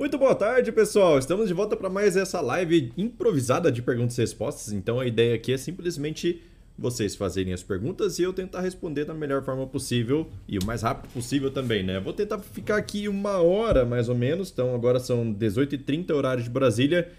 [0.00, 1.18] Muito boa tarde, pessoal!
[1.18, 4.72] Estamos de volta para mais essa live improvisada de perguntas e respostas.
[4.72, 6.40] Então a ideia aqui é simplesmente
[6.78, 10.82] vocês fazerem as perguntas e eu tentar responder da melhor forma possível e o mais
[10.82, 11.98] rápido possível também, né?
[11.98, 16.48] Vou tentar ficar aqui uma hora mais ou menos, então agora são 18h30 horário de
[16.48, 17.10] Brasília.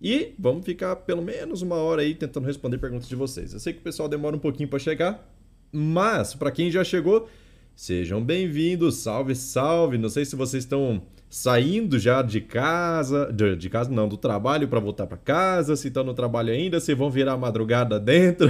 [0.00, 3.52] E vamos ficar pelo menos uma hora aí tentando responder perguntas de vocês.
[3.52, 5.30] Eu sei que o pessoal demora um pouquinho para chegar,
[5.70, 7.28] mas para quem já chegou,
[7.76, 8.96] sejam bem-vindos.
[8.96, 9.98] Salve, salve!
[9.98, 11.02] Não sei se vocês estão
[11.34, 15.88] saindo já de casa, de, de casa não, do trabalho para voltar para casa, se
[15.88, 18.48] estão no trabalho ainda, se vão virar madrugada dentro.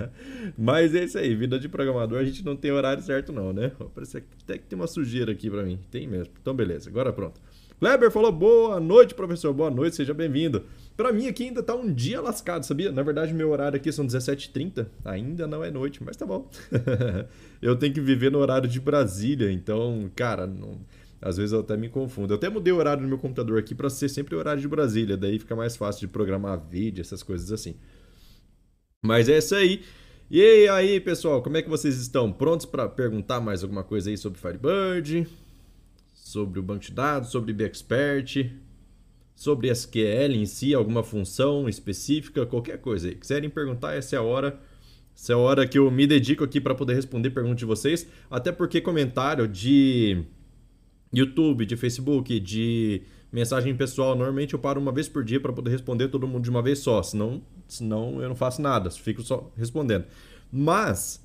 [0.56, 3.72] Mas é isso aí, vida de programador, a gente não tem horário certo não, né?
[3.94, 5.78] Parece até que tem uma sujeira aqui para mim.
[5.90, 6.32] Tem mesmo.
[6.40, 7.38] Então beleza, agora pronto.
[7.78, 9.52] Kleber falou boa noite, professor.
[9.52, 10.64] Boa noite, seja bem-vindo.
[10.96, 12.90] Para mim aqui ainda tá um dia lascado, sabia?
[12.90, 14.86] Na verdade, meu horário aqui são 17h30.
[15.04, 16.48] Ainda não é noite, mas tá bom.
[17.60, 20.78] eu tenho que viver no horário de Brasília, então, cara, não
[21.24, 22.34] às vezes eu até me confundo.
[22.34, 24.68] Eu até mudei o horário no meu computador aqui para ser sempre o horário de
[24.68, 27.76] Brasília, daí fica mais fácil de programar vídeo, essas coisas assim.
[29.02, 29.82] Mas é isso aí.
[30.30, 32.30] E aí, pessoal, como é que vocês estão?
[32.30, 35.26] Prontos para perguntar mais alguma coisa aí sobre Firebird?
[36.12, 38.50] Sobre o banco de dados, sobre BXpert,
[39.34, 43.14] sobre SQL em si, alguma função específica, qualquer coisa aí.
[43.14, 44.60] Quiserem perguntar, essa é a hora.
[45.16, 48.06] Essa é a hora que eu me dedico aqui para poder responder perguntas de vocês,
[48.30, 50.24] até porque comentário de
[51.14, 55.70] YouTube, de Facebook, de mensagem pessoal, normalmente eu paro uma vez por dia para poder
[55.70, 59.50] responder todo mundo de uma vez só, senão, senão eu não faço nada, fico só
[59.56, 60.04] respondendo.
[60.52, 61.20] Mas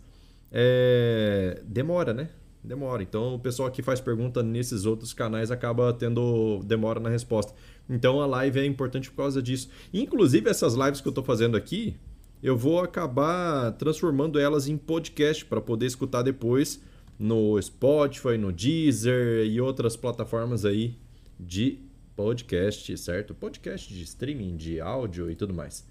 [0.52, 2.30] é, demora, né?
[2.64, 3.02] Demora.
[3.02, 7.54] Então o pessoal que faz pergunta nesses outros canais acaba tendo demora na resposta.
[7.90, 9.70] Então a live é importante por causa disso.
[9.94, 11.96] Inclusive essas lives que eu estou fazendo aqui,
[12.42, 16.82] eu vou acabar transformando elas em podcast para poder escutar depois
[17.20, 20.98] no Spotify, no Deezer e outras plataformas aí
[21.38, 21.78] de
[22.16, 23.36] podcast, certo?
[23.36, 25.86] Podcast de streaming, de áudio e tudo mais.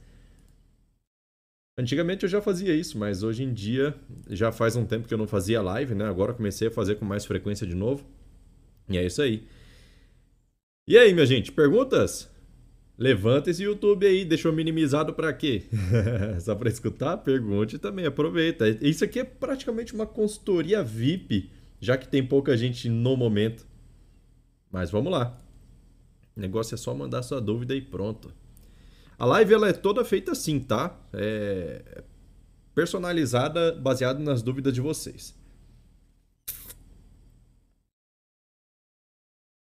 [1.78, 3.94] Antigamente eu já fazia isso, mas hoje em dia
[4.28, 6.06] já faz um tempo que eu não fazia live, né?
[6.06, 8.04] Agora comecei a fazer com mais frequência de novo.
[8.88, 9.46] E é isso aí.
[10.88, 12.28] E aí, minha gente, perguntas?
[12.98, 15.62] Levanta esse YouTube aí, deixou minimizado para quê?
[16.42, 17.16] Só para escutar?
[17.18, 18.68] Pergunte também, aproveita.
[18.68, 21.48] Isso aqui é praticamente uma consultoria VIP,
[21.78, 23.64] já que tem pouca gente no momento.
[24.68, 25.40] Mas vamos lá.
[26.36, 28.34] O negócio é só mandar sua dúvida e pronto.
[29.16, 30.98] A live ela é toda feita assim, tá?
[31.12, 32.02] É
[32.74, 35.36] personalizada, baseada nas dúvidas de vocês.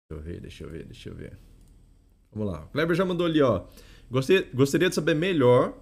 [0.08, 1.49] Deixa eu ver, deixa eu ver, deixa eu ver.
[2.32, 2.64] Vamos lá.
[2.64, 3.64] O Kleber já mandou ali, ó.
[4.10, 5.76] Gostaria de saber melhor,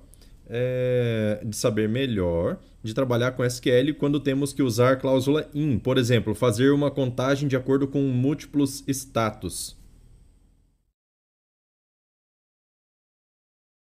[0.46, 5.78] é, de saber melhor, de trabalhar com SQL quando temos que usar cláusula in.
[5.78, 9.76] Por exemplo, fazer uma contagem de acordo com múltiplos status.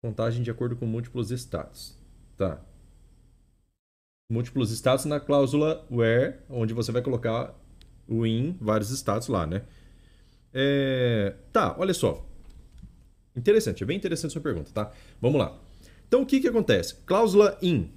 [0.03, 1.97] Contagem de acordo com múltiplos status.
[2.37, 2.63] Tá.
[4.31, 7.55] Múltiplos status na cláusula where, onde você vai colocar
[8.07, 9.63] o in, vários status lá, né?
[10.53, 11.35] É...
[11.51, 12.25] Tá, olha só.
[13.37, 14.91] Interessante, é bem interessante a sua pergunta, tá?
[15.21, 15.55] Vamos lá.
[16.07, 16.95] Então, o que, que acontece?
[17.05, 17.89] Cláusula in.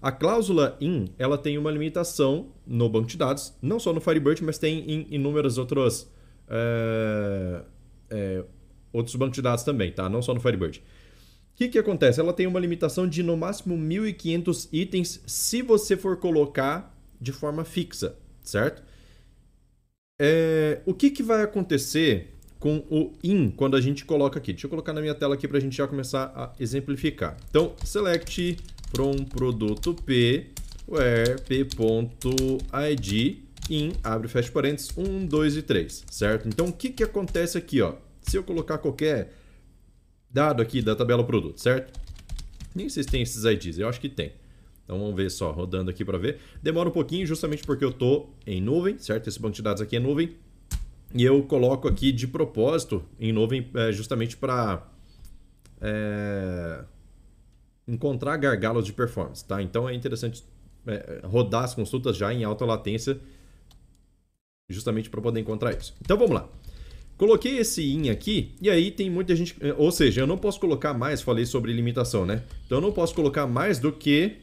[0.00, 4.42] A cláusula in, ela tem uma limitação no banco de dados, não só no Firebird,
[4.42, 6.10] mas tem em inúmeros outros,
[6.48, 7.62] é,
[8.08, 8.44] é,
[8.92, 10.08] outros bancos de dados também, tá?
[10.08, 10.78] Não só no Firebird.
[10.78, 12.20] O que, que acontece?
[12.20, 17.64] Ela tem uma limitação de no máximo 1.500 itens se você for colocar de forma
[17.64, 18.82] fixa, certo?
[20.18, 24.52] É, o que, que vai acontecer com o in quando a gente coloca aqui.
[24.52, 27.36] Deixa eu colocar na minha tela aqui para a gente já começar a exemplificar.
[27.50, 28.56] Então, select
[28.94, 30.46] from produto p
[30.88, 36.48] where p.id in, abre fecha parênteses, 1, 2 e 3, certo?
[36.48, 37.94] Então, o que, que acontece aqui, ó?
[38.22, 39.32] Se eu colocar qualquer
[40.30, 41.98] dado aqui da tabela produto, certo?
[42.74, 44.32] Nem sei se tem esses IDs, eu acho que tem.
[44.84, 46.38] Então vamos ver só, rodando aqui para ver.
[46.62, 49.28] Demora um pouquinho justamente porque eu estou em nuvem, certo?
[49.28, 50.36] Esse banco de dados aqui é nuvem.
[51.16, 54.86] E eu coloco aqui de propósito em nuvem é, justamente para
[55.80, 56.84] é,
[57.88, 59.42] encontrar gargalos de performance.
[59.42, 59.62] Tá?
[59.62, 60.44] Então é interessante
[60.86, 63.18] é, rodar as consultas já em alta latência
[64.68, 65.94] justamente para poder encontrar isso.
[66.02, 66.48] Então vamos lá.
[67.16, 69.56] Coloquei esse in aqui e aí tem muita gente...
[69.60, 72.42] É, ou seja, eu não posso colocar mais, falei sobre limitação, né?
[72.66, 74.36] Então eu não posso colocar mais do que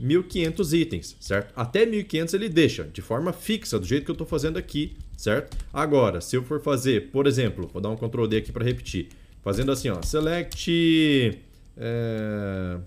[0.00, 1.52] 1.500 itens, certo?
[1.54, 5.56] Até 1.500 ele deixa de forma fixa, do jeito que eu estou fazendo aqui, certo?
[5.72, 9.08] Agora, se eu for fazer, por exemplo, vou dar um Ctrl D aqui para repetir,
[9.42, 11.38] fazendo assim, ó, select
[11.76, 12.78] é,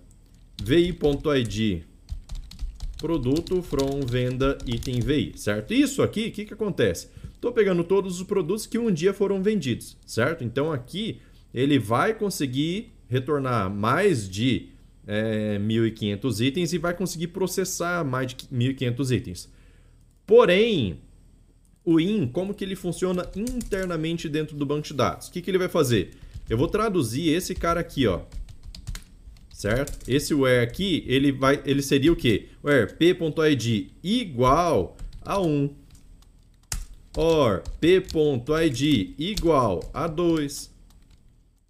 [0.63, 1.83] vi.id
[2.98, 5.74] produto from venda item VI, certo?
[5.74, 7.10] Isso aqui, o que, que acontece?
[7.36, 10.44] Estou pegando todos os produtos que um dia foram vendidos, certo?
[10.44, 11.19] Então aqui
[11.54, 14.69] ele vai conseguir retornar mais de
[15.07, 19.50] é, 1.500 itens e vai conseguir processar mais de 1.500 itens.
[20.25, 21.00] Porém,
[21.83, 25.27] o IN, como que ele funciona internamente dentro do banco de dados?
[25.27, 26.11] O que, que ele vai fazer?
[26.50, 28.21] Eu vou traduzir esse cara aqui, ó.
[29.51, 30.00] Certo?
[30.09, 32.50] Esse where aqui, ele, vai, ele seria o quê?
[32.63, 35.69] Where p.id igual a 1.
[37.15, 40.72] Or p.id igual a 2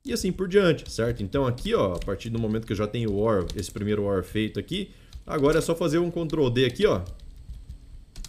[0.05, 1.23] e assim por diante, certo?
[1.23, 4.03] Então aqui, ó, a partir do momento que eu já tenho o OR, esse primeiro
[4.03, 4.91] OR feito aqui,
[5.25, 7.01] agora é só fazer um Ctrl D aqui, ó,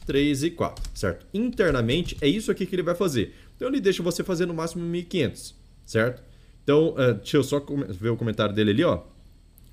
[0.07, 1.27] 3 e 4, certo?
[1.35, 3.35] Internamente é isso aqui que ele vai fazer.
[3.57, 5.55] Então ele deixa você fazer no máximo 1500,
[5.85, 6.23] certo?
[6.63, 9.03] Então, uh, deixa eu só ver o comentário dele ali, ó.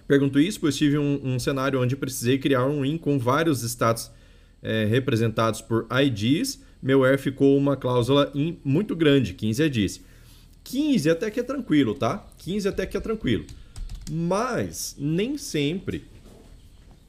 [0.08, 4.12] Pergunto isso, pois tive um, um cenário onde precisei criar um in com vários status
[4.62, 6.62] é, representados por IDs.
[6.82, 10.02] Meu ER ficou uma cláusula in muito grande, 15 IDs.
[10.64, 12.28] 15 até que é tranquilo, tá?
[12.38, 13.46] 15 até que é tranquilo.
[14.10, 16.04] Mas nem sempre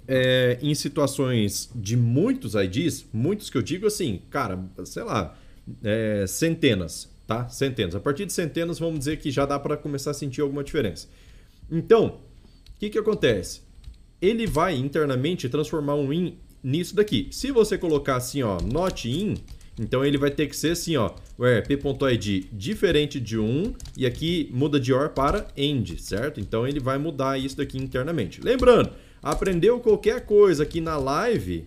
[0.06, 5.36] é, em situações de muitos IDs, muitos que eu digo assim, cara, sei lá,
[5.82, 7.48] é, centenas, tá?
[7.48, 7.94] Centenas.
[7.94, 11.08] A partir de centenas, vamos dizer que já dá para começar a sentir alguma diferença.
[11.70, 12.18] Então,
[12.76, 13.62] o que, que acontece?
[14.20, 17.28] Ele vai internamente transformar um in nisso daqui.
[17.32, 19.36] Se você colocar assim, ó, not in,
[19.78, 24.50] então ele vai ter que ser assim, ó, where p.id diferente de 1 e aqui
[24.52, 26.40] muda de or para end, certo?
[26.40, 28.40] Então ele vai mudar isso daqui internamente.
[28.40, 28.90] Lembrando,
[29.22, 31.66] aprendeu qualquer coisa aqui na live,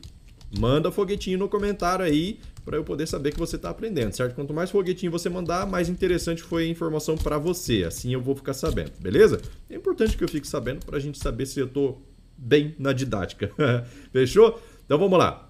[0.57, 4.33] manda foguetinho no comentário aí para eu poder saber que você está aprendendo, certo?
[4.33, 7.83] Quanto mais foguetinho você mandar, mais interessante foi a informação para você.
[7.83, 9.39] Assim eu vou ficar sabendo, beleza?
[9.69, 12.01] É importante que eu fique sabendo para a gente saber se eu estou
[12.37, 13.51] bem na didática.
[14.11, 14.59] Fechou?
[14.83, 15.44] Então vamos lá.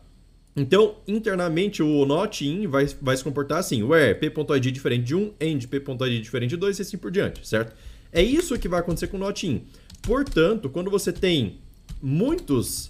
[0.56, 5.34] Então, internamente, o not in vai, vai se comportar assim: where p.id diferente de 1,
[5.40, 7.76] end p.id diferente de 2 e assim por diante, certo?
[8.12, 9.64] É isso que vai acontecer com o not in.
[10.02, 11.60] Portanto, quando você tem
[12.02, 12.90] muitos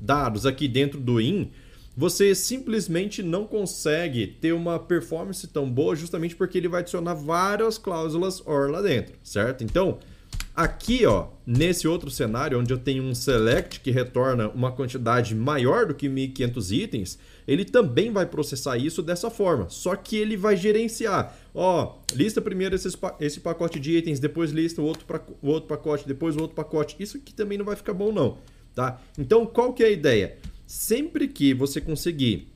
[0.00, 1.50] dados aqui dentro do in,
[1.94, 7.76] você simplesmente não consegue ter uma performance tão boa justamente porque ele vai adicionar várias
[7.76, 9.62] cláusulas OR lá dentro, certo?
[9.62, 9.98] Então,
[10.54, 15.86] Aqui, ó, nesse outro cenário, onde eu tenho um select que retorna uma quantidade maior
[15.86, 17.18] do que 1.500 itens,
[17.48, 21.34] ele também vai processar isso dessa forma, só que ele vai gerenciar.
[21.54, 25.68] Ó, lista primeiro esses, esse pacote de itens, depois lista o outro, pra, o outro
[25.68, 26.96] pacote, depois o outro pacote.
[27.00, 28.36] Isso aqui também não vai ficar bom não,
[28.74, 29.00] tá?
[29.18, 30.36] Então, qual que é a ideia?
[30.66, 32.52] Sempre que você conseguir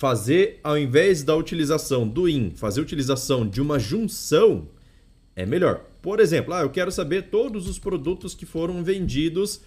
[0.00, 4.68] fazer, ao invés da utilização do in, fazer utilização de uma junção,
[5.34, 5.84] é melhor.
[6.04, 9.62] Por exemplo, ah, eu quero saber todos os produtos que foram vendidos.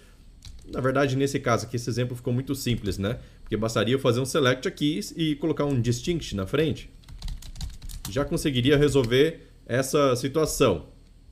[0.72, 3.18] Na verdade, nesse caso aqui, esse exemplo ficou muito simples, né?
[3.42, 6.88] Porque bastaria eu fazer um select aqui e colocar um distinct na frente.
[8.08, 10.86] Já conseguiria resolver essa situação,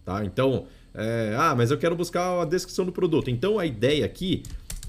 [0.05, 0.25] tá?
[0.25, 3.31] Então, é, ah, mas eu quero buscar a descrição do produto.
[3.31, 4.43] Então, a ideia aqui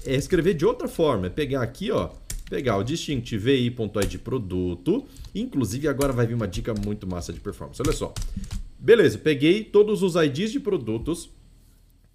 [0.04, 1.28] é escrever de outra forma.
[1.28, 2.10] É pegar aqui, ó,
[2.50, 5.06] pegar o distinct vi.id produto.
[5.32, 7.80] Inclusive, agora vai vir uma dica muito massa de performance.
[7.80, 8.12] Olha só.
[8.78, 11.30] Beleza, peguei todos os IDs de produtos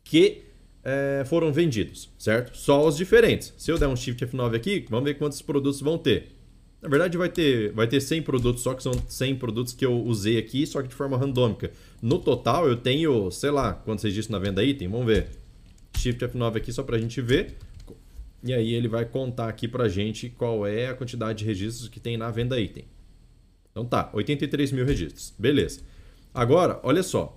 [0.04, 0.44] que
[0.84, 2.58] é, foram vendidos, certo?
[2.58, 3.54] Só os diferentes.
[3.58, 6.34] Se eu der um Shift F9 aqui, vamos ver quantos produtos vão ter.
[6.82, 10.04] Na verdade, vai ter, vai ter 100 produtos, só que são 100 produtos que eu
[10.04, 11.72] usei aqui, só que de forma randômica.
[12.02, 15.30] No total, eu tenho, sei lá, quanto vocês disse na venda item, vamos ver.
[15.98, 17.56] Shift F9 aqui só para a gente ver.
[18.44, 21.88] E aí ele vai contar aqui para a gente qual é a quantidade de registros
[21.88, 22.84] que tem na venda item.
[23.72, 25.34] Então tá, 83 mil registros.
[25.40, 25.80] Beleza.
[26.34, 27.36] Agora, olha só.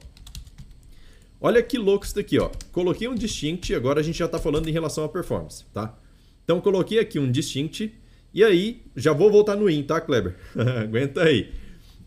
[1.40, 2.50] Olha que louco isso daqui, ó.
[2.72, 5.96] Coloquei um distinct, agora a gente já está falando em relação à performance, tá?
[6.44, 7.92] Então, coloquei aqui um distinct,
[8.32, 10.36] e aí, já vou voltar no in, tá, Kleber?
[10.82, 11.52] Aguenta aí.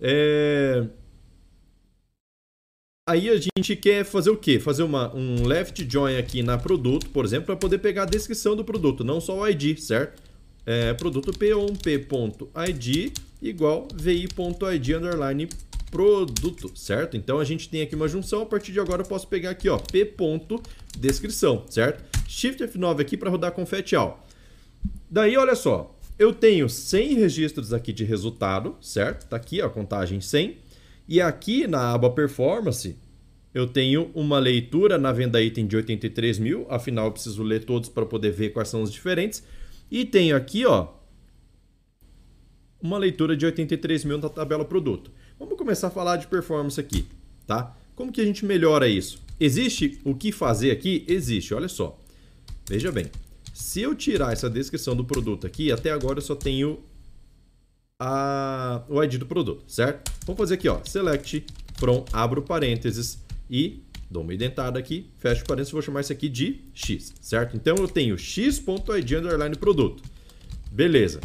[0.01, 0.87] É...
[3.07, 4.59] Aí a gente quer fazer o quê?
[4.59, 8.55] Fazer uma, um left join aqui na produto, por exemplo, para poder pegar a descrição
[8.55, 10.21] do produto, não só o ID, certo?
[10.65, 15.49] É, produto p1p.id igual vi.id underline
[15.89, 17.17] produto, certo?
[17.17, 19.69] Então a gente tem aqui uma junção, a partir de agora eu posso pegar aqui,
[19.69, 20.61] ó, p ponto
[20.97, 22.03] descrição, certo?
[22.27, 24.25] Shift F9 aqui para rodar confete all.
[25.09, 29.27] Daí, olha só, eu tenho 100 registros aqui de resultado, certo?
[29.27, 30.57] Tá aqui, a contagem 100.
[31.07, 32.95] E aqui na aba performance,
[33.53, 37.89] eu tenho uma leitura na venda item de 83 mil, afinal eu preciso ler todos
[37.89, 39.43] para poder ver quais são os diferentes.
[39.89, 40.89] E tenho aqui, ó,
[42.81, 45.11] uma leitura de 83 mil na tabela produto.
[45.39, 47.07] Vamos começar a falar de performance aqui,
[47.47, 47.73] tá?
[47.95, 49.21] Como que a gente melhora isso?
[49.39, 51.05] Existe o que fazer aqui?
[51.07, 51.97] Existe, olha só.
[52.67, 53.05] Veja bem,
[53.53, 56.79] se eu tirar essa descrição do produto aqui, até agora eu só tenho
[57.97, 60.11] a, o ID do produto, certo?
[60.25, 63.17] Vamos fazer aqui, ó, select from, abro parênteses
[63.49, 63.81] e
[64.11, 67.55] dou uma indentada aqui, fecho parênteses, vou chamar isso aqui de x, certo?
[67.55, 70.03] Então eu tenho x.id underline produto.
[70.69, 71.21] Beleza.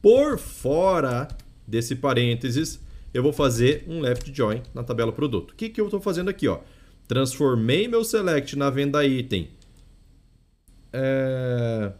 [0.00, 1.28] Por fora
[1.66, 2.80] desse parênteses,
[3.12, 5.52] eu vou fazer um left join na tabela produto.
[5.52, 6.48] O que, que eu estou fazendo aqui?
[6.48, 6.60] Ó?
[7.06, 9.50] Transformei meu select na venda item
[10.92, 11.92] é...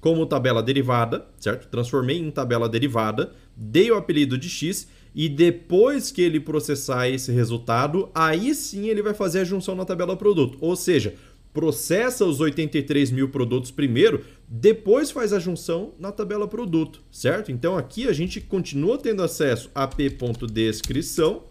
[0.00, 1.68] como tabela derivada, certo?
[1.68, 7.30] Transformei em tabela derivada, dei o apelido de x e depois que ele processar esse
[7.30, 10.58] resultado, aí sim ele vai fazer a junção na tabela produto.
[10.60, 11.14] Ou seja,
[11.54, 17.52] processa os 83 mil produtos primeiro, depois faz a junção na tabela produto, certo?
[17.52, 21.44] Então aqui a gente continua tendo acesso a p.descrição,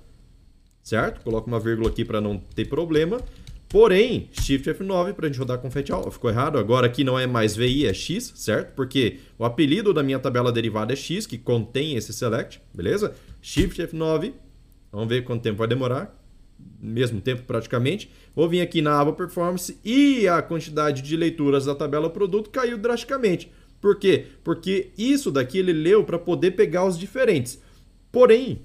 [0.83, 1.24] certo?
[1.24, 3.22] Coloca uma vírgula aqui para não ter problema.
[3.69, 6.12] Porém, Shift F9 para a gente rodar com Fat All.
[6.12, 6.60] Ficou errado.
[6.60, 8.75] Agora aqui não é mais VI, é X, certo?
[8.75, 13.15] Porque o apelido da minha tabela derivada é X, que contém esse select, beleza?
[13.41, 14.33] Shift F9.
[14.91, 16.23] Vamos ver quanto tempo vai demorar.
[16.82, 18.10] Mesmo tempo praticamente.
[18.36, 22.77] Vou vir aqui na aba Performance e a quantidade de leituras da tabela produto caiu
[22.77, 23.51] drasticamente.
[23.79, 24.27] Por quê?
[24.43, 27.62] Porque isso daqui ele leu para poder pegar os diferentes.
[28.12, 28.62] Porém,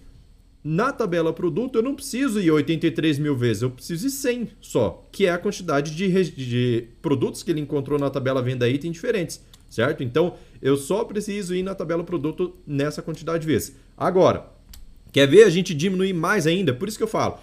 [0.62, 5.04] na tabela produto, eu não preciso ir 83 mil vezes, eu preciso ir 100 só,
[5.10, 9.42] que é a quantidade de, de produtos que ele encontrou na tabela venda item diferentes,
[9.70, 10.02] certo?
[10.02, 13.76] Então, eu só preciso ir na tabela produto nessa quantidade de vezes.
[13.96, 14.46] Agora,
[15.12, 16.74] quer ver a gente diminuir mais ainda?
[16.74, 17.38] Por isso que eu falo,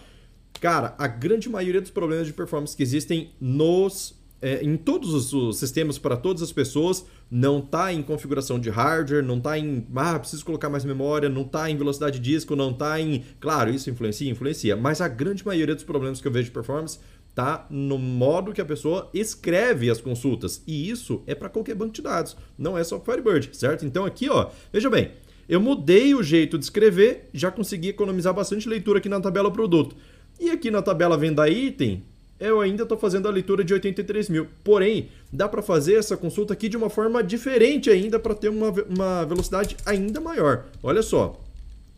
[0.59, 5.57] cara, a grande maioria dos problemas de performance que existem nos é, em todos os,
[5.57, 10.19] sistemas para todas as pessoas, não está em configuração de hardware, não está em, ah,
[10.19, 13.24] preciso colocar mais memória, não está em velocidade de disco, não está em.
[13.39, 17.00] Claro, isso influencia, influencia, mas a grande maioria dos problemas que eu vejo de performance
[17.33, 20.62] tá no modo que a pessoa escreve as consultas.
[20.67, 23.83] E isso é para qualquer banco de dados, não é só Firebird, certo?
[23.83, 25.12] Então aqui, ó, veja bem,
[25.47, 29.95] eu mudei o jeito de escrever, já consegui economizar bastante leitura aqui na tabela produto.
[30.39, 32.04] E aqui na tabela venda item,
[32.39, 34.48] eu ainda estou fazendo a leitura de 83 mil.
[34.63, 38.70] Porém, dá para fazer essa consulta aqui de uma forma diferente ainda para ter uma,
[38.70, 40.65] uma velocidade ainda maior.
[40.84, 41.39] Olha só,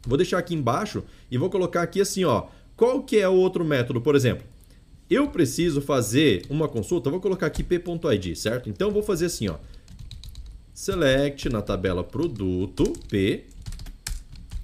[0.06, 2.48] vou deixar aqui embaixo e vou colocar aqui assim, ó.
[2.76, 4.46] Qual que é o outro método, por exemplo?
[5.10, 8.70] Eu preciso fazer uma consulta, vou colocar aqui p.id, certo?
[8.70, 9.56] Então, vou fazer assim, ó.
[10.74, 13.46] Select na tabela produto, p,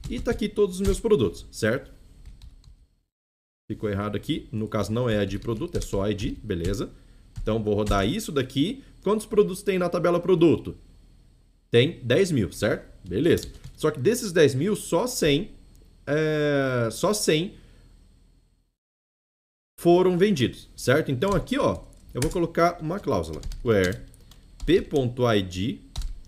[0.10, 1.93] e tá aqui todos os meus produtos, certo?
[3.74, 4.48] Ficou errado aqui.
[4.52, 6.92] No caso, não é ID produto, é só ID, beleza.
[7.42, 8.84] Então, vou rodar isso daqui.
[9.02, 10.76] Quantos produtos tem na tabela produto?
[11.72, 12.86] Tem 10 mil, certo?
[13.04, 13.48] Beleza.
[13.76, 15.50] Só que desses 10 mil, só 100,
[16.06, 17.56] é, só 100
[19.80, 21.12] foram vendidos, certo?
[21.12, 21.82] Então, aqui, ó,
[22.14, 23.42] eu vou colocar uma cláusula.
[23.66, 24.02] Where
[24.68, 25.82] p.id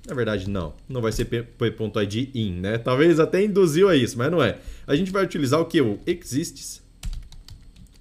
[0.07, 0.73] na verdade, não.
[0.87, 2.77] Não vai ser p.id in, né?
[2.77, 4.59] Talvez até induziu a isso, mas não é.
[4.85, 5.81] A gente vai utilizar o que?
[5.81, 6.84] O exists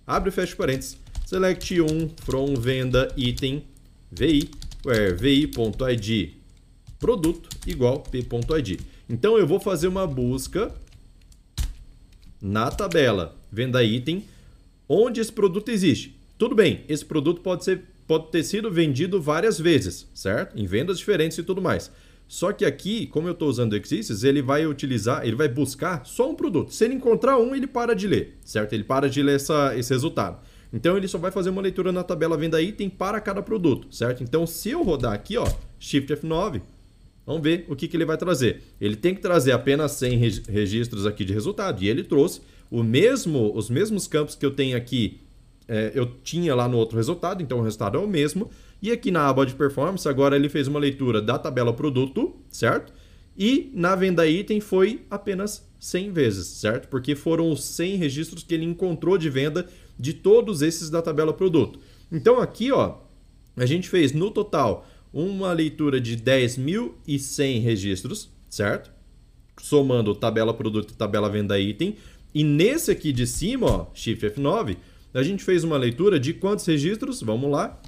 [0.07, 3.65] abre e fecha parênteses, select 1 from venda item
[4.11, 4.51] vi,
[4.85, 6.45] where vi.id
[7.05, 8.81] produto igual p.id.
[9.11, 10.75] Então eu vou fazer uma busca
[12.41, 14.25] na tabela venda item
[14.89, 16.19] onde esse produto existe.
[16.39, 20.59] Tudo bem, esse produto pode, ser, pode ter sido vendido várias vezes, certo?
[20.59, 21.91] Em vendas diferentes e tudo mais.
[22.35, 26.05] Só que aqui, como eu estou usando o Exists, ele vai utilizar, ele vai buscar
[26.05, 26.75] só um produto.
[26.75, 28.73] Se ele encontrar um, ele para de ler, certo?
[28.73, 30.41] Ele para de ler essa, esse resultado.
[30.73, 34.25] Então ele só vai fazer uma leitura na tabela venda item para cada produto, certo?
[34.25, 35.47] Então se eu rodar aqui, ó,
[35.79, 36.61] Shift F9,
[37.25, 38.63] vamos ver o que, que ele vai trazer.
[38.81, 43.57] Ele tem que trazer apenas 100 registros aqui de resultado e ele trouxe o mesmo,
[43.57, 45.21] os mesmos campos que eu tenho aqui,
[45.69, 48.51] é, eu tinha lá no outro resultado, então o resultado é o mesmo.
[48.81, 52.93] E aqui na aba de performance, agora ele fez uma leitura da tabela produto, certo?
[53.37, 56.89] E na venda item foi apenas 100 vezes, certo?
[56.89, 59.67] Porque foram os 100 registros que ele encontrou de venda
[59.99, 61.79] de todos esses da tabela produto.
[62.11, 62.99] Então aqui, ó,
[63.57, 68.91] a gente fez no total uma leitura de 10.100 registros, certo?
[69.61, 71.97] Somando tabela produto e tabela venda item.
[72.35, 74.77] E nesse aqui de cima, ó, Shift F9,
[75.13, 77.23] a gente fez uma leitura de quantos registros?
[77.23, 77.81] Vamos lá.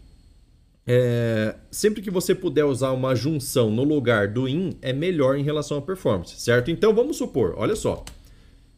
[0.87, 5.43] é, sempre que você puder usar uma junção no lugar do in, é melhor em
[5.43, 6.71] relação à performance, certo?
[6.71, 8.05] Então vamos supor, olha só.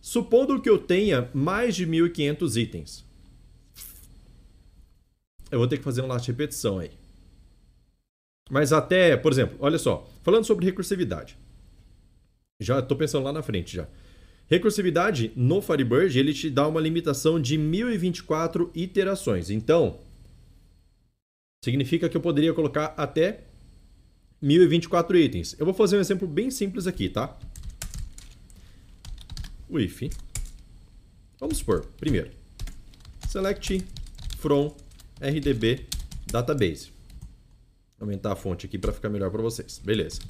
[0.01, 3.05] Supondo que eu tenha mais de 1.500 itens.
[5.51, 6.91] Eu vou ter que fazer um last repetição aí.
[8.51, 11.39] Mas até, por exemplo, olha só, falando sobre recursividade.
[12.61, 13.89] Já estou pensando lá na frente já.
[14.47, 19.49] Recursividade no Firebird, ele te dá uma limitação de 1024 iterações.
[19.49, 19.99] Então,
[21.65, 23.41] significa que eu poderia colocar até
[24.41, 25.57] 1024 itens.
[25.59, 27.37] Eu vou fazer um exemplo bem simples aqui, tá?
[29.69, 30.03] O if.
[31.41, 32.31] Vamos supor, primeiro,
[33.29, 33.85] select
[34.39, 34.75] from
[35.21, 35.87] rdb
[36.31, 36.93] database.
[37.99, 39.81] Vou aumentar a fonte aqui para ficar melhor para vocês.
[39.83, 40.21] Beleza.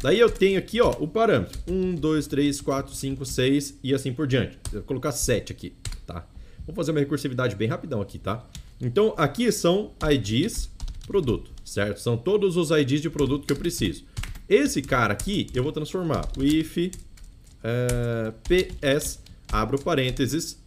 [0.00, 1.60] Daí eu tenho aqui ó, o parâmetro.
[1.68, 4.58] 1, 2, 3, 4, 5, 6 e assim por diante.
[4.72, 5.74] Vou colocar 7 aqui,
[6.04, 6.26] tá?
[6.66, 8.44] Vou fazer uma recursividade bem rapidão aqui, tá?
[8.80, 10.68] Então aqui são IDs
[11.06, 11.98] produto, certo?
[12.00, 14.04] São todos os IDs de produto que eu preciso.
[14.48, 20.58] Esse cara aqui eu vou transformar o if uh, ps, abro parênteses,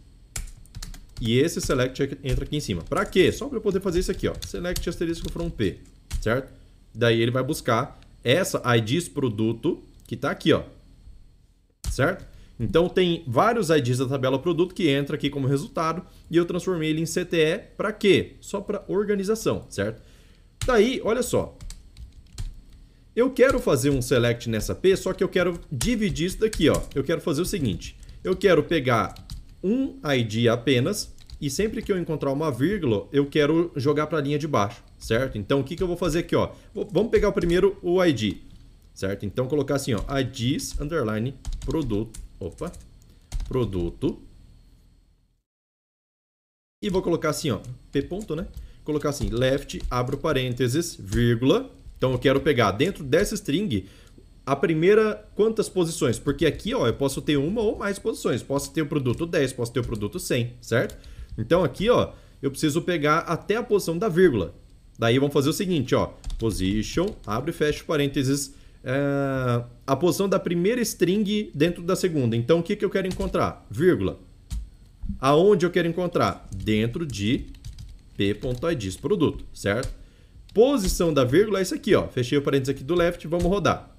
[1.20, 2.82] e esse select entra aqui em cima.
[2.82, 3.32] Para quê?
[3.32, 4.34] Só para eu poder fazer isso aqui, ó.
[4.46, 5.78] Select asterisco from p,
[6.20, 6.52] certo?
[6.94, 10.62] Daí ele vai buscar essa IDs produto que está aqui, ó.
[11.90, 12.26] Certo?
[12.58, 16.90] Então tem vários IDs da tabela produto que entra aqui como resultado e eu transformei
[16.90, 18.36] ele em CTE para quê?
[18.40, 20.00] Só para organização, certo?
[20.66, 21.56] Daí, olha só.
[23.14, 26.82] Eu quero fazer um select nessa P, só que eu quero dividir isso daqui, ó.
[26.92, 27.96] Eu quero fazer o seguinte.
[28.22, 29.14] Eu quero pegar
[29.62, 34.20] um ID apenas e sempre que eu encontrar uma vírgula, eu quero jogar para a
[34.20, 35.38] linha de baixo, certo?
[35.38, 36.52] Então, o que, que eu vou fazer aqui, ó?
[36.74, 38.38] Vamos pegar o primeiro o ID,
[38.92, 39.24] certo?
[39.24, 42.72] Então, colocar assim, ó, IDs, underline, produto, opa,
[43.46, 44.20] produto.
[46.82, 47.60] E vou colocar assim, ó,
[47.92, 48.46] P ponto, né?
[48.86, 51.68] Colocar assim, left, abro parênteses, vírgula.
[51.98, 53.84] Então, eu quero pegar dentro dessa string
[54.46, 56.20] a primeira quantas posições?
[56.20, 58.44] Porque aqui, ó, eu posso ter uma ou mais posições.
[58.44, 60.96] Posso ter o produto 10, posso ter o produto 100, certo?
[61.36, 64.54] Então aqui, ó, eu preciso pegar até a posição da vírgula.
[64.96, 70.38] Daí vamos fazer o seguinte, ó, position, abre e fecha parênteses, é, a posição da
[70.38, 72.36] primeira string dentro da segunda.
[72.36, 73.66] Então o que, que eu quero encontrar?
[73.68, 74.18] Vírgula.
[75.20, 76.48] Aonde eu quero encontrar?
[76.54, 77.46] Dentro de
[78.16, 79.92] p.ids produto, certo?
[80.54, 82.08] Posição da vírgula é isso aqui, ó.
[82.08, 83.94] Fechei o parênteses aqui do left, vamos rodar.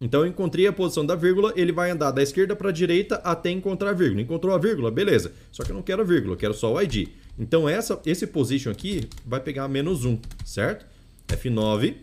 [0.00, 3.16] Então eu encontrei a posição da vírgula, ele vai andar da esquerda para a direita
[3.16, 4.20] até encontrar a vírgula.
[4.20, 4.90] Encontrou a vírgula?
[4.90, 5.32] Beleza.
[5.50, 7.08] Só que eu não quero a vírgula, eu quero só o ID.
[7.38, 10.86] Então essa, esse position aqui vai pegar menos 1, certo?
[11.28, 11.94] F9.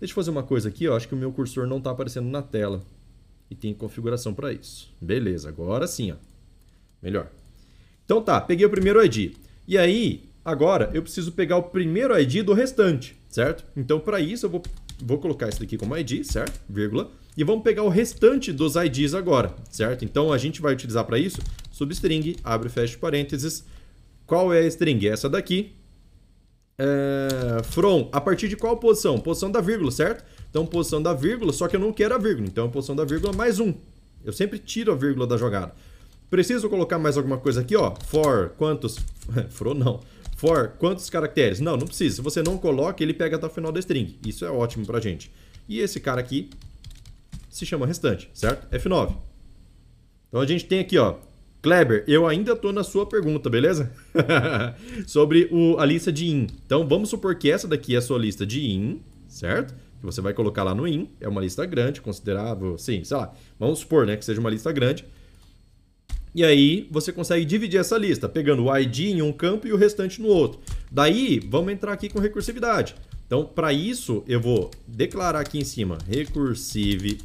[0.00, 0.96] Deixa eu fazer uma coisa aqui, ó.
[0.96, 2.82] acho que o meu cursor não está aparecendo na tela.
[3.50, 4.92] E tem configuração para isso.
[5.00, 6.12] Beleza, agora sim.
[6.12, 6.16] Ó.
[7.02, 7.30] Melhor.
[8.04, 9.34] Então tá, peguei o primeiro ID.
[9.68, 13.64] E aí, agora eu preciso pegar o primeiro ID do restante, certo?
[13.76, 14.62] Então para isso eu vou,
[15.02, 16.60] vou colocar isso daqui como ID, certo?
[16.68, 17.10] Vírgula.
[17.36, 20.04] E vamos pegar o restante dos IDs agora, certo?
[20.04, 21.38] Então a gente vai utilizar para isso
[21.70, 23.64] substring, abre e fecha parênteses.
[24.26, 25.06] Qual é a string?
[25.06, 25.72] Essa daqui.
[26.78, 29.18] É, from, a partir de qual posição?
[29.18, 30.24] Posição da vírgula, certo?
[30.48, 32.46] Então posição da vírgula, só que eu não quero a vírgula.
[32.46, 33.74] Então posição da vírgula mais um.
[34.24, 35.74] Eu sempre tiro a vírgula da jogada.
[36.30, 37.94] Preciso colocar mais alguma coisa aqui, ó.
[38.06, 38.98] For, quantos...
[39.50, 40.00] for não.
[40.36, 41.60] For, quantos caracteres?
[41.60, 42.16] Não, não precisa.
[42.16, 44.18] Se você não coloca, ele pega até o final da string.
[44.24, 45.32] Isso é ótimo pra gente.
[45.66, 46.50] E esse cara aqui,
[47.48, 48.68] se chama restante, certo?
[48.68, 49.16] F9.
[50.28, 51.14] Então a gente tem aqui, ó,
[51.62, 53.90] Kleber, eu ainda estou na sua pergunta, beleza?
[55.08, 56.48] Sobre o, a lista de in.
[56.66, 59.74] Então vamos supor que essa daqui é a sua lista de in, certo?
[59.98, 61.08] Que você vai colocar lá no in.
[61.18, 63.32] É uma lista grande, considerável, sim, sei lá.
[63.58, 65.02] Vamos supor, né, que seja uma lista grande.
[66.36, 69.76] E aí você consegue dividir essa lista, pegando o ID em um campo e o
[69.76, 70.60] restante no outro.
[70.88, 72.94] Daí, vamos entrar aqui com recursividade.
[73.26, 77.18] Então, para isso, eu vou declarar aqui em cima recursive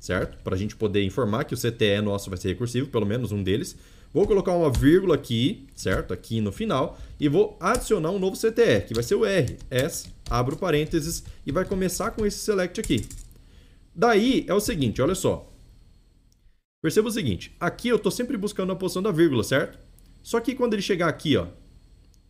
[0.00, 0.42] certo?
[0.42, 3.42] Para a gente poder informar que o CTE nosso vai ser recursivo, pelo menos um
[3.42, 3.76] deles.
[4.12, 6.12] Vou colocar uma vírgula aqui, certo?
[6.12, 6.98] Aqui no final.
[7.20, 9.58] E vou adicionar um novo CTE, que vai ser o R.
[9.70, 13.06] S, abro parênteses, e vai começar com esse select aqui.
[13.94, 15.49] Daí é o seguinte, olha só.
[16.82, 19.78] Perceba o seguinte, aqui eu estou sempre buscando a posição da vírgula, certo?
[20.22, 21.46] Só que quando ele chegar aqui, ó,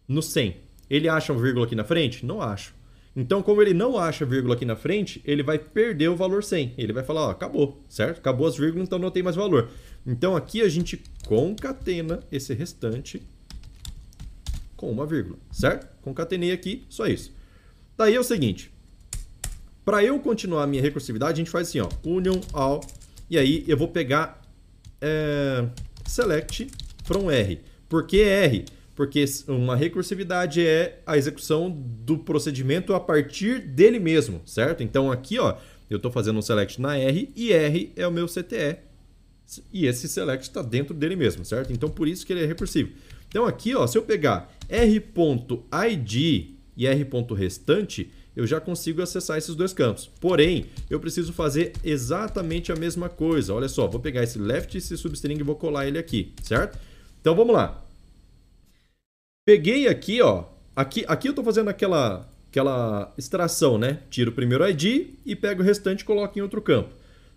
[0.08, 0.56] no 100,
[0.88, 2.26] ele acha uma vírgula aqui na frente?
[2.26, 2.74] Não acho.
[3.14, 6.74] Então, como ele não acha vírgula aqui na frente, ele vai perder o valor 100.
[6.76, 8.18] Ele vai falar, ó, acabou, certo?
[8.18, 9.68] Acabou as vírgulas, então não tem mais valor.
[10.04, 13.22] Então, aqui a gente concatena esse restante
[14.76, 15.86] com uma vírgula, certo?
[16.02, 17.32] Concatenei aqui, só isso.
[17.96, 18.72] Daí é o seguinte,
[19.84, 22.80] para eu continuar a minha recursividade, a gente faz assim, ó, union all,
[23.28, 24.39] e aí eu vou pegar
[25.00, 25.66] é,
[26.06, 26.70] select
[27.04, 27.60] from R.
[27.88, 28.64] Por que R?
[28.94, 34.82] Porque uma recursividade é a execução do procedimento a partir dele mesmo, certo?
[34.82, 35.56] Então aqui, ó,
[35.88, 38.76] eu estou fazendo um select na R e R é o meu CTE.
[39.72, 41.72] E esse select está dentro dele mesmo, certo?
[41.72, 42.92] Então por isso que ele é recursivo.
[43.28, 46.14] Então aqui, ó, se eu pegar r.id
[46.76, 50.10] e r.restante, eu já consigo acessar esses dois campos.
[50.20, 53.54] Porém, eu preciso fazer exatamente a mesma coisa.
[53.54, 56.78] Olha só, vou pegar esse left esse substring e vou colar ele aqui, certo?
[57.20, 57.82] Então vamos lá.
[59.44, 60.44] Peguei aqui, ó.
[60.74, 63.98] Aqui, aqui eu estou fazendo aquela, aquela extração, né?
[64.10, 66.90] Tiro o primeiro ID e pego o restante e coloco em outro campo.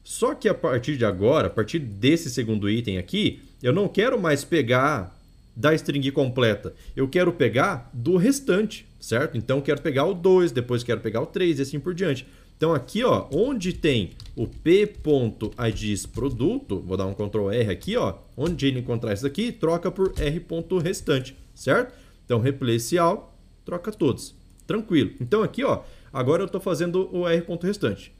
[0.03, 4.19] Só que a partir de agora, a partir desse segundo item aqui, eu não quero
[4.19, 5.17] mais pegar
[5.55, 6.73] da string completa.
[6.95, 9.37] Eu quero pegar do restante, certo?
[9.37, 12.25] Então quero pegar o 2, depois quero pegar o 3 e assim por diante.
[12.57, 18.15] Então aqui, ó, onde tem o p.ids produto, vou dar um Ctrl R aqui, ó,
[18.37, 21.93] onde ele encontrar isso aqui, troca por r.restante, certo?
[22.25, 24.33] Então replace all, troca todos.
[24.65, 25.11] Tranquilo.
[25.19, 28.13] Então aqui, ó, agora eu estou fazendo o r.restante.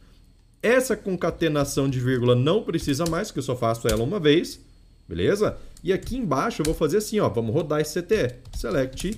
[0.62, 4.60] Essa concatenação de vírgula não precisa mais, que eu só faço ela uma vez,
[5.08, 5.58] beleza?
[5.84, 8.36] E aqui embaixo eu vou fazer assim, ó, vamos rodar esse CTE.
[8.56, 9.18] Select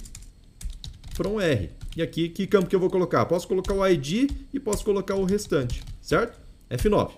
[1.13, 1.69] from R.
[1.95, 3.25] E aqui, que campo que eu vou colocar?
[3.25, 6.37] Posso colocar o ID e posso colocar o restante, certo?
[6.69, 7.11] F9.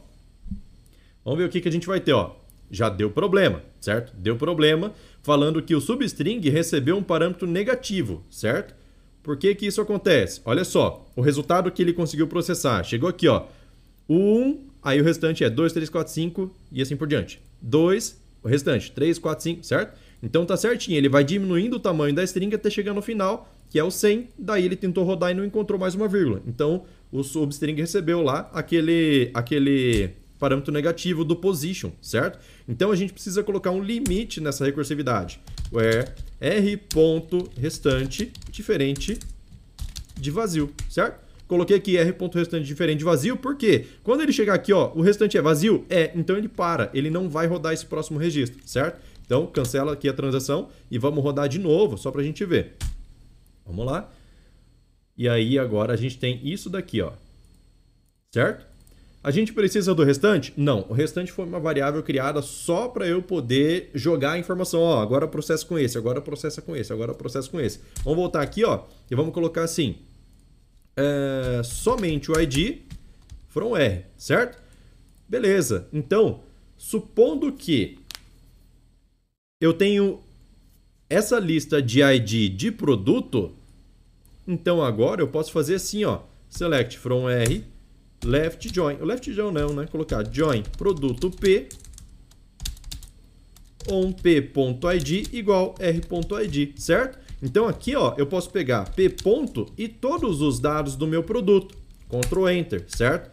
[1.25, 2.35] Vamos ver o que, que a gente vai ter, ó.
[2.69, 4.13] Já deu problema, certo?
[4.15, 8.75] Deu problema falando que o substring recebeu um parâmetro negativo, certo?
[9.23, 10.41] Por que, que isso acontece?
[10.45, 12.83] Olha só, o resultado que ele conseguiu processar.
[12.83, 13.45] Chegou aqui, ó.
[14.07, 17.41] O 1, aí o restante é 2, 3, 4, 5 e assim por diante.
[17.61, 19.97] 2, o restante, 3, 4, 5, certo?
[20.23, 23.77] Então tá certinho, ele vai diminuindo o tamanho da string até chegar no final, que
[23.77, 26.41] é o 100, daí ele tentou rodar e não encontrou mais uma vírgula.
[26.47, 32.39] Então o substring recebeu lá aquele, aquele parâmetro negativo do position, certo?
[32.67, 35.39] Então a gente precisa colocar um limite nessa recursividade,
[35.71, 39.19] where r.restante diferente
[40.15, 41.26] de vazio, certo?
[41.47, 45.41] Coloquei aqui r.restante diferente de vazio, porque quando ele chegar aqui, ó, o restante é
[45.41, 45.85] vazio?
[45.89, 48.99] É, então ele para, ele não vai rodar esse próximo registro, certo?
[49.25, 52.75] Então cancela aqui a transação e vamos rodar de novo, só para a gente ver.
[53.65, 54.11] Vamos lá.
[55.17, 57.11] E aí agora a gente tem isso daqui, ó.
[58.31, 58.65] Certo?
[59.23, 60.53] A gente precisa do restante?
[60.55, 64.79] Não, o restante foi uma variável criada só para eu poder jogar a informação.
[64.79, 67.79] Ó, agora processo com esse, agora processa com esse, agora processo com esse.
[68.03, 69.97] Vamos voltar aqui ó, e vamos colocar assim.
[70.97, 72.81] É, somente o ID
[73.47, 74.61] from R, certo?
[75.29, 76.41] Beleza, então,
[76.77, 77.99] supondo que
[79.61, 80.19] eu tenho
[81.09, 83.53] essa lista de ID de produto,
[84.47, 87.63] então agora eu posso fazer assim, ó, select from R
[88.25, 88.95] left join.
[88.95, 89.87] O left join não, né?
[89.87, 91.69] Colocar join produto P
[93.89, 97.19] on p.id igual r.id, certo?
[97.41, 101.75] Então aqui, ó, eu posso pegar p ponto e todos os dados do meu produto.
[102.09, 103.29] Ctrl Enter, certo?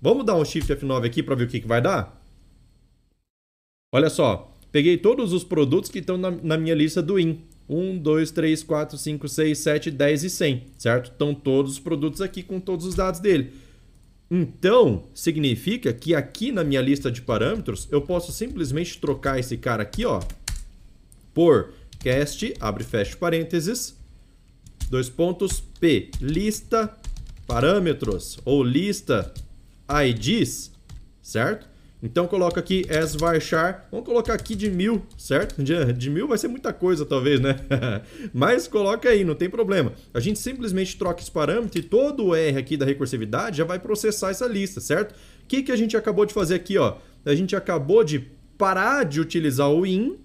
[0.00, 2.20] Vamos dar um Shift F9 aqui para ver o que, que vai dar?
[3.94, 7.40] Olha só, peguei todos os produtos que estão na, na minha lista do IN.
[7.68, 11.10] 1, 2, 3, 4, 5, 6, 7, 10 e 100, certo?
[11.10, 13.52] Estão todos os produtos aqui com todos os dados dele.
[14.30, 19.82] Então, significa que aqui na minha lista de parâmetros, eu posso simplesmente trocar esse cara
[19.82, 20.20] aqui, ó,
[21.32, 21.72] por
[22.06, 23.96] cast, abre fecha parênteses,
[24.88, 26.96] dois pontos, p, lista
[27.48, 29.34] parâmetros, ou lista
[30.04, 30.70] IDs,
[31.20, 31.66] certo?
[32.00, 35.60] Então coloca aqui as varchar, vamos colocar aqui de mil, certo?
[35.60, 37.56] De, de mil vai ser muita coisa talvez, né?
[38.32, 39.92] Mas coloca aí, não tem problema.
[40.14, 43.80] A gente simplesmente troca esse parâmetro e todo o R aqui da recursividade já vai
[43.80, 45.12] processar essa lista, certo?
[45.42, 46.98] O que, que a gente acabou de fazer aqui, ó?
[47.24, 48.20] A gente acabou de
[48.56, 50.16] parar de utilizar o in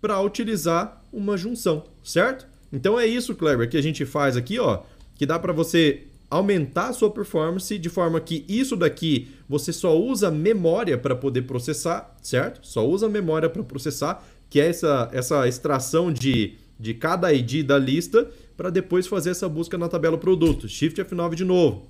[0.00, 2.46] para utilizar uma junção, certo?
[2.72, 4.80] Então é isso, Kleber, que a gente faz aqui, ó,
[5.14, 9.98] que dá para você aumentar a sua performance de forma que isso daqui você só
[9.98, 12.66] usa memória para poder processar, certo?
[12.66, 17.78] Só usa memória para processar, que é essa, essa extração de, de cada ID da
[17.78, 20.66] lista para depois fazer essa busca na tabela produto.
[20.66, 21.86] Shift F9 de novo.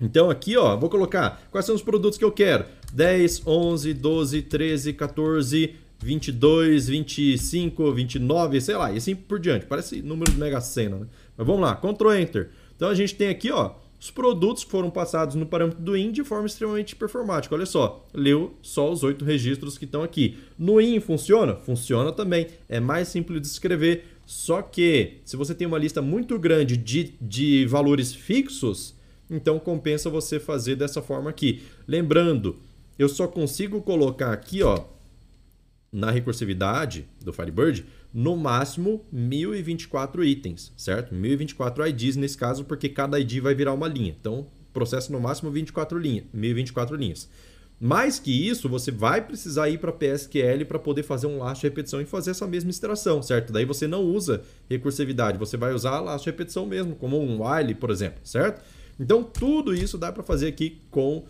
[0.00, 2.64] Então aqui, ó, vou colocar quais são os produtos que eu quero.
[2.92, 9.66] 10, 11, 12, 13, 14, 22, 25, 29, sei lá, e assim por diante.
[9.66, 11.06] Parece número de Mega Sena, né?
[11.36, 12.50] Mas vamos lá, Ctrl Enter.
[12.76, 16.10] Então a gente tem aqui, ó, os produtos que foram passados no parâmetro do IN
[16.10, 17.54] de forma extremamente performática.
[17.54, 20.36] Olha só, leu só os oito registros que estão aqui.
[20.58, 21.54] No IN funciona?
[21.54, 22.48] Funciona também.
[22.68, 24.04] É mais simples de escrever.
[24.26, 28.94] Só que se você tem uma lista muito grande de, de valores fixos,
[29.30, 31.62] então compensa você fazer dessa forma aqui.
[31.86, 32.56] Lembrando,
[32.98, 34.84] eu só consigo colocar aqui, ó,
[35.92, 41.14] na recursividade do Firebird, no máximo 1024 itens, certo?
[41.14, 44.14] 1024 IDs nesse caso, porque cada ID vai virar uma linha.
[44.18, 47.28] Então, processo no máximo 24 linha, 1024 linhas.
[47.78, 52.00] Mais que isso, você vai precisar ir para PSQL para poder fazer um de repetição
[52.00, 53.52] e fazer essa mesma extração, certo?
[53.52, 57.90] Daí você não usa recursividade, você vai usar de repetição mesmo, como um while, por
[57.90, 58.62] exemplo, certo?
[59.00, 61.24] Então, tudo isso dá para fazer aqui com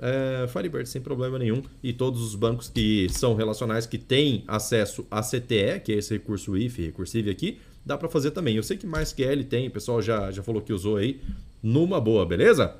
[0.00, 1.62] é, Firebird sem problema nenhum.
[1.82, 6.14] E todos os bancos que são relacionais, que têm acesso a CTE, que é esse
[6.14, 8.56] recurso if, recursive aqui, dá para fazer também.
[8.56, 11.20] Eu sei que MySQL tem, o pessoal já, já falou que usou aí,
[11.62, 12.74] numa boa, beleza?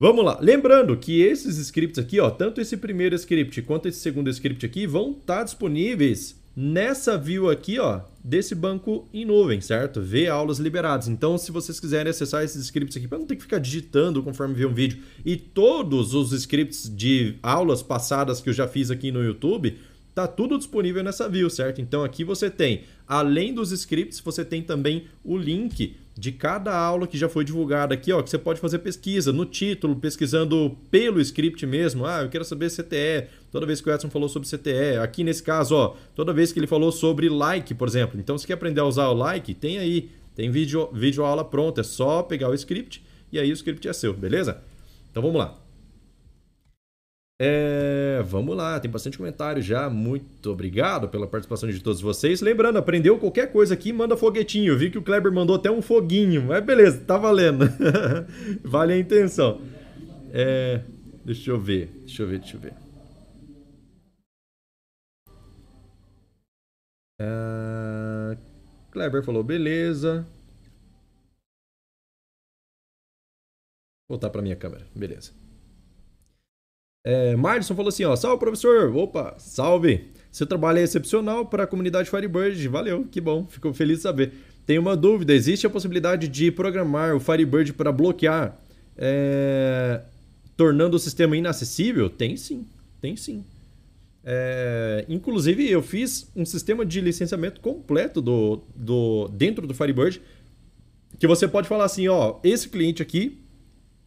[0.00, 0.38] Vamos lá.
[0.40, 4.86] Lembrando que esses scripts aqui, ó, tanto esse primeiro script quanto esse segundo script aqui
[4.86, 10.02] vão estar tá disponíveis nessa view aqui, ó, desse banco em nuvem, certo?
[10.02, 11.08] Ver aulas liberadas.
[11.08, 14.54] Então, se vocês quiserem acessar esses scripts aqui, para não ter que ficar digitando conforme
[14.54, 19.10] vê um vídeo, e todos os scripts de aulas passadas que eu já fiz aqui
[19.10, 19.78] no YouTube,
[20.14, 21.80] tá tudo disponível nessa view, certo?
[21.80, 27.08] Então, aqui você tem, além dos scripts, você tem também o link de cada aula
[27.08, 31.20] que já foi divulgada aqui, ó, que você pode fazer pesquisa no título, pesquisando pelo
[31.20, 32.06] script mesmo.
[32.06, 33.28] Ah, eu quero saber CTE.
[33.50, 36.60] Toda vez que o Edson falou sobre CTE, aqui nesse caso, ó, toda vez que
[36.60, 38.20] ele falou sobre like, por exemplo.
[38.20, 41.80] Então, se quer aprender a usar o like, tem aí, tem vídeo, vídeo aula pronta,
[41.80, 44.62] é só pegar o script e aí o script é seu, beleza?
[45.10, 45.58] Então vamos lá.
[47.42, 49.88] É, vamos lá, tem bastante comentário já.
[49.88, 52.42] Muito obrigado pela participação de todos vocês.
[52.42, 54.76] Lembrando, aprendeu qualquer coisa aqui, manda foguetinho.
[54.76, 57.64] Vi que o Kleber mandou até um foguinho, mas beleza, tá valendo.
[58.62, 59.58] vale a intenção.
[60.34, 60.82] É,
[61.24, 62.74] deixa eu ver, deixa eu ver, deixa eu ver.
[67.18, 68.36] É,
[68.90, 70.26] Kleber falou, beleza.
[74.06, 75.32] Vou voltar para minha câmera, beleza.
[77.02, 80.08] É, Marlison falou assim, ó, salve professor, opa, salve.
[80.30, 84.32] Seu trabalho é excepcional para a comunidade Firebird, valeu, que bom, fico feliz de saber.
[84.66, 88.56] Tem uma dúvida, existe a possibilidade de programar o Firebird para bloquear,
[88.96, 90.02] é,
[90.56, 92.08] tornando o sistema inacessível?
[92.08, 92.66] Tem sim,
[93.00, 93.44] tem sim.
[94.22, 100.20] É, inclusive, eu fiz um sistema de licenciamento completo do, do dentro do Firebird,
[101.18, 103.38] que você pode falar assim, ó, esse cliente aqui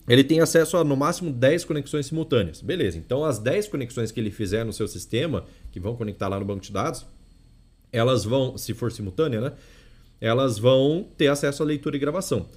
[0.08, 2.62] ele tem acesso a no máximo 10 conexões simultâneas.
[2.62, 6.40] Beleza, então as 10 conexões que ele fizer no seu sistema, que vão conectar lá
[6.40, 7.06] no banco de dados,
[7.92, 9.52] elas vão, se for simultânea, né?
[10.20, 12.48] Elas vão ter acesso à leitura e gravação.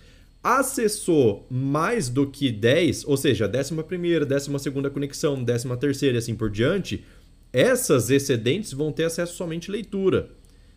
[0.43, 6.19] Acessou mais do que 10, ou seja, 11 primeira, 12 segunda conexão, 13 terceira e
[6.19, 7.05] assim por diante,
[7.53, 10.31] essas excedentes vão ter acesso somente à leitura.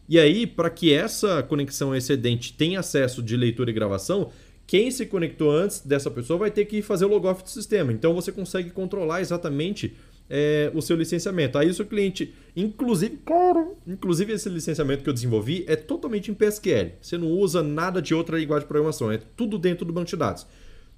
[0.08, 4.32] E aí, para que essa conexão excedente tenha acesso de leitura e gravação,
[4.70, 7.92] quem se conectou antes dessa pessoa vai ter que fazer o logoff do sistema.
[7.92, 9.96] Então você consegue controlar exatamente
[10.30, 11.58] é, o seu licenciamento.
[11.58, 16.36] Aí o seu cliente, inclusive, cara, inclusive esse licenciamento que eu desenvolvi é totalmente em
[16.36, 16.92] PSQL.
[17.02, 20.16] Você não usa nada de outra linguagem de programação, é tudo dentro do banco de
[20.16, 20.46] dados.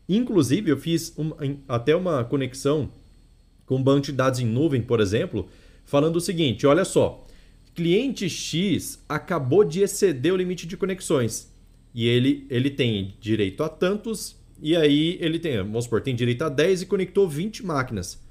[0.09, 1.15] Inclusive, eu fiz
[1.65, 2.89] até uma conexão
[3.65, 5.47] com banco de dados em nuvem, por exemplo,
[5.85, 7.25] falando o seguinte: olha só,
[7.73, 11.50] cliente X acabou de exceder o limite de conexões
[11.93, 16.43] e ele, ele tem direito a tantos, e aí ele tem, vamos supor, tem direito
[16.43, 18.21] a 10 e conectou 20 máquinas.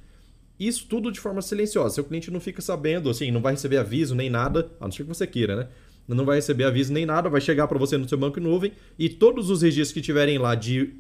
[0.58, 1.94] Isso tudo de forma silenciosa.
[1.94, 5.04] Seu cliente não fica sabendo, assim, não vai receber aviso nem nada, a não ser
[5.04, 5.68] que você queira, né?
[6.06, 8.72] Não vai receber aviso nem nada, vai chegar para você no seu banco em nuvem
[8.98, 10.94] e todos os registros que tiverem lá de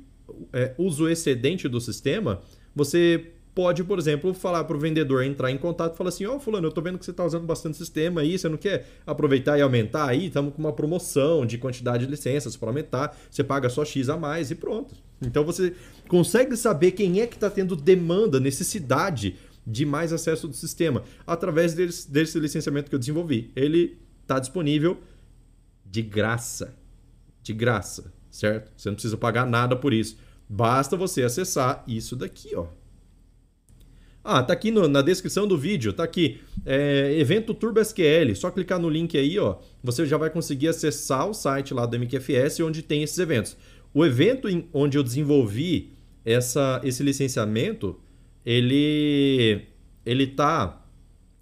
[0.52, 2.40] é, uso excedente do sistema,
[2.74, 6.36] você pode, por exemplo, falar para o vendedor entrar em contato e falar assim: Ó,
[6.36, 8.86] oh, Fulano, eu estou vendo que você está usando bastante sistema aí, você não quer
[9.06, 10.26] aproveitar e aumentar aí?
[10.26, 14.16] Estamos com uma promoção de quantidade de licenças para aumentar, você paga só X a
[14.16, 14.94] mais e pronto.
[15.22, 15.74] Então você
[16.08, 19.36] consegue saber quem é que está tendo demanda, necessidade
[19.66, 23.50] de mais acesso do sistema através desse, desse licenciamento que eu desenvolvi.
[23.54, 24.98] Ele está disponível
[25.84, 26.74] de graça.
[27.42, 28.70] De graça, certo?
[28.76, 30.16] Você não precisa pagar nada por isso.
[30.48, 32.66] Basta você acessar isso daqui, ó.
[34.22, 36.40] Ah, tá aqui no, na descrição do vídeo, tá aqui.
[36.64, 38.34] É, evento Turbo SQL.
[38.34, 39.56] Só clicar no link aí, ó.
[39.82, 43.56] Você já vai conseguir acessar o site lá do MQFS onde tem esses eventos.
[43.94, 45.92] O evento em, onde eu desenvolvi
[46.24, 47.98] essa, esse licenciamento,
[48.44, 49.66] ele
[50.04, 50.84] ele tá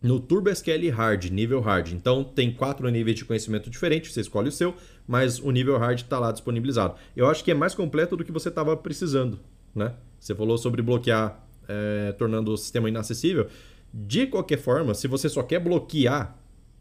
[0.01, 1.93] no Turbo SQL Hard, nível Hard.
[1.93, 4.75] Então tem quatro níveis de conhecimento diferentes, você escolhe o seu,
[5.07, 6.95] mas o nível Hard está lá disponibilizado.
[7.17, 9.41] Eu acho que é mais completo do que você estava precisando,
[9.75, 9.95] né?
[10.19, 13.49] Você falou sobre bloquear é, tornando o sistema inacessível.
[13.93, 16.37] De qualquer forma, se você só quer bloquear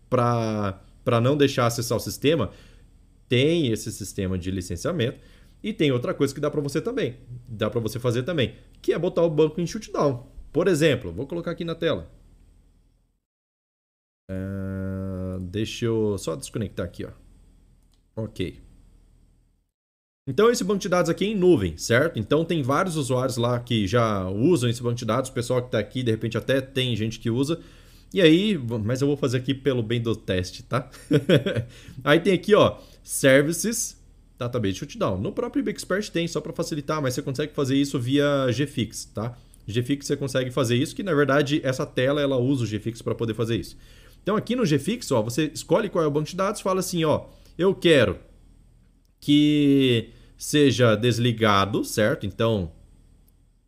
[0.10, 2.52] para não deixar acessar o sistema,
[3.30, 5.20] tem esse sistema de licenciamento.
[5.62, 8.94] E tem outra coisa que dá para você também, dá para você fazer também, que
[8.94, 10.32] é botar o banco em shutdown.
[10.54, 12.10] Por exemplo, vou colocar aqui na tela.
[14.30, 17.12] Uh, deixa eu só desconectar aqui, ó.
[18.16, 18.67] Ok.
[20.28, 22.20] Então esse banco de dados aqui é em nuvem, certo?
[22.20, 25.70] Então tem vários usuários lá que já usam esse banco de dados, o pessoal que
[25.70, 27.60] está aqui, de repente até tem gente que usa.
[28.14, 30.90] E aí, mas eu vou fazer aqui pelo bem do teste, tá?
[32.04, 33.98] aí tem aqui, ó, Services,
[34.38, 35.18] Database Shutdown.
[35.18, 39.38] No próprio Bixpert tem, só para facilitar, mas você consegue fazer isso via GFix, tá?
[39.66, 43.16] GFix você consegue fazer isso, que na verdade essa tela ela usa o GFix para
[43.16, 43.78] poder fazer isso.
[44.24, 47.04] Então aqui no GFix, ó, você escolhe qual é o banco de dados, fala assim,
[47.04, 48.18] ó, eu quero
[49.20, 52.26] que seja desligado, certo?
[52.26, 52.72] Então,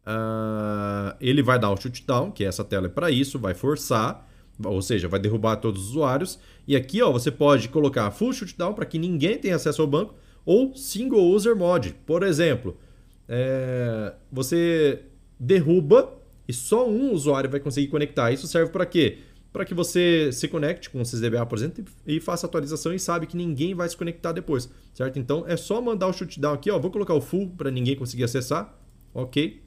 [0.05, 4.29] uh, ele vai dar o shutdown, que essa tela é para isso, vai forçar,
[4.63, 6.39] ou seja, vai derrubar todos os usuários.
[6.67, 10.13] E aqui ó, você pode colocar full shutdown para que ninguém tenha acesso ao banco,
[10.45, 11.95] ou single user mode.
[12.05, 12.77] Por exemplo,
[13.27, 15.03] é, você
[15.39, 16.13] derruba
[16.47, 18.31] e só um usuário vai conseguir conectar.
[18.31, 19.19] Isso serve para quê?
[19.51, 23.25] Para que você se conecte com o SysDBA, por exemplo, e faça atualização e sabe
[23.25, 25.17] que ninguém vai se conectar depois, certo?
[25.17, 28.23] Então é só mandar o shutdown aqui, ó, vou colocar o full para ninguém conseguir
[28.23, 28.77] acessar,
[29.13, 29.61] ok?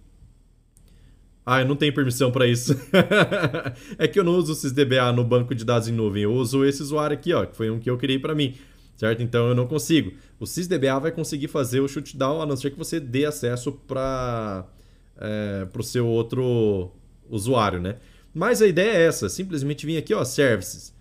[1.45, 2.73] Ah, eu não tenho permissão para isso.
[3.99, 6.65] é que eu não uso o SysDBA no banco de dados em nuvem, eu uso
[6.65, 8.55] esse usuário aqui, ó, que foi um que eu criei para mim,
[8.97, 9.23] certo?
[9.23, 10.13] Então eu não consigo.
[10.39, 14.65] O SysDBA vai conseguir fazer o shutdown a não ser que você dê acesso para
[15.17, 16.93] é, o seu outro
[17.29, 17.97] usuário, né?
[18.35, 20.95] Mas a ideia é essa, simplesmente vir aqui, ó, Services,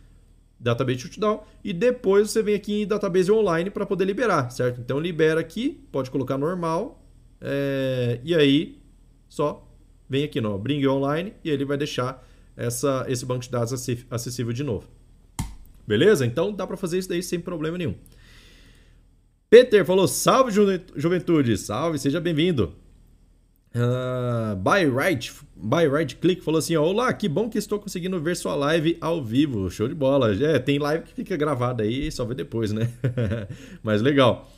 [0.59, 4.81] Database Shutdown, e depois você vem aqui em Database Online para poder liberar, certo?
[4.81, 7.03] Então libera aqui, pode colocar normal,
[7.39, 8.81] é, e aí
[9.29, 9.67] só
[10.09, 13.73] vem aqui no Bring Online e ele vai deixar essa, esse banco de dados
[14.09, 14.87] acessível de novo.
[15.87, 16.25] Beleza?
[16.25, 17.95] Então dá para fazer isso daí sem problema nenhum.
[19.49, 20.51] Peter falou: Salve
[20.95, 22.73] juventude, salve, seja bem-vindo.
[23.73, 28.35] Uh, by right, by right click falou assim: Olá, que bom que estou conseguindo ver
[28.35, 29.69] sua live ao vivo.
[29.69, 30.33] Show de bola.
[30.33, 32.89] É, tem live que fica gravada aí só vê depois, né?
[33.83, 34.51] Mas legal.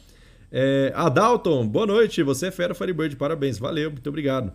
[0.51, 2.23] É, Adalton, boa noite.
[2.23, 3.57] Você é fera Firebird, parabéns.
[3.57, 4.51] Valeu, muito obrigado.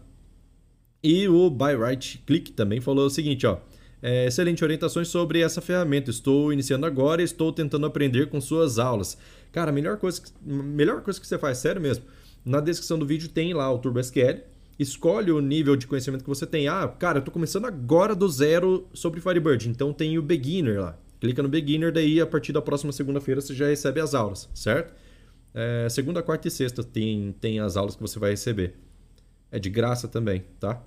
[1.02, 3.58] E o by right click também falou o seguinte: ó.
[4.00, 6.10] É, excelente orientações sobre essa ferramenta.
[6.10, 9.18] Estou iniciando agora e estou tentando aprender com suas aulas.
[9.50, 12.04] Cara, a melhor coisa, melhor coisa que você faz, sério mesmo
[12.48, 14.40] na descrição do vídeo tem lá o TurboSQL.
[14.78, 16.68] Escolhe o nível de conhecimento que você tem.
[16.68, 20.98] Ah, cara, eu estou começando agora do zero sobre Firebird, então tem o Beginner lá.
[21.20, 24.94] Clica no Beginner, daí a partir da próxima segunda-feira você já recebe as aulas, certo?
[25.52, 28.74] É, segunda, quarta e sexta tem, tem as aulas que você vai receber.
[29.50, 30.80] É de graça também, tá?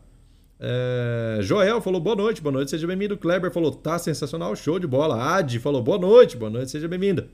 [0.58, 3.17] É, Joel falou boa noite, boa noite, seja bem-vindo.
[3.17, 5.21] Kleber falou tá sensacional, show de bola.
[5.36, 7.27] Adi falou boa noite, boa noite, seja bem-vinda.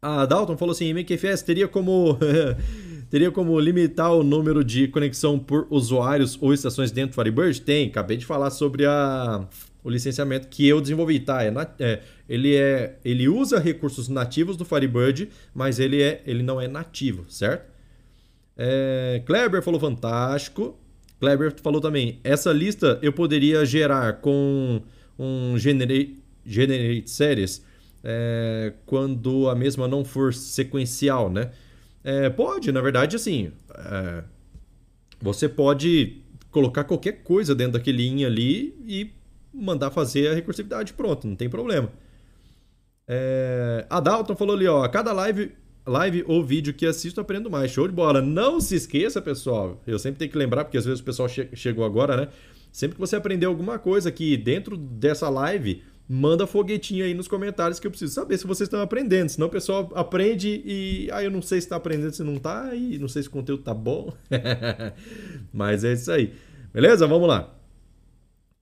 [0.00, 2.18] A Dalton falou assim: MQFS teria como
[3.12, 7.60] Teria como limitar o número de conexão por usuários ou estações dentro do Firebird?
[7.60, 9.46] Tem, acabei de falar sobre a,
[9.84, 11.44] o licenciamento que eu desenvolvi, tá?
[11.44, 16.58] É, é, ele, é, ele usa recursos nativos do Firebird, mas ele, é, ele não
[16.58, 17.70] é nativo, certo?
[18.56, 20.74] É, Kleber falou fantástico.
[21.20, 24.80] Kleber falou também, essa lista eu poderia gerar com
[25.18, 27.62] um generate, generate series
[28.02, 31.50] é, quando a mesma não for sequencial, né?
[32.04, 33.52] É, pode, na verdade, assim.
[33.74, 34.24] É,
[35.20, 39.10] você pode colocar qualquer coisa dentro daquele linha ali e
[39.52, 40.92] mandar fazer a recursividade.
[40.92, 41.90] Pronto, não tem problema.
[43.06, 45.52] É, a Dalton falou ali, ó, a cada live,
[45.86, 47.70] live ou vídeo que assisto aprendo mais.
[47.70, 48.20] Show de bola.
[48.20, 49.80] Não se esqueça, pessoal.
[49.86, 52.28] Eu sempre tenho que lembrar, porque às vezes o pessoal che chegou agora, né?
[52.70, 57.80] Sempre que você aprender alguma coisa aqui dentro dessa live, manda foguetinho aí nos comentários
[57.80, 59.28] que eu preciso saber se vocês estão aprendendo.
[59.28, 62.34] Senão o pessoal aprende e aí ah, eu não sei se está aprendendo, se não
[62.34, 64.12] está, e não sei se o conteúdo tá bom.
[65.52, 66.34] Mas é isso aí.
[66.72, 67.06] Beleza?
[67.06, 67.54] Vamos lá.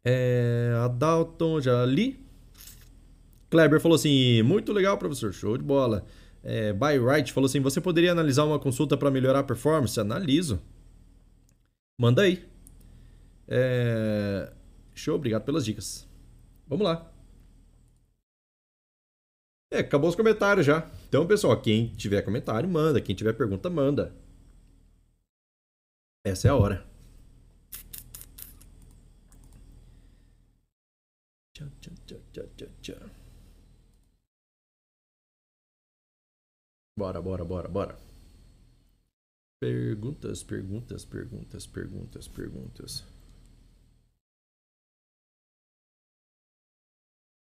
[0.05, 2.19] É, a Dalton, já li.
[3.51, 6.05] Kleber falou assim: muito legal, professor, show de bola.
[6.43, 9.99] É, By Right falou assim: você poderia analisar uma consulta para melhorar a performance?
[9.99, 10.61] Analiso.
[11.99, 12.45] Manda aí.
[13.47, 14.53] É,
[14.95, 16.09] show, obrigado pelas dicas.
[16.67, 17.10] Vamos lá.
[19.73, 20.91] É, acabou os comentários já.
[21.09, 23.01] Então, pessoal, quem tiver comentário, manda.
[23.01, 24.13] Quem tiver pergunta, manda.
[26.25, 26.87] Essa é a hora.
[36.99, 37.99] Bora, bora, bora, bora.
[39.61, 43.10] Perguntas, perguntas, perguntas, perguntas, perguntas.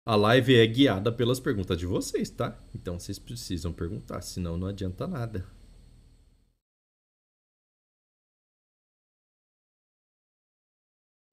[0.06, 2.56] A live é guiada pelas perguntas de vocês, tá?
[2.76, 5.44] Então vocês precisam perguntar, senão não adianta nada.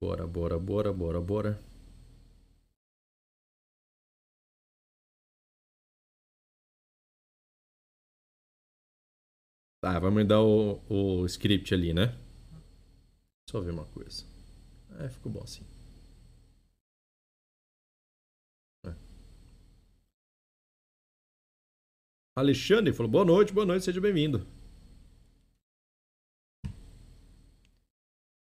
[0.01, 1.59] Bora, bora, bora, bora, bora.
[9.81, 12.13] Tá, vai mandar o, o script ali, né?
[13.49, 14.23] Só ver uma coisa.
[14.99, 15.63] É, ficou bom assim.
[22.39, 24.45] Alexandre falou: boa noite, boa noite, seja bem-vindo.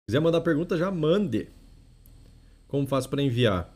[0.10, 1.50] quiser mandar pergunta, já mande.
[2.68, 3.74] Como faço para enviar?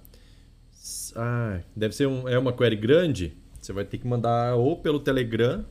[1.16, 3.38] Ah, deve ser um, é uma query grande.
[3.59, 5.66] Você vai ter que mandar ou pelo Telegram.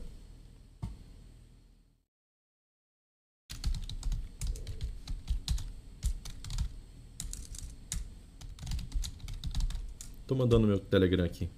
[10.27, 11.49] Tô mandando meu Telegram aqui.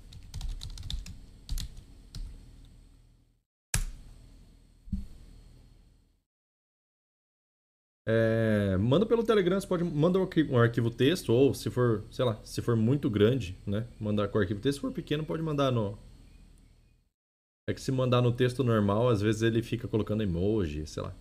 [8.06, 12.04] É, manda pelo Telegram, você pode mandar um arquivo, um arquivo, texto, ou se for,
[12.12, 13.88] sei lá, se for muito grande, né?
[13.99, 15.97] Mandar com arquivo texto, se for pequeno, pode mandar no.
[17.68, 21.16] É que se mandar no texto normal, às vezes ele fica colocando emoji, sei lá.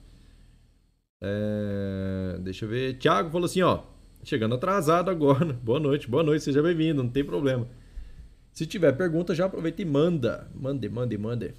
[1.21, 2.99] É, deixa eu ver.
[2.99, 3.85] Thiago falou assim, ó.
[4.25, 5.53] Chegando atrasado agora.
[5.63, 7.69] Boa noite, boa noite, seja bem-vindo, não tem problema.
[8.53, 10.49] Se tiver pergunta, já aproveita e manda.
[10.55, 11.55] Mande, mande, mande.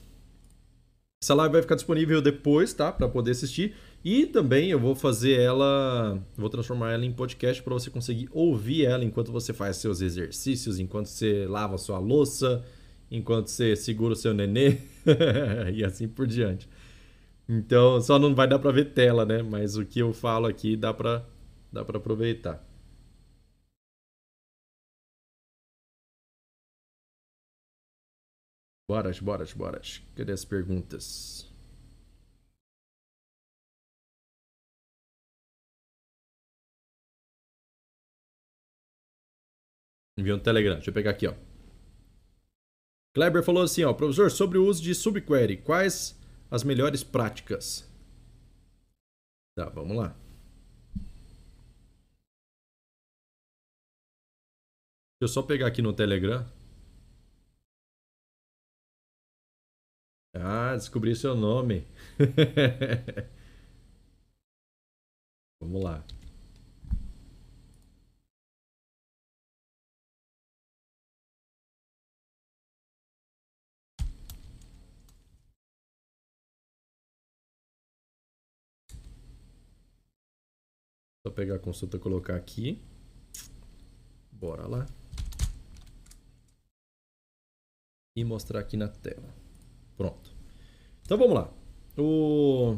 [1.22, 2.92] Essa live vai ficar disponível depois, tá?
[2.92, 3.74] Para poder assistir.
[4.04, 8.86] E também eu vou fazer ela, vou transformar ela em podcast para você conseguir ouvir
[8.86, 12.66] ela enquanto você faz seus exercícios, enquanto você lava sua louça,
[13.10, 14.78] enquanto você segura o seu nenê
[15.74, 16.68] e assim por diante.
[17.48, 19.42] Então, só não vai dar para ver tela, né?
[19.44, 21.26] Mas o que eu falo aqui dá para
[21.72, 22.64] dá para aproveitar.
[28.90, 29.82] Bora, bora, bora.
[30.16, 31.53] Cadê as perguntas?
[40.18, 40.76] Enviou um Telegram.
[40.76, 41.34] Deixa eu pegar aqui, ó.
[43.16, 47.88] Kleber falou assim, ó, professor, sobre o uso de subquery, quais as melhores práticas?
[49.56, 50.16] Tá, vamos lá.
[55.20, 56.44] Deixa eu só pegar aqui no Telegram.
[60.36, 61.86] Ah, descobri seu nome.
[65.62, 66.04] vamos lá.
[81.26, 82.82] Só pegar a consulta e colocar aqui.
[84.30, 84.86] Bora lá.
[88.18, 89.34] E mostrar aqui na tela.
[89.96, 90.32] Pronto.
[91.02, 91.50] Então vamos lá.
[91.98, 92.78] O...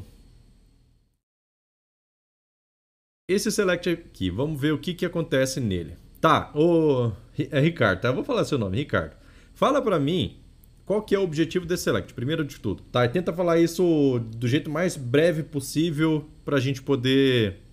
[3.27, 5.97] Esse select aqui, vamos ver o que, que acontece nele.
[6.21, 7.11] Tá, o...
[7.49, 8.09] é Ricardo, tá?
[8.09, 9.17] Eu vou falar seu nome, Ricardo.
[9.55, 10.39] Fala para mim
[10.85, 12.83] qual que é o objetivo desse select, primeiro de tudo.
[12.91, 17.64] Tá, e tenta falar isso do jeito mais breve possível para a gente poder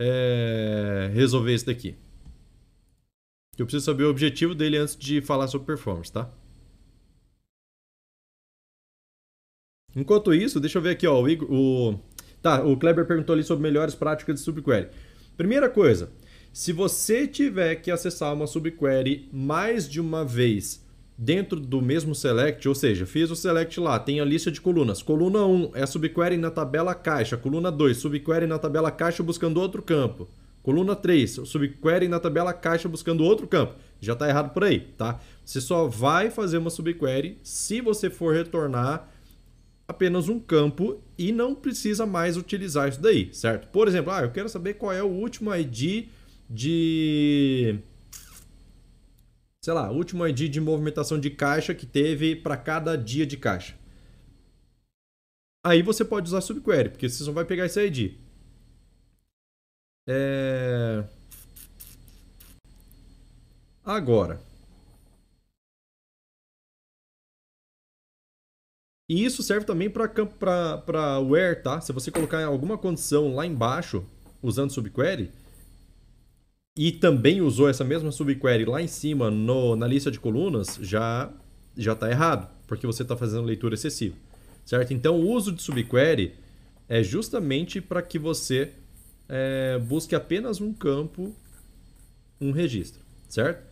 [0.00, 1.94] é, resolver isso daqui.
[3.58, 6.30] Eu preciso saber o objetivo dele antes de falar sobre performance, tá?
[9.94, 12.00] Enquanto isso, deixa eu ver aqui, ó, o, Igor, o...
[12.40, 14.88] Tá, o Kleber perguntou ali sobre melhores práticas de subquery.
[15.36, 16.10] Primeira coisa,
[16.52, 20.82] se você tiver que acessar uma subquery mais de uma vez
[21.22, 25.02] dentro do mesmo select, ou seja, fiz o select lá, tem a lista de colunas.
[25.02, 27.36] Coluna 1 é subquery na tabela caixa.
[27.36, 30.26] Coluna 2, subquery na tabela caixa buscando outro campo.
[30.62, 33.74] Coluna 3, subquery na tabela caixa buscando outro campo.
[34.00, 35.20] Já está errado por aí, tá?
[35.44, 39.06] Você só vai fazer uma subquery se você for retornar
[39.86, 43.68] apenas um campo e não precisa mais utilizar isso daí, certo?
[43.68, 46.06] Por exemplo, ah, eu quero saber qual é o último ID
[46.48, 47.78] de
[49.62, 53.76] sei lá, último ID de movimentação de caixa que teve para cada dia de caixa.
[55.64, 58.14] Aí você pode usar subquery, porque você só vai pegar esse ID.
[60.08, 61.04] É...
[63.84, 64.40] Agora.
[69.10, 71.80] E isso serve também para where, tá?
[71.80, 74.06] Se você colocar alguma condição lá embaixo
[74.40, 75.30] usando subquery,
[76.80, 81.30] e também usou essa mesma subquery lá em cima no, na lista de colunas, já
[81.76, 84.16] já está errado, porque você está fazendo leitura excessiva,
[84.64, 84.94] certo?
[84.94, 86.32] Então, o uso de subquery
[86.88, 88.72] é justamente para que você
[89.28, 91.36] é, busque apenas um campo,
[92.40, 93.62] um registro, certo?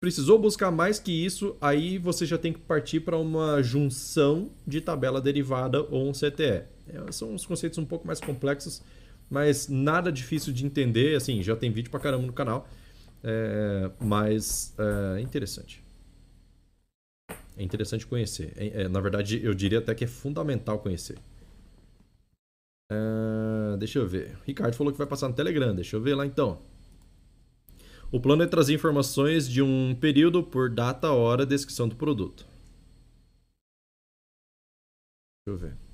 [0.00, 4.80] Precisou buscar mais que isso, aí você já tem que partir para uma junção de
[4.80, 6.62] tabela derivada ou um CTE.
[6.86, 8.82] É, são uns conceitos um pouco mais complexos,
[9.30, 11.16] mas nada difícil de entender.
[11.16, 12.68] Assim, já tem vídeo pra caramba no canal,
[13.22, 14.74] é, mas
[15.16, 15.82] é interessante.
[17.58, 18.52] É interessante conhecer.
[18.56, 21.18] É, é, na verdade, eu diria até que é fundamental conhecer.
[22.90, 24.38] Uh, deixa eu ver.
[24.46, 25.74] Ricardo falou que vai passar no Telegram.
[25.74, 26.58] Deixa eu ver lá então.
[28.10, 32.46] O plano é trazer informações de um período por data, hora, descrição do produto.
[35.46, 35.87] Deixa eu ver.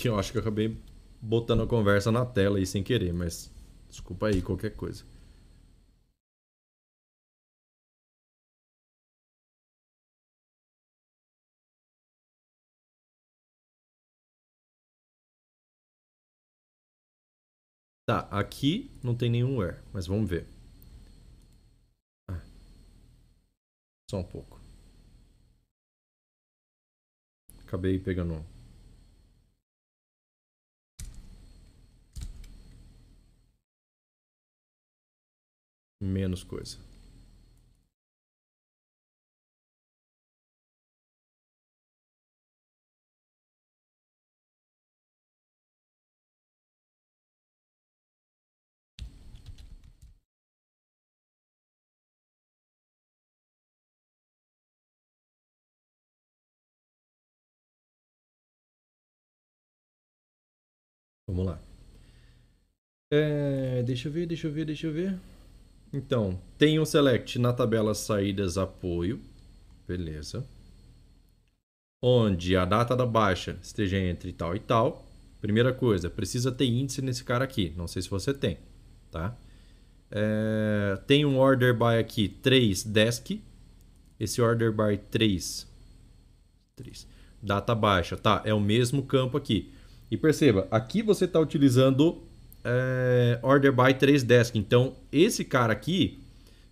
[0.00, 0.78] Que eu acho que eu acabei
[1.20, 3.50] botando a conversa na tela aí sem querer, mas
[3.90, 5.04] desculpa aí qualquer coisa.
[18.04, 20.46] Tá, aqui não tem nenhum where, mas vamos ver.
[22.28, 22.40] Ah.
[24.10, 24.60] Só um pouco.
[27.64, 28.44] Acabei pegando
[36.00, 36.78] menos coisa.
[61.26, 61.60] Vamos lá.
[63.12, 65.18] É, deixa eu ver, deixa eu ver, deixa eu ver.
[65.92, 69.20] Então, tem um select na tabela saídas apoio.
[69.86, 70.46] Beleza.
[72.02, 75.04] Onde a data da baixa esteja entre tal e tal.
[75.40, 77.72] Primeira coisa, precisa ter índice nesse cara aqui.
[77.76, 78.58] Não sei se você tem,
[79.10, 79.36] tá?
[80.10, 83.40] É, tem um order by aqui, 3 desk.
[84.18, 85.66] Esse order by 3,
[86.76, 87.06] 3.
[87.42, 88.42] Data baixa, tá?
[88.44, 89.72] É o mesmo campo aqui.
[90.10, 92.22] E perceba, aqui você está utilizando
[92.64, 94.56] é, order by 3 desk.
[94.56, 96.20] Então, esse cara aqui,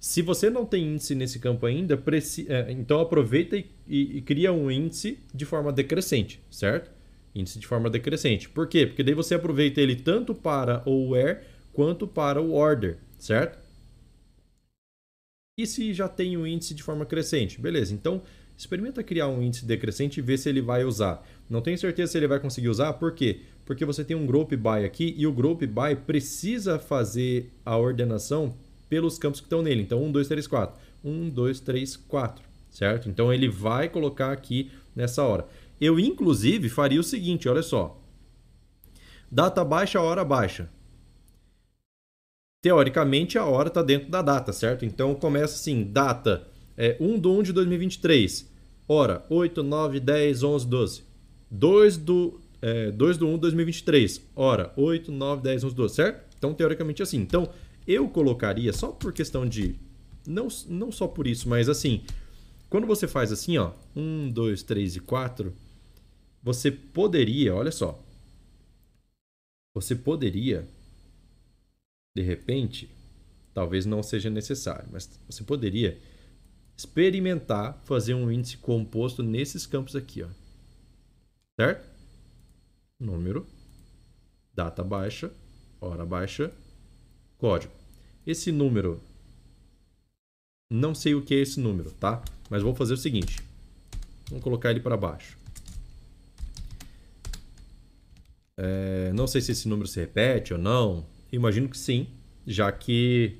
[0.00, 2.46] se você não tem índice nesse campo ainda, preci...
[2.48, 6.90] é, então aproveita e, e, e, cria um índice de forma decrescente, certo?
[7.34, 8.48] Índice de forma decrescente.
[8.48, 8.86] Por quê?
[8.86, 11.40] Porque daí você aproveita ele tanto para o where
[11.72, 13.58] quanto para o order, certo?
[15.58, 17.60] E se já tem um índice de forma crescente?
[17.60, 18.22] Beleza, então
[18.58, 21.24] experimenta criar um índice decrescente e ver se ele vai usar.
[21.48, 23.42] Não tenho certeza se ele vai conseguir usar, por quê?
[23.64, 28.56] Porque você tem um group by aqui e o group by precisa fazer a ordenação
[28.88, 29.82] pelos campos que estão nele.
[29.82, 30.80] Então, 1, 2, 3, 4.
[31.04, 32.44] 1, 2, 3, 4.
[32.68, 33.08] Certo?
[33.08, 35.46] Então, ele vai colocar aqui nessa hora.
[35.80, 38.02] Eu, inclusive, faria o seguinte, olha só.
[39.30, 40.68] Data baixa, hora baixa.
[42.60, 44.84] Teoricamente, a hora está dentro da data, certo?
[44.84, 46.48] Então, começa assim, data
[46.78, 48.48] é, 1 de 1 de 2023.
[48.86, 51.02] Hora, 8, 9, 10, 11, 12.
[51.50, 54.22] 2 do, é, 2 do 1 de 2023.
[54.36, 56.36] Hora, 8, 9, 10, 11, 12, certo?
[56.38, 57.18] Então, teoricamente, assim.
[57.18, 57.50] Então,
[57.86, 59.74] eu colocaria, só por questão de...
[60.26, 62.02] Não, não só por isso, mas assim...
[62.70, 65.54] Quando você faz assim, ó, 1, 2, 3 e 4,
[66.42, 67.98] você poderia, olha só,
[69.74, 70.68] você poderia,
[72.14, 72.90] de repente,
[73.54, 75.98] talvez não seja necessário, mas você poderia
[76.78, 80.28] experimentar fazer um índice composto nesses campos aqui, ó
[81.58, 81.84] certo?
[83.00, 83.44] Número,
[84.54, 85.32] data baixa,
[85.80, 86.52] hora baixa,
[87.36, 87.72] código.
[88.24, 89.00] Esse número,
[90.70, 92.22] não sei o que é esse número, tá?
[92.48, 93.42] Mas vou fazer o seguinte,
[94.28, 95.36] vamos colocar ele para baixo.
[98.56, 101.04] É, não sei se esse número se repete ou não.
[101.32, 102.06] Imagino que sim,
[102.46, 103.36] já que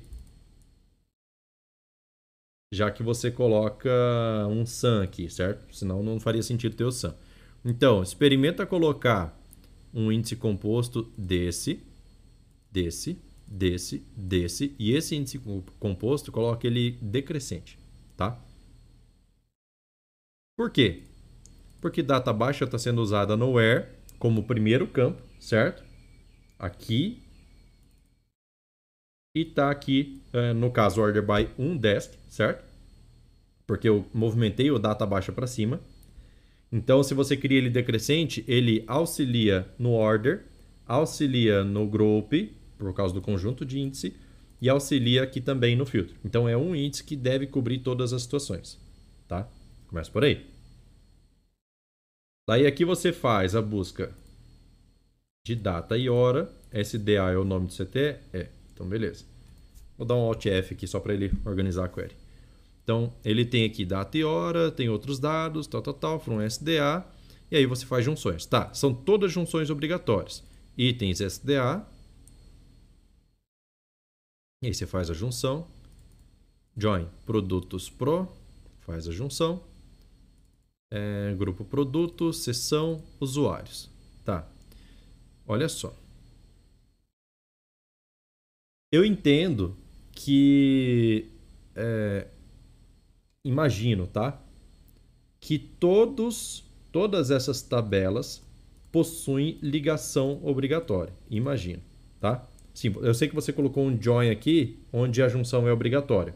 [2.71, 3.89] já que você coloca
[4.49, 5.73] um SAM aqui, certo?
[5.75, 7.15] Senão não faria sentido ter o SAM.
[7.65, 9.37] Então, experimenta colocar
[9.93, 11.81] um índice composto desse,
[12.71, 13.17] desse,
[13.47, 15.41] desse, desse, e esse índice
[15.79, 17.77] composto coloca ele decrescente,
[18.15, 18.39] tá?
[20.55, 21.03] Por quê?
[21.81, 23.87] Porque data baixa está sendo usada no where
[24.19, 25.83] como primeiro campo, certo?
[26.57, 27.23] Aqui.
[29.35, 32.63] E está aqui, eh, no caso, order by 1 desk, certo?
[33.67, 35.79] Porque eu movimentei o data baixa para cima.
[36.71, 40.45] Então, se você cria ele decrescente, ele auxilia no order,
[40.85, 42.33] auxilia no group,
[42.77, 44.15] por causa do conjunto de índice,
[44.61, 46.15] e auxilia aqui também no filtro.
[46.25, 48.79] Então, é um índice que deve cobrir todas as situações.
[49.27, 49.47] Tá?
[49.87, 50.45] Começa por aí.
[52.47, 54.11] Daí aqui você faz a busca
[55.45, 56.51] de data e hora.
[56.71, 58.17] SDA é o nome do CTE?
[58.33, 58.58] É.
[58.79, 59.25] Então, beleza.
[59.97, 62.15] Vou dar um Alt F aqui só para ele organizar a query.
[62.81, 67.05] Então, ele tem aqui data e hora, tem outros dados, tal, tal, tal, from SDA,
[67.51, 68.45] e aí você faz junções.
[68.45, 70.41] Tá, são todas junções obrigatórias.
[70.77, 71.85] itens SDA.
[74.63, 75.67] E aí você faz a junção.
[76.77, 78.29] Join produtos pro,
[78.79, 79.61] faz a junção.
[80.89, 83.89] É, grupo produto, seção, usuários.
[84.23, 84.47] Tá.
[85.45, 85.93] Olha só.
[88.91, 89.75] Eu entendo
[90.11, 91.27] que.
[91.75, 92.27] É,
[93.45, 94.41] imagino, tá?
[95.39, 98.43] Que todos, todas essas tabelas
[98.91, 101.13] possuem ligação obrigatória.
[101.29, 101.81] Imagino,
[102.19, 102.45] tá?
[102.73, 106.33] Sim, eu sei que você colocou um join aqui, onde a junção é obrigatória.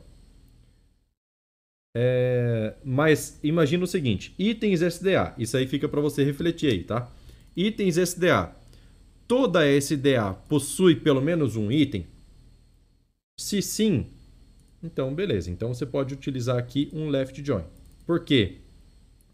[1.95, 5.33] É, mas imagina o seguinte: itens SDA.
[5.37, 7.11] Isso aí fica para você refletir aí, tá?
[7.55, 8.55] Itens SDA.
[9.27, 12.05] Toda SDA possui pelo menos um item?
[13.37, 14.05] Se sim,
[14.83, 15.49] então beleza.
[15.49, 17.63] Então você pode utilizar aqui um left join.
[18.05, 18.57] Por quê?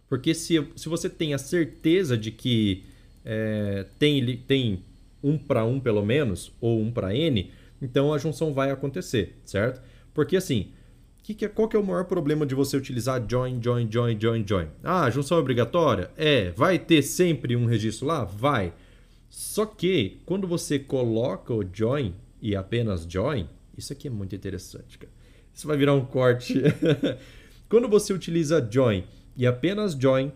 [0.07, 2.83] Porque se, se você tem a certeza de que
[3.25, 4.83] é, tem, tem
[5.23, 9.81] um para um pelo menos, ou um para n, então a junção vai acontecer, certo?
[10.13, 10.71] Porque assim,
[11.21, 14.19] que que é, qual que é o maior problema de você utilizar join, join, join,
[14.19, 14.67] join, join?
[14.83, 16.09] Ah, junção é obrigatória?
[16.17, 16.51] É.
[16.51, 18.23] Vai ter sempre um registro lá?
[18.23, 18.73] Vai.
[19.29, 23.47] Só que quando você coloca o join e apenas join,
[23.79, 25.11] isso aqui é muito interessante, cara.
[25.53, 26.55] Isso vai virar um corte.
[27.67, 29.03] quando você utiliza join
[29.35, 30.31] e apenas join,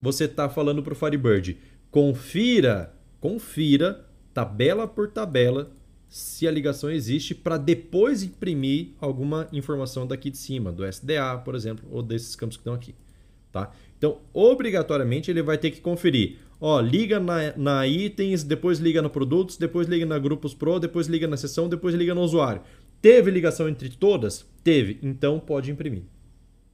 [0.00, 1.58] você está falando para o Firebird,
[1.90, 5.70] confira, confira tabela por tabela
[6.08, 11.54] se a ligação existe para depois imprimir alguma informação daqui de cima, do SDA, por
[11.54, 12.94] exemplo, ou desses campos que estão aqui.
[13.52, 13.72] Tá?
[13.96, 16.38] Então, obrigatoriamente, ele vai ter que conferir.
[16.60, 21.06] Ó, liga na, na itens, depois liga no produtos, depois liga na grupos pro, depois
[21.06, 22.62] liga na seção, depois liga no usuário.
[23.00, 24.44] Teve ligação entre todas?
[24.64, 24.98] Teve.
[25.02, 26.02] Então, pode imprimir.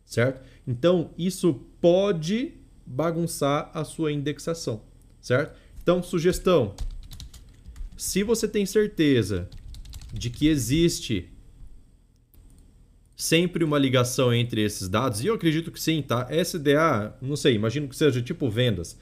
[0.05, 0.41] Certo?
[0.67, 2.55] Então, isso pode
[2.87, 4.83] bagunçar a sua indexação.
[5.21, 5.59] Certo?
[5.83, 6.75] Então, sugestão,
[7.97, 9.49] se você tem certeza
[10.13, 11.31] de que existe
[13.17, 16.27] sempre uma ligação entre esses dados, e eu acredito que sim, tá?
[16.31, 18.99] SDA, não sei, imagino que seja tipo vendas.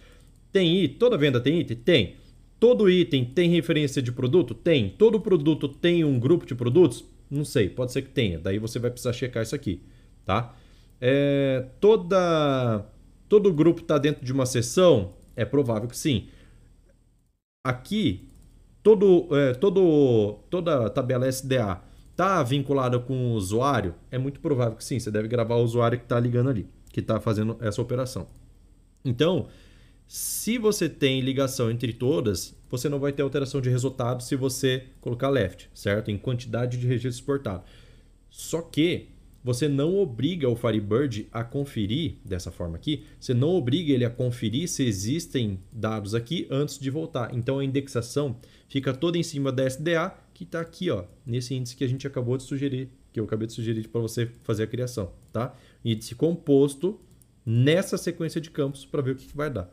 [0.52, 1.76] Tem item, toda venda tem item?
[1.76, 2.16] Tem.
[2.60, 4.54] Todo item tem referência de produto?
[4.54, 4.90] Tem.
[4.90, 7.04] Todo produto tem um grupo de produtos?
[7.30, 8.38] Não sei, pode ser que tenha.
[8.38, 9.80] Daí você vai precisar checar isso aqui,
[10.24, 10.54] tá?
[11.00, 12.86] É, toda,
[13.28, 15.14] todo grupo está dentro de uma seção?
[15.34, 16.28] É provável que sim.
[17.64, 18.28] Aqui
[18.82, 21.80] todo, é, todo, toda tabela SDA
[22.10, 25.98] está vinculada com o usuário, é muito provável que sim, você deve gravar o usuário
[25.98, 28.26] que está ligando ali, que está fazendo essa operação.
[29.04, 29.48] Então,
[30.06, 34.84] se você tem ligação entre todas, você não vai ter alteração de resultado se você
[35.00, 36.10] colocar left, certo?
[36.10, 37.66] Em quantidade de registros exportados.
[38.30, 39.08] Só que
[39.44, 44.10] você não obriga o Firebird a conferir dessa forma aqui, você não obriga ele a
[44.10, 47.34] conferir se existem dados aqui antes de voltar.
[47.34, 48.36] Então a indexação
[48.68, 52.06] fica toda em cima da SDA, que está aqui, ó, nesse índice que a gente
[52.06, 55.54] acabou de sugerir, que eu acabei de sugerir para você fazer a criação, tá?
[55.84, 57.00] Índice composto
[57.44, 59.68] nessa sequência de campos para ver o que, que vai dar.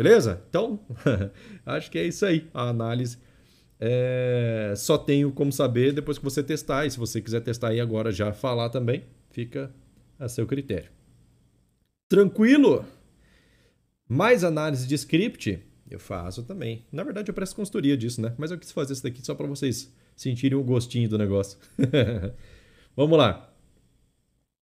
[0.00, 0.42] Beleza?
[0.48, 0.80] Então,
[1.66, 3.18] acho que é isso aí, a análise.
[3.78, 4.72] É...
[4.74, 8.10] Só tenho como saber depois que você testar, e se você quiser testar aí agora
[8.10, 9.70] já falar também, fica
[10.18, 10.90] a seu critério.
[12.08, 12.82] Tranquilo?
[14.08, 15.62] Mais análise de script?
[15.90, 16.86] Eu faço também.
[16.90, 18.32] Na verdade, eu presto consultoria disso, né?
[18.38, 21.58] Mas eu quis fazer isso daqui só para vocês sentirem o gostinho do negócio.
[22.96, 23.52] Vamos lá.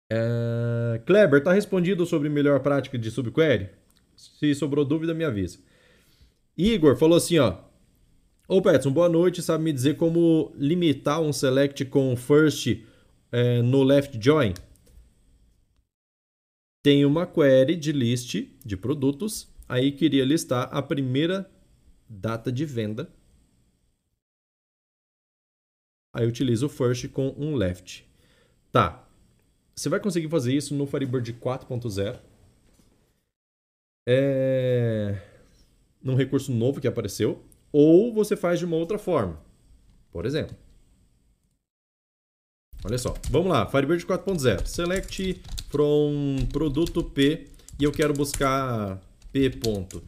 [0.09, 1.01] É...
[1.05, 3.69] Kleber, tá respondido sobre melhor prática de subquery?
[4.39, 5.59] Se sobrou dúvida, me avisa.
[6.57, 7.57] Igor falou assim, ó.
[8.47, 9.41] Ô Petson, boa noite.
[9.41, 12.81] Sabe me dizer como limitar um select com first
[13.31, 14.53] é, no left join?
[16.83, 21.49] Tem uma query de list de produtos Aí queria listar a primeira
[22.07, 23.11] data de venda.
[26.13, 28.07] Aí utilizo o first com um left.
[28.71, 29.07] Tá.
[29.75, 32.19] Você vai conseguir fazer isso no Firebird 4.0.
[34.05, 35.19] É...
[36.01, 37.43] Num recurso novo que apareceu.
[37.71, 39.39] Ou você faz de uma outra forma.
[40.11, 40.55] Por exemplo.
[42.83, 43.13] Olha só.
[43.29, 43.65] Vamos lá.
[43.65, 44.65] Firebird 4.0.
[44.65, 47.47] Select from produto P.
[47.79, 49.01] E eu quero buscar
[49.31, 50.01] p ponto.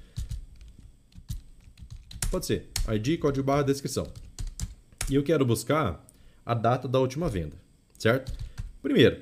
[2.31, 2.69] Pode ser.
[2.87, 4.07] ID, código barra, descrição.
[5.09, 6.05] E eu quero buscar
[6.45, 7.57] a data da última venda,
[7.97, 8.31] certo?
[8.81, 9.21] Primeiro,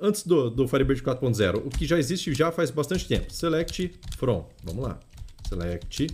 [0.00, 3.32] antes do, do Firebird 4.0, o que já existe já faz bastante tempo.
[3.32, 4.48] Select from.
[4.64, 5.00] Vamos lá.
[5.48, 6.06] Select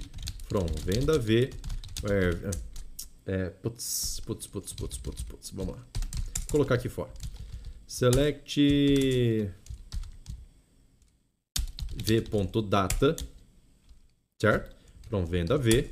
[0.48, 0.66] from.
[0.84, 1.50] Venda V.
[2.04, 2.50] É,
[3.26, 5.50] é, putz, putz, putz, putz, putz, putz.
[5.50, 5.82] Vamos lá.
[5.82, 7.10] Vou colocar aqui fora.
[7.86, 8.60] Select
[11.94, 13.16] v.data,
[14.40, 14.76] certo?
[15.06, 15.90] Então, venda v,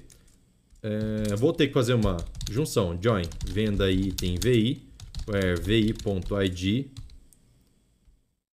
[0.82, 2.16] é, vou ter que fazer uma
[2.50, 4.82] junção join venda item vi,
[5.28, 6.90] where vi.id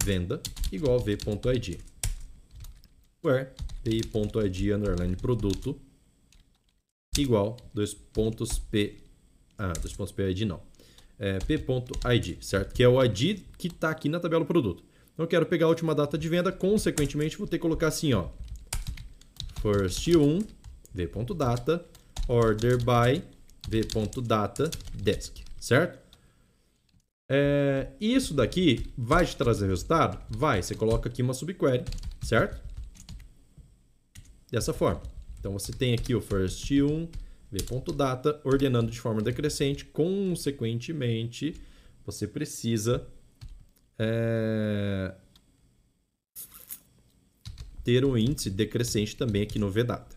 [0.08, 0.42] venda
[0.72, 1.80] igual v.id,
[3.22, 3.52] where
[3.84, 5.78] vi.id underline produto
[7.18, 8.98] igual dois pontos p,
[9.58, 10.62] ah, dois pontos p id não,
[11.20, 12.74] é, p.id, certo?
[12.74, 14.84] Que é o id que está aqui na tabela produto.
[15.14, 18.14] Então eu quero pegar a última data de venda, consequentemente vou ter que colocar assim,
[18.14, 18.30] ó,
[19.62, 20.40] first 1
[20.94, 21.84] v.data
[22.30, 23.22] order by
[23.68, 26.07] v.data desk, certo?
[27.30, 30.20] É, isso daqui vai te trazer resultado?
[30.30, 30.62] Vai.
[30.62, 31.84] Você coloca aqui uma subquery,
[32.22, 32.62] certo?
[34.50, 35.02] Dessa forma.
[35.40, 37.10] Então você tem aqui o first 1
[37.52, 39.86] v.data ordenando de forma decrescente.
[39.86, 41.56] Consequentemente,
[42.06, 43.08] você precisa
[43.98, 45.14] é,
[47.84, 50.16] ter um índice decrescente também aqui no vdata.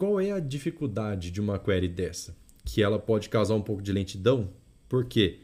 [0.00, 2.36] Qual é a dificuldade de uma query dessa?
[2.64, 4.52] Que ela pode causar um pouco de lentidão.
[4.88, 5.40] Por quê?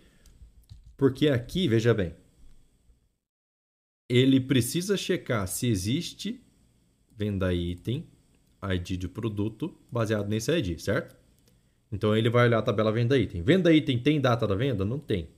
[0.96, 2.14] Porque aqui, veja bem,
[4.08, 6.40] ele precisa checar se existe
[7.16, 8.06] venda item,
[8.62, 11.16] ID de produto, baseado nesse ID, certo?
[11.90, 13.42] Então ele vai olhar a tabela venda item.
[13.42, 14.84] Venda item tem data da venda?
[14.84, 15.28] Não tem.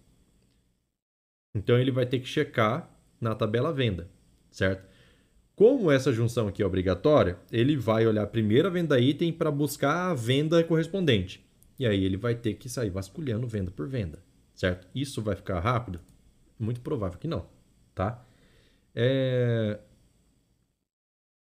[1.54, 2.90] Então ele vai ter que checar
[3.20, 4.08] na tabela venda,
[4.50, 4.86] certo?
[5.54, 10.14] Como essa junção aqui é obrigatória, ele vai olhar a venda item para buscar a
[10.14, 11.45] venda correspondente.
[11.78, 14.22] E aí ele vai ter que sair vasculhando venda por venda,
[14.54, 14.88] certo?
[14.94, 16.00] Isso vai ficar rápido?
[16.58, 17.48] Muito provável que não,
[17.94, 18.24] tá?
[18.94, 19.78] É...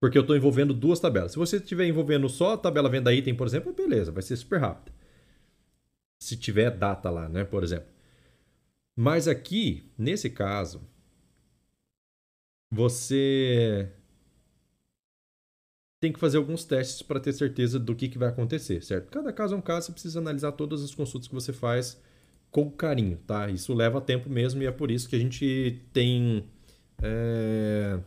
[0.00, 1.32] Porque eu estou envolvendo duas tabelas.
[1.32, 4.60] Se você estiver envolvendo só a tabela venda item, por exemplo, beleza, vai ser super
[4.60, 4.94] rápido.
[6.22, 7.88] Se tiver data lá, né, por exemplo.
[8.96, 10.80] Mas aqui, nesse caso,
[12.72, 13.92] você
[16.00, 19.10] tem que fazer alguns testes para ter certeza do que, que vai acontecer, certo?
[19.10, 22.00] Cada caso é um caso, você precisa analisar todas as consultas que você faz
[22.50, 23.48] com carinho, tá?
[23.50, 26.44] Isso leva tempo mesmo e é por isso que a gente tem...
[27.02, 28.00] É...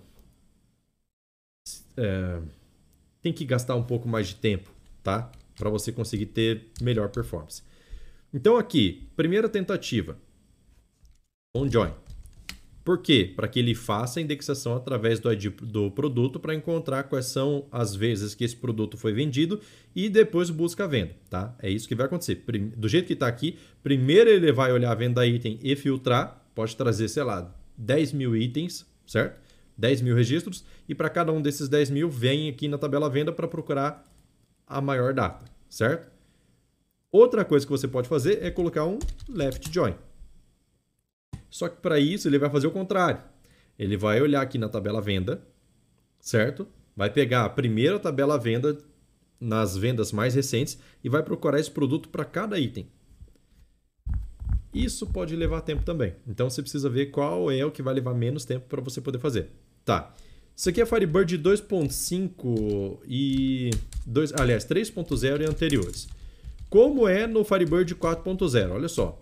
[1.96, 2.42] É...
[3.22, 4.72] tem que gastar um pouco mais de tempo,
[5.04, 5.32] tá?
[5.56, 7.62] Para você conseguir ter melhor performance.
[8.34, 10.18] Então aqui, primeira tentativa,
[11.56, 11.92] on join.
[12.84, 13.32] Por quê?
[13.34, 17.66] Para que ele faça a indexação através do ID do produto para encontrar quais são
[17.72, 19.60] as vezes que esse produto foi vendido
[19.96, 21.56] e depois busca a venda, tá?
[21.62, 22.44] É isso que vai acontecer.
[22.76, 26.76] Do jeito que está aqui, primeiro ele vai olhar a venda item e filtrar, pode
[26.76, 29.42] trazer, sei lá, 10 mil itens, certo?
[29.78, 33.32] 10 mil registros e para cada um desses 10 mil vem aqui na tabela venda
[33.32, 34.04] para procurar
[34.68, 36.12] a maior data, certo?
[37.10, 39.94] Outra coisa que você pode fazer é colocar um left join.
[41.54, 43.22] Só que para isso ele vai fazer o contrário.
[43.78, 45.40] Ele vai olhar aqui na tabela venda,
[46.20, 46.68] certo?
[46.98, 48.76] Vai pegar a primeira tabela venda
[49.40, 52.88] nas vendas mais recentes e vai procurar esse produto para cada item.
[54.74, 56.16] Isso pode levar tempo também.
[56.28, 59.20] Então você precisa ver qual é o que vai levar menos tempo para você poder
[59.20, 59.50] fazer.
[59.86, 60.12] Tá.
[60.56, 63.70] Isso aqui é Firebird 2.5 e
[64.08, 66.08] 2, aliás, 3.0 e anteriores.
[66.68, 68.72] Como é no Firebird 4.0?
[68.72, 69.20] Olha só.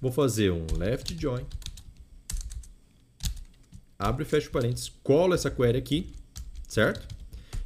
[0.00, 1.44] Vou fazer um left join.
[3.98, 4.88] Abre e fecha parênteses.
[5.02, 6.10] Colo essa query aqui,
[6.66, 7.06] certo?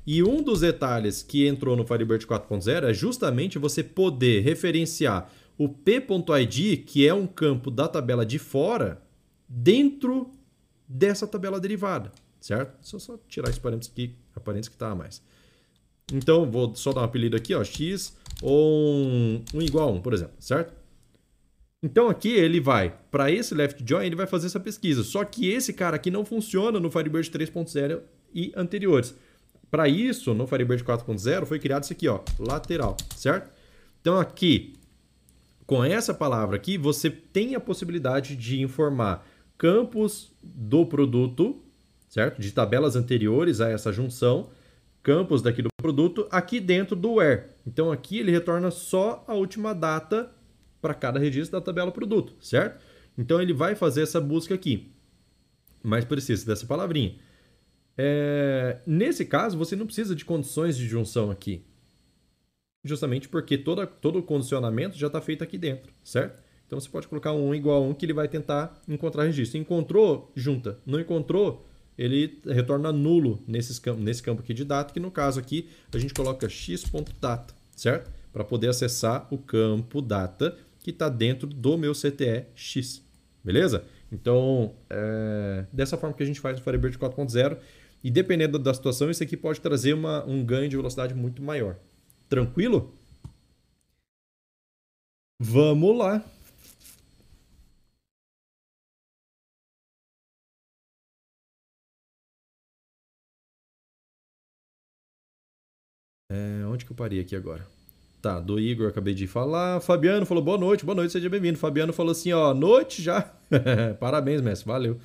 [0.07, 5.69] E um dos detalhes que entrou no Firebird 4.0 é justamente você poder referenciar o
[5.69, 9.01] p.id, que é um campo da tabela de fora,
[9.49, 10.31] dentro
[10.89, 12.77] dessa tabela derivada, certo?
[12.81, 15.23] Deixa eu só tirar esse parênteses aqui, a parênteses que está a mais.
[16.13, 20.01] Então, vou só dar um apelido aqui, ó, x ou um, um igual a 1,
[20.03, 20.75] por exemplo, certo?
[21.85, 25.05] Então aqui ele vai, para esse left join, ele vai fazer essa pesquisa.
[25.05, 28.01] Só que esse cara aqui não funciona no Firebird 3.0
[28.35, 29.15] e anteriores.
[29.71, 33.51] Para isso, no Firebird 4.0 foi criado isso aqui, ó, lateral, certo?
[34.01, 34.73] Então aqui,
[35.67, 39.27] com essa palavra aqui, você tem a possibilidade de informar
[39.59, 41.63] campos do produto,
[42.09, 42.41] certo?
[42.41, 44.49] De tabelas anteriores a essa junção,
[45.03, 47.43] campos daqui do produto, aqui dentro do where.
[47.67, 50.34] Então aqui ele retorna só a última data
[50.85, 52.79] para cada registro da tabela produto, certo?
[53.17, 54.93] Então ele vai fazer essa busca aqui,
[55.83, 57.15] mas precisa dessa palavrinha.
[57.97, 58.81] É...
[58.87, 61.65] Nesse caso, você não precisa de condições de junção aqui,
[62.85, 66.39] justamente porque toda, todo o condicionamento já está feito aqui dentro, certo?
[66.67, 69.59] Então você pode colocar um igual a um que ele vai tentar encontrar registro.
[69.59, 70.79] Encontrou, junta.
[70.85, 71.65] Não encontrou,
[71.97, 76.13] ele retorna nulo nesses, nesse campo aqui de data, que no caso aqui a gente
[76.13, 78.11] coloca x.data, certo?
[78.33, 83.03] Para poder acessar o campo data que está dentro do meu CTE X.
[83.43, 83.87] Beleza?
[84.13, 87.59] Então, é dessa forma que a gente faz o Firebird 4.0.
[88.05, 91.77] E dependendo da situação, isso aqui pode trazer uma, um ganho de velocidade muito maior.
[92.29, 92.93] Tranquilo?
[95.41, 96.23] Vamos lá.
[106.31, 107.67] É, onde que eu parei aqui agora?
[108.25, 109.81] Tá, do Igor acabei de falar.
[109.81, 111.59] Fabiano falou boa noite, boa noite, seja bem-vindo.
[111.59, 113.21] Fabiano falou assim, ó, noite já.
[114.01, 114.99] Parabéns, mestre, valeu.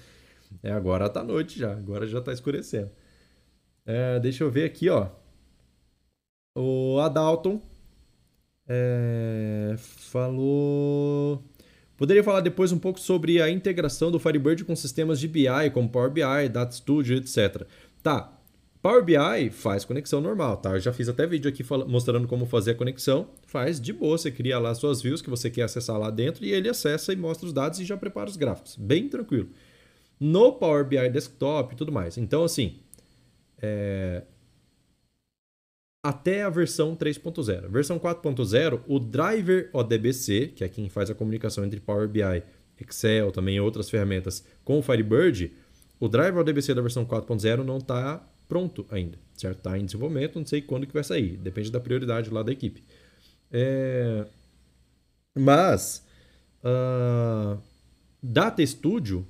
[0.63, 2.89] É, agora tá noite já, agora já tá escurecendo.
[3.85, 5.09] É, deixa eu ver aqui, ó.
[6.55, 7.61] O Adalton
[8.65, 11.43] é, falou.
[11.97, 15.89] Poderia falar depois um pouco sobre a integração do Firebird com sistemas de BI, como
[15.89, 17.67] Power BI, Data Studio, etc.
[18.01, 18.38] Tá,
[18.81, 20.71] Power BI faz conexão normal, tá?
[20.71, 23.27] Eu já fiz até vídeo aqui mostrando como fazer a conexão.
[23.45, 26.51] Faz de boa, você cria lá suas views que você quer acessar lá dentro e
[26.51, 28.77] ele acessa e mostra os dados e já prepara os gráficos.
[28.77, 29.49] Bem tranquilo.
[30.17, 32.17] No Power BI Desktop e tudo mais.
[32.17, 32.79] Então, assim,
[33.61, 34.23] é...
[36.01, 37.67] até a versão 3.0.
[37.67, 42.43] Versão 4.0, o driver ODBC, que é quem faz a comunicação entre Power BI,
[42.79, 45.51] Excel, também outras ferramentas com o Firebird,
[45.99, 49.59] o driver ODBC da versão 4.0 não está pronto ainda, certo?
[49.59, 52.83] Está em desenvolvimento, não sei quando que vai sair, depende da prioridade lá da equipe.
[53.51, 54.25] É...
[55.37, 56.05] Mas,
[56.63, 57.61] uh...
[58.21, 59.25] Data Studio,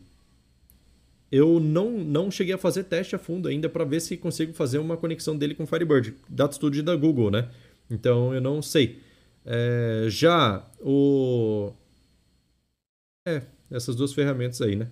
[1.32, 4.80] eu não, não cheguei a fazer teste a fundo ainda para ver se consigo fazer
[4.80, 6.16] uma conexão dele com Firebird.
[6.28, 7.52] Data Studio da Google, né?
[7.92, 9.02] Então eu não sei.
[9.46, 10.06] É...
[10.08, 11.74] Já o.
[13.28, 14.90] É, essas duas ferramentas aí, né?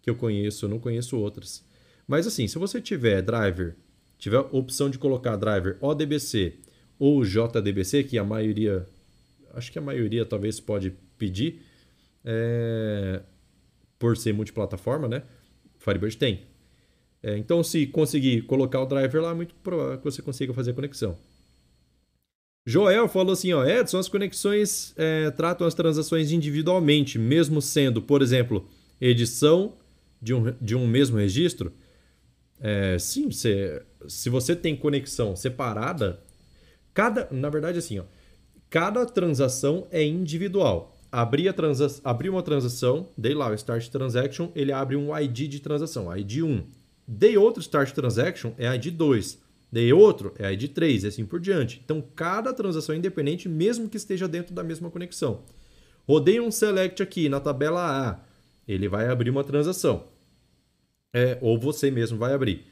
[0.00, 1.67] Que eu conheço, eu não conheço outras.
[2.08, 3.76] Mas assim, se você tiver driver,
[4.18, 6.54] tiver opção de colocar driver ODBC
[6.98, 8.86] ou JDBC, que a maioria,
[9.54, 11.60] acho que a maioria talvez pode pedir,
[12.24, 13.20] é,
[13.98, 15.22] por ser multiplataforma, né?
[15.78, 16.46] Firebird tem.
[17.22, 20.70] É, então, se conseguir colocar o driver lá, é muito provável que você consiga fazer
[20.70, 21.16] a conexão.
[22.66, 28.22] Joel falou assim, ó, Edson, as conexões é, tratam as transações individualmente, mesmo sendo, por
[28.22, 28.68] exemplo,
[29.00, 29.74] edição
[30.20, 31.72] de um, de um mesmo registro.
[32.60, 36.20] É, sim, você, se você tem conexão separada,
[36.92, 38.04] cada, na verdade assim, ó,
[38.68, 40.96] cada transação é individual.
[41.10, 45.48] Abrir, a transa, abrir uma transação, dei lá o Start Transaction, ele abre um ID
[45.48, 46.64] de transação, ID 1.
[47.06, 49.38] Dei outro Start Transaction, é ID 2.
[49.72, 51.80] Dei outro, é ID 3, e assim por diante.
[51.82, 55.40] Então, cada transação é independente, mesmo que esteja dentro da mesma conexão.
[56.06, 58.18] Rodei um Select aqui na tabela A,
[58.66, 60.04] ele vai abrir uma transação
[61.12, 62.66] é, ou você mesmo vai abrir.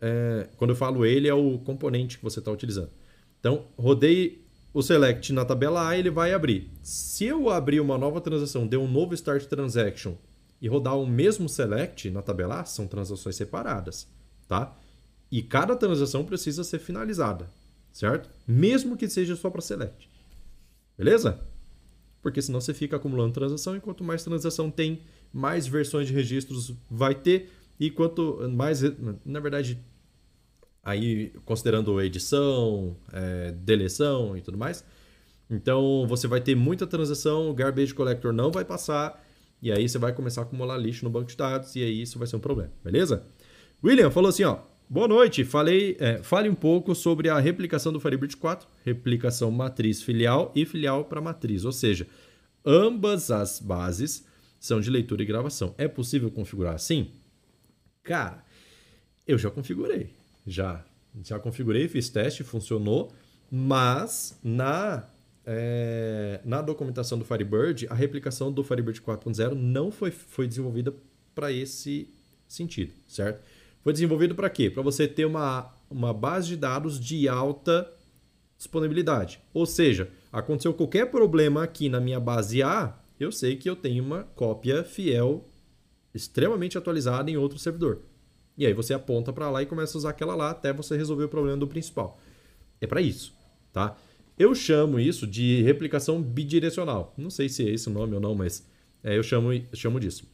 [0.00, 2.90] É, quando eu falo ele, é o componente que você está utilizando.
[3.38, 4.44] Então, rodei
[4.74, 6.70] o select na tabela A, ele vai abrir.
[6.82, 10.14] Se eu abrir uma nova transação, der um novo start transaction
[10.60, 14.08] e rodar o mesmo select na tabela A, são transações separadas,
[14.48, 14.76] tá?
[15.30, 17.50] E cada transação precisa ser finalizada,
[17.92, 18.28] certo?
[18.46, 20.08] Mesmo que seja só para select.
[20.96, 21.40] Beleza?
[22.22, 25.02] Porque senão você fica acumulando transação e quanto mais transação tem,
[25.32, 27.50] mais versões de registros vai ter
[27.82, 28.80] e quanto mais,
[29.26, 29.76] na verdade,
[30.84, 34.84] aí considerando edição, é, deleção e tudo mais,
[35.50, 39.20] então você vai ter muita transação, o garbage collector não vai passar,
[39.60, 42.20] e aí você vai começar a acumular lixo no banco de dados, e aí isso
[42.20, 43.26] vai ser um problema, beleza?
[43.82, 44.58] William falou assim, ó,
[44.88, 50.00] boa noite, falei, é, fale um pouco sobre a replicação do Firebird 4, replicação matriz
[50.00, 52.06] filial e filial para matriz, ou seja,
[52.64, 54.24] ambas as bases
[54.60, 55.74] são de leitura e gravação.
[55.76, 57.10] É possível configurar assim?
[58.02, 58.44] Cara,
[59.26, 60.10] eu já configurei.
[60.46, 60.84] Já.
[61.22, 63.12] Já configurei, fiz teste, funcionou.
[63.50, 65.04] Mas na,
[65.44, 70.94] é, na documentação do Firebird, a replicação do Firebird 4.0 não foi, foi desenvolvida
[71.34, 72.08] para esse
[72.48, 73.42] sentido, certo?
[73.82, 74.70] Foi desenvolvido para quê?
[74.70, 77.90] Para você ter uma, uma base de dados de alta
[78.56, 79.40] disponibilidade.
[79.52, 84.02] Ou seja, aconteceu qualquer problema aqui na minha base A, eu sei que eu tenho
[84.02, 85.44] uma cópia fiel
[86.14, 88.00] extremamente atualizada em outro servidor.
[88.56, 91.24] E aí você aponta para lá e começa a usar aquela lá até você resolver
[91.24, 92.18] o problema do principal.
[92.80, 93.34] É para isso,
[93.72, 93.96] tá?
[94.38, 97.14] Eu chamo isso de replicação bidirecional.
[97.16, 98.66] Não sei se é esse o nome ou não, mas
[99.02, 100.24] é, eu chamo, chamo disso.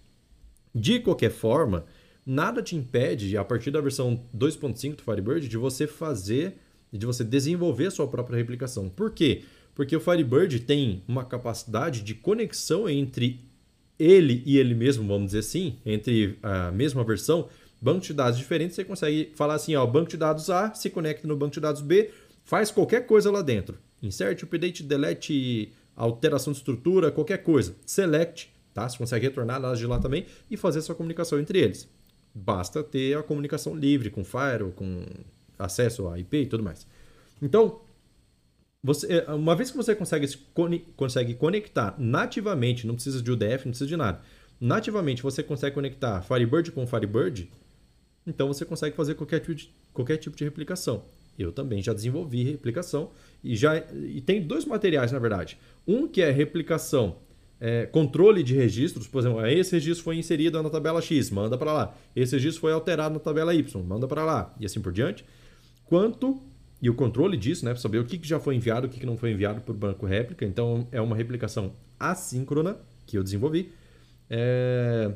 [0.74, 1.85] De qualquer forma,
[2.24, 6.59] nada te impede, a partir da versão 2.5 do Firebird, de você fazer,
[6.93, 8.89] de você desenvolver a sua própria replicação.
[8.89, 9.45] Por quê?
[9.74, 13.41] Porque o Firebird tem uma capacidade de conexão entre
[13.99, 17.49] ele e ele mesmo, vamos dizer assim, entre a mesma versão,
[17.80, 21.26] banco de dados diferentes, você consegue falar assim, ó, banco de dados A se conecta
[21.26, 22.11] no banco de dados B,
[22.44, 23.76] faz qualquer coisa lá dentro.
[24.03, 27.74] Insert, update, delete, alteração de estrutura, qualquer coisa.
[27.84, 28.88] Select, tá?
[28.88, 31.88] Você consegue retornar dados de lá também e fazer essa comunicação entre eles.
[32.34, 35.05] basta ter a comunicação livre com Firewall, com
[35.59, 36.86] acesso a IP e tudo mais.
[37.42, 37.80] Então,
[38.89, 40.26] você, é, uma vez que você consegue,
[40.97, 44.22] consegue conectar nativamente, não precisa de UDF, não precisa de nada.
[44.59, 47.51] Nativamente você consegue conectar Firebird com Firebird,
[48.26, 51.03] então você consegue fazer qualquer tipo de, qualquer tipo de replicação.
[51.39, 53.11] Eu também já desenvolvi replicação
[53.45, 55.59] e já e tem dois materiais na verdade.
[55.86, 57.16] Um que é replicação,
[57.61, 61.74] é, controle de registros, por exemplo, esse registro foi inserido na tabela X, manda para
[61.74, 61.95] lá.
[62.16, 65.26] Esse registro foi alterado na tabela Y, manda para lá e assim por diante.
[65.84, 66.41] Quanto
[66.81, 69.16] e o controle disso, né, para saber o que, já foi enviado, o que, não
[69.16, 70.45] foi enviado por banco réplica.
[70.45, 72.76] Então é uma replicação assíncrona
[73.07, 73.72] que eu desenvolvi.
[74.31, 75.12] É...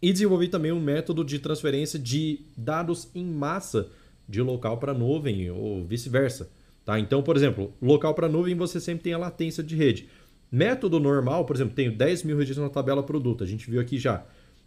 [0.00, 3.88] E desenvolvi também um método de transferência de dados em massa
[4.28, 6.50] de local para nuvem ou vice-versa.
[6.84, 6.98] Tá?
[6.98, 10.08] Então, por exemplo, local para nuvem você sempre tem a latência de rede.
[10.50, 13.98] Método normal, por exemplo, tenho 10 mil registros na tabela produto, a gente viu aqui
[13.98, 14.24] já.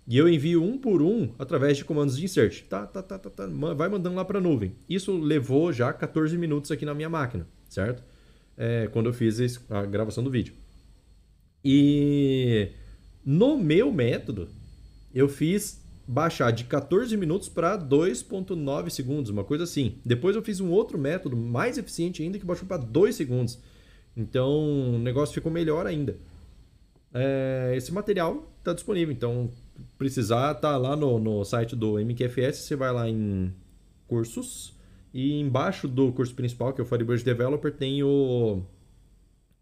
[0.08, 2.64] E eu envio um por um através de comandos de insert.
[2.64, 4.76] Tá, tá, tá, tá, tá vai mandando lá para a nuvem.
[4.88, 8.04] Isso levou já 14 minutos aqui na minha máquina, certo?
[8.56, 10.54] É, quando eu fiz a gravação do vídeo.
[11.64, 12.70] E
[13.26, 14.48] no meu método,
[15.14, 19.96] eu fiz baixar de 14 minutos para 2.9 segundos, uma coisa assim.
[20.06, 23.58] Depois eu fiz um outro método mais eficiente ainda que baixou para 2 segundos.
[24.16, 26.16] Então o negócio ficou melhor ainda.
[27.12, 29.50] É, esse material está disponível, então
[29.98, 33.54] precisar tá lá no, no site do MQFS, você vai lá em
[34.08, 34.76] cursos
[35.14, 38.62] e embaixo do curso principal, que é o Firebird Developer, tem o,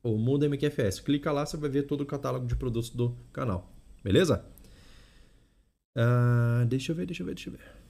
[0.01, 0.99] o Mundo MQFS.
[0.99, 3.72] Clica lá, você vai ver todo o catálogo de produtos do canal.
[4.03, 4.43] Beleza?
[5.95, 7.84] Uh, deixa eu ver, deixa eu ver, deixa eu ver.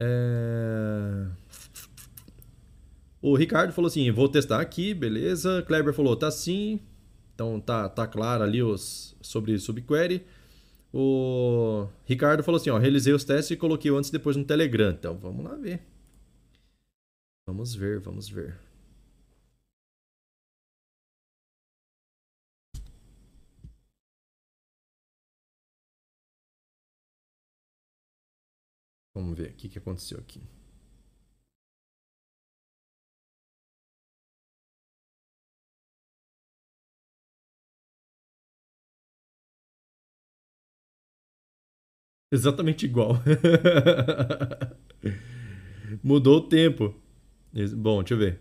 [0.00, 1.26] É...
[3.20, 5.62] O Ricardo falou assim: vou testar aqui, beleza.
[5.62, 6.80] Kleber falou: tá sim.
[7.38, 10.26] Então tá, tá claro ali os sobre subquery.
[10.92, 14.90] O Ricardo falou assim: ó, realizei os testes e coloquei antes e depois no Telegram.
[14.90, 15.80] Então vamos lá ver.
[17.46, 18.58] Vamos ver, vamos ver.
[29.14, 30.57] Vamos ver o que, que aconteceu aqui.
[42.30, 43.16] Exatamente igual.
[46.02, 46.94] Mudou o tempo.
[47.76, 48.40] Bom, deixa eu ver.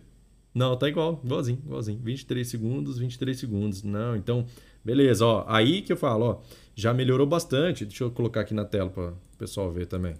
[0.54, 2.00] Não, tá igual, igualzinho, igualzinho.
[2.00, 3.84] 23 segundos, 23 segundos.
[3.84, 4.46] Não, então,
[4.84, 5.46] beleza, ó.
[5.48, 6.42] Aí que eu falo, ó,
[6.76, 7.86] já melhorou bastante.
[7.86, 10.16] Deixa eu colocar aqui na tela para o pessoal ver também.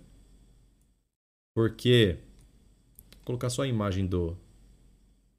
[1.56, 2.18] Porque
[3.16, 4.38] vou colocar só a imagem do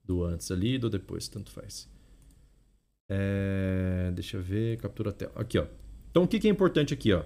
[0.04, 1.88] do antes ali do depois, tanto faz.
[3.08, 5.32] É, deixa eu ver, captura tela.
[5.36, 5.66] Aqui, ó.
[6.10, 7.22] Então o que, que é importante aqui, ó?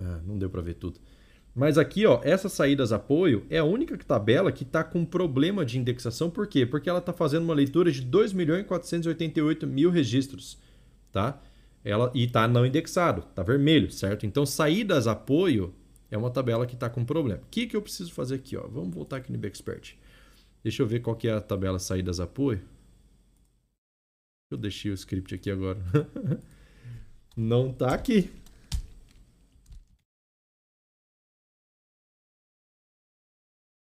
[0.00, 1.00] Ah, não deu para ver tudo.
[1.54, 5.78] Mas aqui, ó, essas saídas apoio é a única tabela que está com problema de
[5.78, 6.28] indexação.
[6.28, 6.66] Por quê?
[6.66, 10.58] Porque ela está fazendo uma leitura de 2.488.000 registros,
[11.10, 11.40] tá?
[11.82, 14.26] Ela, e está não indexado, está vermelho, certo?
[14.26, 15.72] Então, saídas apoio
[16.10, 17.40] é uma tabela que está com problema.
[17.40, 18.54] O que, que eu preciso fazer aqui?
[18.54, 18.66] Ó?
[18.68, 19.94] Vamos voltar aqui no Bexpert.
[20.62, 22.60] Deixa eu ver qual que é a tabela saídas apoio.
[24.50, 25.80] Eu deixei o script aqui agora.
[27.34, 28.30] Não está aqui.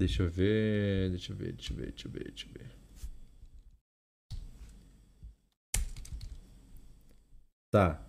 [0.01, 2.70] Deixa eu ver, deixa eu ver, deixa eu ver, deixa eu ver, deixa eu ver.
[7.70, 8.03] Tá.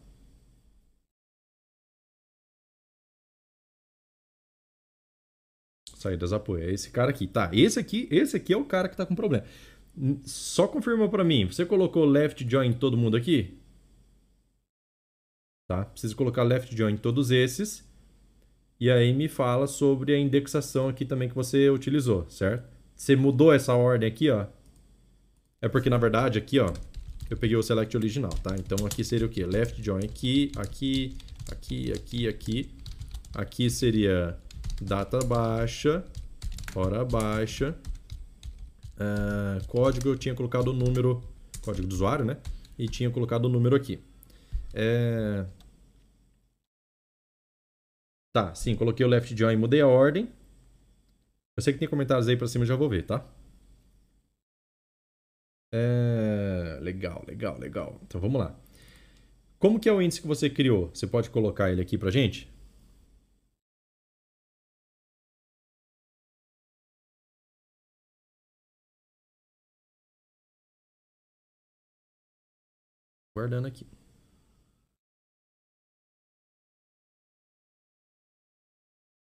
[5.95, 6.63] Saídas apoio.
[6.63, 7.27] É esse cara aqui.
[7.27, 9.45] Tá, esse aqui, esse aqui é o cara que tá com problema.
[10.25, 11.45] Só confirma para mim.
[11.45, 13.59] Você colocou left join todo mundo aqui?
[15.67, 15.85] Tá?
[15.85, 17.83] Precisa colocar left join todos esses.
[18.81, 22.67] E aí me fala sobre a indexação aqui também que você utilizou, certo?
[22.95, 24.47] Você mudou essa ordem aqui, ó.
[25.61, 26.73] É porque, na verdade, aqui, ó,
[27.29, 28.55] eu peguei o select original, tá?
[28.57, 29.45] Então aqui seria o quê?
[29.45, 31.15] Left join aqui, aqui,
[31.51, 32.71] aqui, aqui, aqui.
[33.35, 34.35] Aqui seria
[34.81, 36.03] data baixa,
[36.73, 37.77] hora baixa,
[38.97, 41.21] uh, código eu tinha colocado o número,
[41.61, 42.37] código do usuário, né?
[42.79, 43.99] E tinha colocado o número aqui.
[44.73, 45.45] É...
[48.33, 50.29] Tá, sim, coloquei o left join, mudei a ordem.
[51.57, 53.25] Eu sei que tem comentários aí pra cima, já vou ver, tá?
[55.73, 56.79] É...
[56.81, 57.99] Legal, legal, legal.
[58.03, 58.55] Então vamos lá.
[59.59, 60.89] Como que é o índice que você criou?
[60.93, 62.49] Você pode colocar ele aqui pra gente?
[73.35, 73.85] Guardando aqui.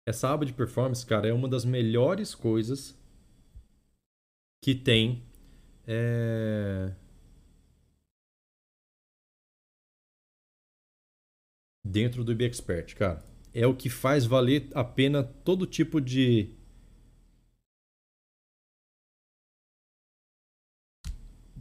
[0.07, 2.97] Essa aba de performance, cara, é uma das melhores coisas
[4.63, 5.25] que tem
[5.85, 6.95] é...
[11.85, 13.25] dentro do IBExpert, cara.
[13.53, 16.55] É o que faz valer a pena todo tipo de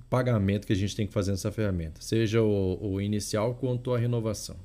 [0.07, 3.97] pagamento que a gente tem que fazer nessa ferramenta, seja o, o inicial quanto a
[3.97, 4.57] renovação.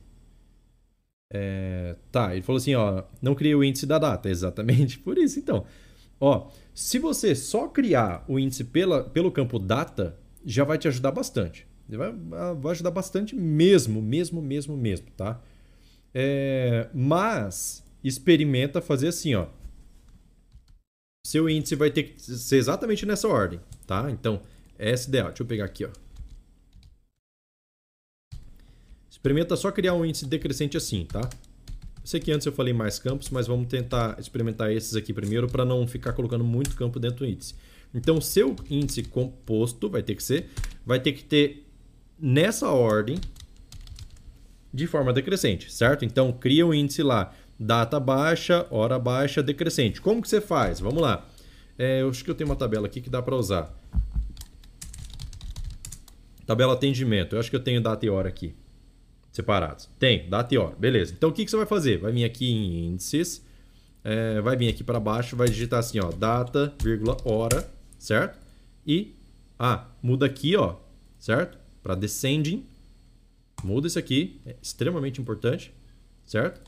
[1.33, 5.39] É, tá, ele falou assim, ó, não criei o índice da data, exatamente por isso
[5.39, 5.65] então.
[6.21, 11.13] Ó, se você só criar o índice pela, pelo campo data, já vai te ajudar
[11.13, 11.67] bastante.
[11.89, 12.13] Vai,
[12.61, 15.41] vai ajudar bastante mesmo, mesmo, mesmo, mesmo, tá?
[16.15, 19.47] É, mas experimenta fazer assim, ó.
[21.27, 24.11] Seu índice vai ter que ser exatamente nessa ordem, tá?
[24.11, 24.41] Então,
[24.79, 25.91] SDA, deixa eu pegar aqui, ó.
[29.21, 31.21] Experimenta só criar um índice decrescente assim, tá?
[31.21, 35.47] Eu sei que antes eu falei mais campos, mas vamos tentar experimentar esses aqui primeiro
[35.47, 37.55] para não ficar colocando muito campo dentro do índice.
[37.93, 40.49] Então, seu índice composto vai ter que ser,
[40.87, 41.67] vai ter que ter
[42.19, 43.19] nessa ordem
[44.73, 46.03] de forma decrescente, certo?
[46.03, 50.01] Então, cria um índice lá, data baixa, hora baixa, decrescente.
[50.01, 50.81] Como que você faz?
[50.81, 51.29] Vamos lá.
[51.79, 53.71] É, eu acho que eu tenho uma tabela aqui que dá para usar.
[56.47, 57.37] Tabela atendimento.
[57.37, 58.55] Eu acho que eu tenho data e hora aqui
[59.33, 59.89] separados.
[59.99, 60.75] Tem, data e hora.
[60.77, 61.15] Beleza.
[61.17, 61.99] Então o que, que você vai fazer?
[61.99, 63.45] Vai vir aqui em índices,
[64.03, 67.69] é, vai vir aqui para baixo, vai digitar assim, ó, data, vírgula, hora,
[67.99, 68.39] certo?
[68.87, 69.15] E,
[69.59, 70.77] ah, muda aqui, ó,
[71.19, 71.59] certo?
[71.83, 72.65] Para descending,
[73.63, 75.73] muda isso aqui, é extremamente importante,
[76.25, 76.61] certo?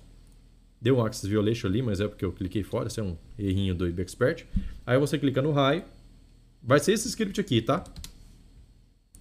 [0.81, 3.75] Deu um access violation ali, mas é porque eu cliquei fora, isso é um errinho
[3.75, 4.45] do IBExpert.
[4.85, 5.85] Aí você clica no raio,
[6.63, 7.85] vai ser esse script aqui, tá?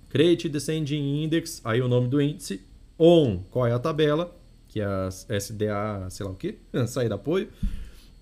[0.09, 2.61] Create descending index, aí o nome do índice,
[3.01, 4.31] on, qual é a tabela,
[4.67, 7.49] que é a SDA, sei lá o que, saída apoio,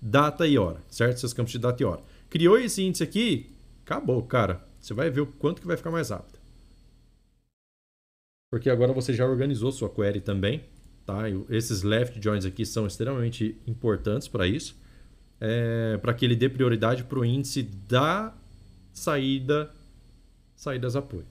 [0.00, 1.20] data e hora, certo?
[1.20, 2.00] Seus campos de data e hora.
[2.30, 3.50] Criou esse índice aqui,
[3.84, 4.64] acabou, cara.
[4.80, 6.38] Você vai ver o quanto que vai ficar mais rápido.
[8.50, 10.64] Porque agora você já organizou sua query também,
[11.04, 11.24] tá?
[11.50, 14.74] Esses left joins aqui são extremamente importantes para isso,
[15.38, 18.34] é, para que ele dê prioridade para o índice da
[18.92, 19.70] saída,
[20.56, 21.26] saídas apoio.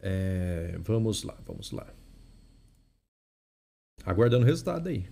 [0.00, 1.86] É, vamos lá, vamos lá.
[4.04, 5.06] Aguardando o resultado aí.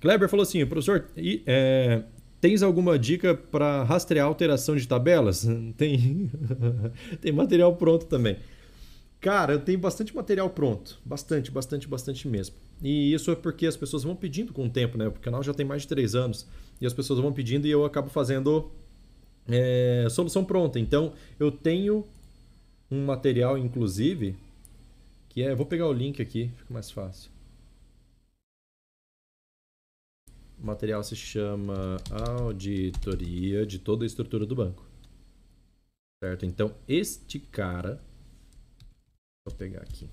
[0.00, 2.02] Kleber falou assim, professor, e, é,
[2.40, 5.46] tens alguma dica para rastrear alteração de tabelas?
[5.76, 6.30] Tem,
[7.20, 8.36] tem material pronto também.
[9.20, 11.00] Cara, eu tenho bastante material pronto.
[11.04, 12.56] Bastante, bastante, bastante mesmo.
[12.82, 15.08] E isso é porque as pessoas vão pedindo com o tempo, né?
[15.08, 16.46] O canal já tem mais de três anos.
[16.80, 18.70] E as pessoas vão pedindo e eu acabo fazendo
[19.48, 20.78] é, solução pronta.
[20.78, 22.06] Então, eu tenho
[22.90, 24.36] um material, inclusive,
[25.28, 25.54] que é...
[25.54, 27.30] Vou pegar o link aqui, fica mais fácil.
[30.58, 34.84] O material se chama Auditoria de toda a estrutura do banco.
[36.22, 36.44] Certo?
[36.44, 38.00] Então, este cara...
[39.48, 40.06] Vou pegar aqui.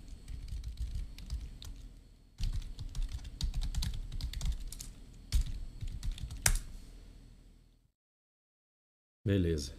[9.28, 9.74] Beleza.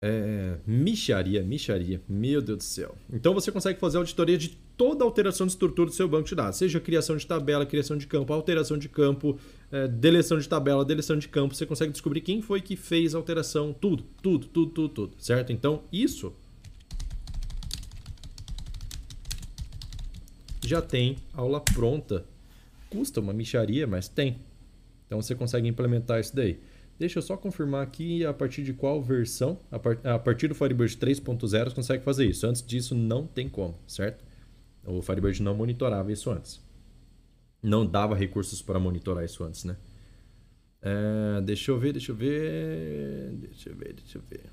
[0.00, 2.00] É, micharia, micharia.
[2.08, 2.96] Meu Deus do céu.
[3.12, 6.56] Então você consegue fazer auditoria de toda alteração de estrutura do seu banco de dados,
[6.56, 9.36] seja criação de tabela, criação de campo, alteração de campo,
[9.72, 11.56] é, deleção de tabela, deleção de campo.
[11.56, 15.52] Você consegue descobrir quem foi que fez a alteração, tudo, tudo, tudo, tudo, tudo, certo?
[15.52, 16.32] Então isso
[20.64, 22.24] já tem aula pronta.
[22.88, 24.38] Custa uma micharia, mas tem.
[25.08, 26.60] Então você consegue implementar isso daí.
[26.98, 30.54] Deixa eu só confirmar aqui a partir de qual versão, a, par a partir do
[30.54, 32.46] Firebird 3.0 consegue fazer isso.
[32.46, 34.24] Antes disso não tem como, certo?
[34.84, 36.60] O Firebird não monitorava isso antes.
[37.62, 39.76] Não dava recursos para monitorar isso antes, né?
[40.82, 44.50] É, deixa eu ver, deixa eu ver, deixa eu ver, deixa eu ver.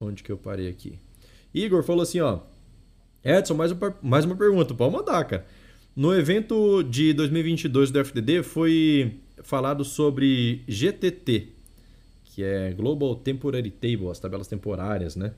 [0.00, 0.98] Onde que eu parei aqui?
[1.52, 2.40] Igor falou assim, ó.
[3.24, 4.74] Edson, mais uma, mais uma pergunta.
[4.74, 5.46] Pode mandar, cara.
[5.94, 11.48] No evento de 2022 do FDD foi falado sobre GTT,
[12.24, 15.32] que é Global Temporary Table, as tabelas temporárias, né?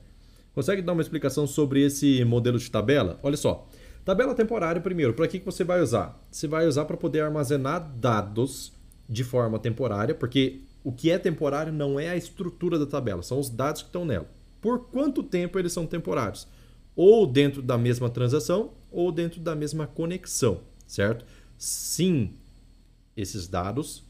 [0.53, 3.19] Consegue dar uma explicação sobre esse modelo de tabela?
[3.21, 3.67] Olha só.
[4.05, 6.21] Tabela temporária, primeiro, para que, que você vai usar?
[6.29, 8.71] Você vai usar para poder armazenar dados
[9.09, 13.39] de forma temporária, porque o que é temporário não é a estrutura da tabela, são
[13.39, 14.29] os dados que estão nela.
[14.61, 16.47] Por quanto tempo eles são temporários?
[16.95, 21.25] Ou dentro da mesma transação ou dentro da mesma conexão, certo?
[21.57, 22.33] Sim,
[23.15, 24.03] esses dados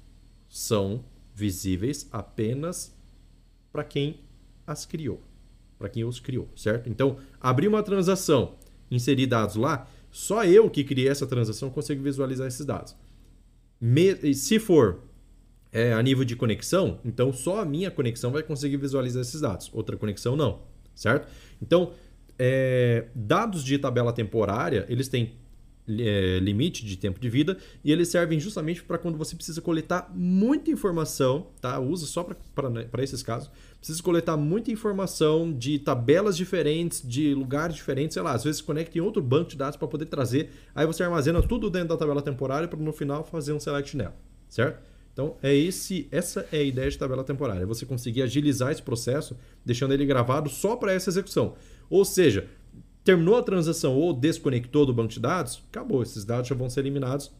[0.49, 1.03] são
[1.33, 2.95] visíveis apenas
[3.71, 4.19] para quem
[4.67, 5.21] as criou,
[5.77, 6.89] para quem os criou, certo?
[6.89, 8.55] Então, abrir uma transação,
[8.91, 12.95] inserir dados lá, só eu que criei essa transação consigo visualizar esses dados.
[13.81, 14.99] Me se for
[15.71, 19.71] é, a nível de conexão, então só a minha conexão vai conseguir visualizar esses dados,
[19.73, 20.61] outra conexão não,
[20.93, 21.27] certo?
[21.61, 21.91] Então,
[22.45, 25.31] é, dados de tabela temporária, eles têm
[25.87, 30.11] é, limite de tempo de vida e eles servem justamente para quando você precisa coletar
[30.13, 31.79] muita informação, tá?
[31.79, 33.49] Usa só para né, esses casos.
[33.77, 38.97] Precisa coletar muita informação de tabelas diferentes, de lugares diferentes, sei lá, às vezes conecta
[38.97, 40.49] em outro banco de dados para poder trazer.
[40.75, 44.17] Aí você armazena tudo dentro da tabela temporária para no final fazer um select nela,
[44.49, 44.81] certo?
[45.13, 47.65] Então, é esse, essa é a ideia de tabela temporária.
[47.67, 51.53] Você conseguir agilizar esse processo, deixando ele gravado só para essa execução.
[51.93, 52.47] Ou seja,
[53.03, 56.79] terminou a transação ou desconectou do banco de dados, acabou, esses dados já vão ser
[56.79, 57.31] eliminados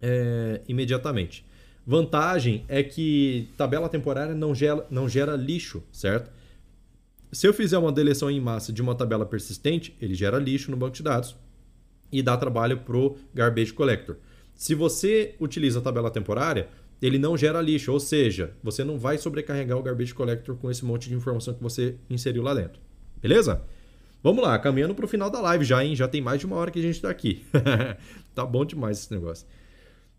[0.00, 1.44] é, imediatamente.
[1.84, 6.30] Vantagem é que tabela temporária não gera, não gera lixo, certo?
[7.32, 10.76] Se eu fizer uma deleção em massa de uma tabela persistente, ele gera lixo no
[10.76, 11.34] banco de dados
[12.12, 14.18] e dá trabalho para o garbage collector.
[14.54, 16.68] Se você utiliza a tabela temporária,
[17.02, 20.84] ele não gera lixo, ou seja, você não vai sobrecarregar o garbage collector com esse
[20.84, 22.83] monte de informação que você inseriu lá dentro.
[23.24, 23.62] Beleza?
[24.22, 25.96] Vamos lá, caminhando para o final da live já, hein?
[25.96, 27.42] Já tem mais de uma hora que a gente está aqui.
[28.34, 29.46] tá bom demais esse negócio.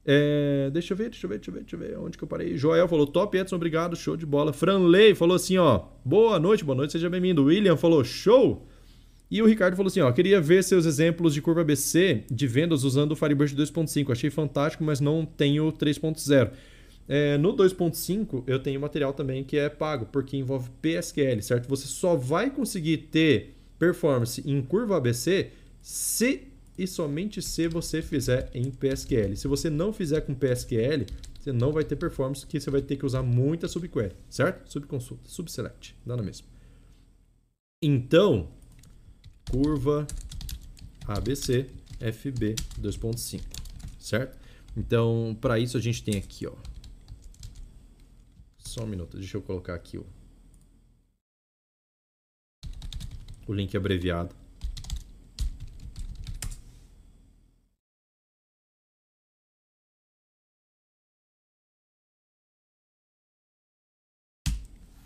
[0.03, 1.99] É, deixa eu ver, deixa eu ver, deixa eu ver, deixa eu ver.
[1.99, 2.57] Onde que eu parei?
[2.57, 4.51] Joel falou, top, Edson, obrigado, show de bola.
[4.51, 7.43] Franley falou assim, ó, boa noite, boa noite, seja bem-vindo.
[7.43, 8.67] William falou, show.
[9.29, 12.83] E o Ricardo falou assim, ó, queria ver seus exemplos de curva ABC de vendas
[12.83, 14.11] usando o Firebird 2.5.
[14.11, 16.49] Achei fantástico, mas não tenho 3.0.
[17.07, 21.67] É, no 2.5 eu tenho material também que é pago, porque envolve PSQL, certo?
[21.69, 25.51] Você só vai conseguir ter performance em curva ABC
[25.81, 29.35] se e somente se você fizer em PSQL.
[29.35, 31.05] Se você não fizer com PSQL,
[31.39, 34.69] você não vai ter performance, que você vai ter que usar muita subquery, certo?
[34.71, 36.47] Subconsulta, subselect, dá na mesma.
[37.81, 38.49] Então,
[39.49, 40.07] curva
[41.07, 41.67] ABC
[41.99, 43.41] FB 2.5,
[43.99, 44.37] certo?
[44.75, 46.53] Então, para isso a gente tem aqui, ó.
[48.75, 50.05] Só um minuto, deixa eu colocar aqui o
[53.47, 54.35] o link abreviado.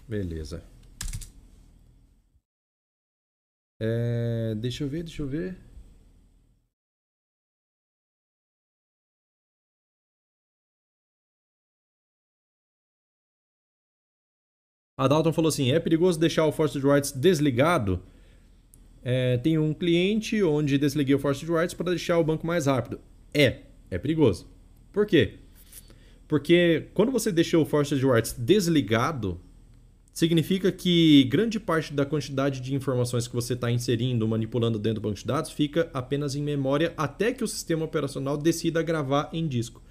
[0.07, 0.63] Beleza.
[3.79, 5.68] É, deixa eu ver, deixa eu ver.
[14.99, 18.01] A Dalton falou assim: é perigoso deixar o Forced Rights desligado?
[19.01, 22.99] É, tem um cliente onde desliguei o Forced Rights para deixar o banco mais rápido.
[23.33, 23.59] É,
[23.89, 24.45] é perigoso.
[24.91, 25.35] Por quê?
[26.27, 29.39] Porque quando você deixou o Forced Rights desligado,
[30.11, 35.07] significa que grande parte da quantidade de informações que você está inserindo, manipulando dentro do
[35.07, 39.47] banco de dados, fica apenas em memória até que o sistema operacional decida gravar em
[39.47, 39.81] disco.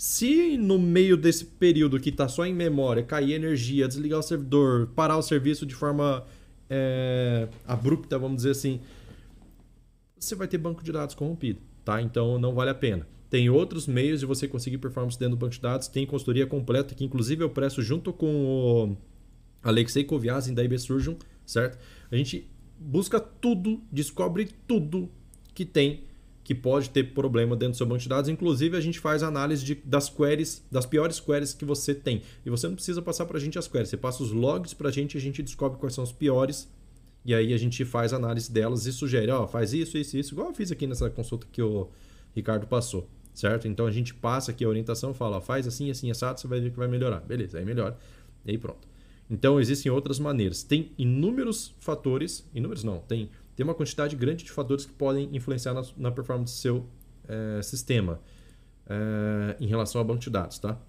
[0.00, 4.86] Se no meio desse período que está só em memória cair energia, desligar o servidor,
[4.96, 6.24] parar o serviço de forma
[6.70, 8.80] é, abrupta, vamos dizer assim,
[10.18, 12.00] você vai ter banco de dados corrompido, tá?
[12.00, 13.06] Então não vale a pena.
[13.28, 16.94] Tem outros meios de você conseguir performance dentro do banco de dados, tem consultoria completa
[16.94, 18.96] que inclusive eu presto junto com o
[19.62, 21.78] Alexei Koviazin da IB Surgeon, certo?
[22.10, 25.10] A gente busca tudo, descobre tudo
[25.52, 26.04] que tem
[26.50, 28.28] que pode ter problema dentro do seu banco de dados.
[28.28, 32.22] Inclusive, a gente faz análise de, das queries, das piores queries que você tem.
[32.44, 33.88] E você não precisa passar para a gente as queries.
[33.88, 36.68] Você passa os logs para a gente e a gente descobre quais são os piores.
[37.24, 40.34] E aí a gente faz análise delas e sugere, ó, oh, faz isso, isso, isso.
[40.34, 41.88] Igual eu fiz aqui nessa consulta que o
[42.34, 43.68] Ricardo passou, certo?
[43.68, 46.72] Então a gente passa aqui a orientação, fala, faz assim, assim, assado, você vai ver
[46.72, 47.20] que vai melhorar.
[47.20, 47.96] Beleza, aí melhora.
[48.44, 48.88] E aí pronto.
[49.30, 50.64] Então existem outras maneiras.
[50.64, 55.74] Tem inúmeros fatores, inúmeros não, tem tem uma quantidade grande de fatores que podem influenciar
[55.74, 56.86] na, na performance do seu
[57.28, 58.18] é, sistema
[58.88, 60.80] é, em relação ao banco de dados, tá?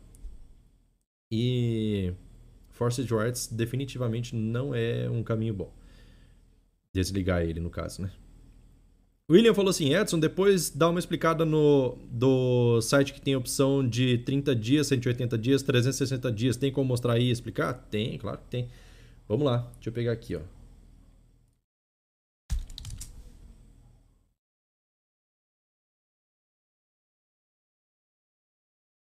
[1.29, 2.13] E
[2.69, 5.73] Forced Writes definitivamente não é um caminho bom.
[6.93, 8.11] Desligar ele, no caso, né?
[9.29, 14.19] William falou assim, Edson, depois dá uma explicada no do site que tem opção de
[14.19, 16.55] 30 dias, 180 dias, 360 dias.
[16.55, 17.73] Tem como mostrar aí e explicar?
[17.73, 18.69] Tem, claro que tem.
[19.27, 20.60] Vamos lá, deixa eu pegar aqui, ó.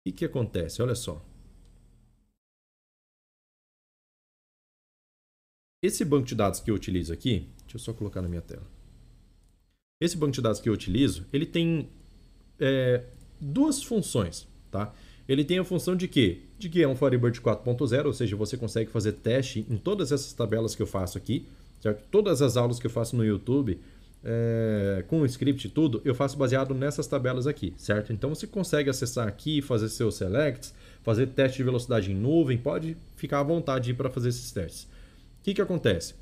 [0.07, 0.81] Que, que acontece?
[0.83, 1.24] Olha só.
[5.83, 8.66] Esse banco de dados que eu utilizo aqui, deixa eu só colocar na minha tela.
[10.01, 11.89] Esse banco de dados que eu utilizo, ele tem
[12.59, 13.05] é,
[13.41, 14.95] duas funções, tá?
[15.28, 16.43] Ele tem a função de quê?
[16.59, 20.33] De que é um Firebird 4.0, ou seja, você consegue fazer teste em todas essas
[20.33, 21.47] tabelas que eu faço aqui,
[21.81, 22.05] certo?
[22.11, 23.81] Todas as aulas que eu faço no YouTube,
[24.24, 28.12] é, com o script e tudo, eu faço baseado nessas tabelas aqui, certo?
[28.12, 32.97] Então você consegue acessar aqui, fazer seus selects, fazer teste de velocidade em nuvem, pode
[33.14, 34.84] ficar à vontade para fazer esses testes.
[34.84, 36.14] O que, que acontece?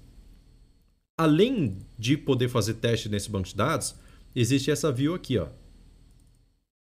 [1.17, 3.95] Além de poder fazer teste nesse banco de dados,
[4.35, 5.47] existe essa view aqui, ó.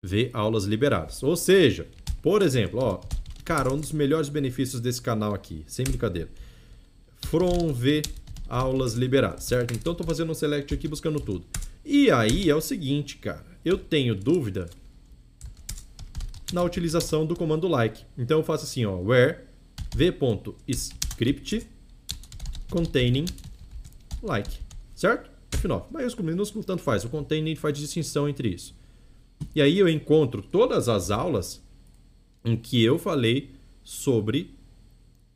[0.03, 1.23] Ver aulas liberadas.
[1.23, 1.87] Ou seja,
[2.21, 3.01] por exemplo, ó,
[3.45, 6.29] cara, um dos melhores benefícios desse canal aqui, sem brincadeira.
[7.27, 8.03] From ver
[8.47, 9.73] aulas liberadas, certo?
[9.73, 11.45] Então estou fazendo um select aqui buscando tudo.
[11.83, 14.69] E aí é o seguinte, cara, eu tenho dúvida
[16.53, 18.03] na utilização do comando like.
[18.17, 19.39] Então eu faço assim, ó, where
[19.95, 21.67] v.script
[22.69, 23.25] containing
[24.21, 24.59] like,
[24.95, 25.29] certo?
[25.51, 27.03] F9, maiúsculo, minúsculo, tanto faz.
[27.03, 28.75] O containing faz distinção entre isso.
[29.53, 31.63] E aí eu encontro todas as aulas
[32.43, 33.51] em que eu falei
[33.83, 34.55] sobre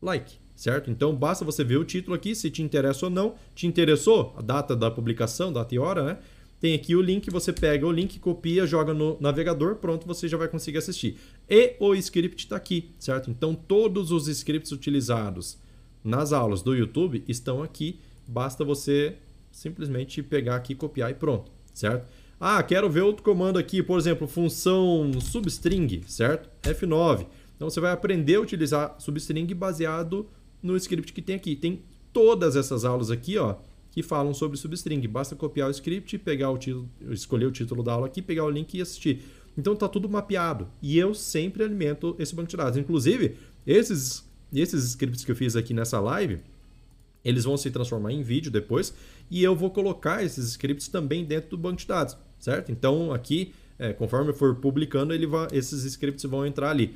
[0.02, 0.91] like, certo?
[0.91, 3.36] Então basta você ver o título aqui, se te interessa ou não.
[3.56, 4.34] Te interessou?
[4.38, 6.18] A data da publicação, data e hora, né?
[6.60, 10.36] Tem aqui o link, você pega o link, copia, joga no navegador, pronto, você já
[10.36, 11.18] vai conseguir assistir.
[11.49, 13.31] E o script está aqui, certo?
[13.31, 15.57] Então todos os scripts utilizados
[16.03, 19.15] nas aulas do YouTube estão aqui, basta você
[19.49, 22.06] simplesmente pegar aqui, copiar e pronto, certo?
[22.38, 26.49] Ah, quero ver outro comando aqui, por exemplo, função substring, certo?
[26.64, 27.27] F9.
[27.56, 30.27] Então você vai aprender a utilizar substring baseado
[30.61, 31.56] no script que tem aqui.
[31.56, 31.81] Tem
[32.11, 33.56] todas essas aulas aqui, ó,
[33.91, 35.07] que falam sobre substring.
[35.07, 38.49] Basta copiar o script, pegar o título, escolher o título da aula aqui, pegar o
[38.49, 39.23] link e assistir.
[39.57, 40.68] Então tá tudo mapeado.
[40.81, 42.77] E eu sempre alimento esse banco de dados.
[42.77, 46.40] Inclusive, esses, esses scripts que eu fiz aqui nessa live,
[47.23, 48.94] eles vão se transformar em vídeo depois
[49.30, 52.72] e eu vou colocar esses scripts também dentro do banco de dados, certo?
[52.72, 56.95] Então aqui, é, conforme eu for publicando, ele vai, esses scripts vão entrar ali.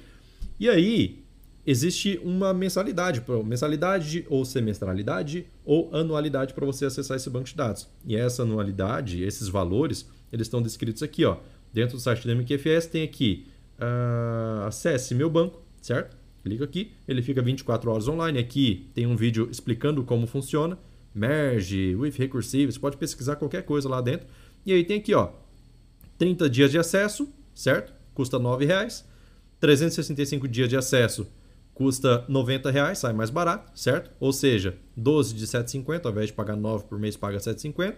[0.59, 1.22] E aí,
[1.65, 7.87] existe uma mensalidade, mensalidade ou semestralidade ou anualidade para você acessar esse banco de dados.
[8.05, 11.37] E essa anualidade, esses valores, eles estão descritos aqui, ó.
[11.71, 13.47] Dentro do site do MQFS tem aqui,
[13.79, 16.15] uh, acesse meu banco, certo?
[16.43, 18.37] Clica aqui, ele fica 24 horas online.
[18.37, 20.77] Aqui tem um vídeo explicando como funciona.
[21.15, 24.27] Merge, with recursive, você pode pesquisar qualquer coisa lá dentro.
[24.65, 25.29] E aí tem aqui, ó,
[26.17, 27.93] 30 dias de acesso, certo?
[28.13, 29.05] Custa R$ reais.
[29.59, 31.25] 365 dias de acesso
[31.73, 34.11] custa 90 reais, sai mais barato, certo?
[34.19, 37.95] Ou seja, 12 de 7,50, ao invés de pagar 9 por mês, paga 7,50.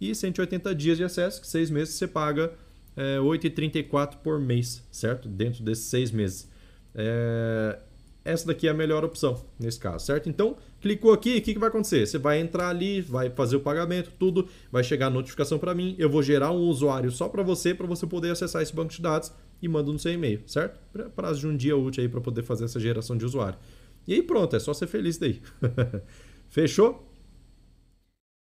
[0.00, 2.52] E 180 dias de acesso, que 6 meses você paga
[2.96, 5.28] é, 8,34 por mês, certo?
[5.28, 6.48] Dentro desses 6 meses.
[6.94, 7.78] É,
[8.24, 10.28] essa daqui é a melhor opção nesse caso, certo?
[10.28, 12.06] Então, clicou aqui, o que, que vai acontecer?
[12.06, 15.96] Você vai entrar ali, vai fazer o pagamento, tudo, vai chegar a notificação para mim,
[15.98, 19.00] eu vou gerar um usuário só para você, para você poder acessar esse banco de
[19.00, 20.78] dados e manda no seu e-mail, certo?
[21.10, 23.58] Prazo de um dia útil aí para poder fazer essa geração de usuário.
[24.06, 25.40] E aí pronto, é só ser feliz daí.
[26.48, 27.06] Fechou?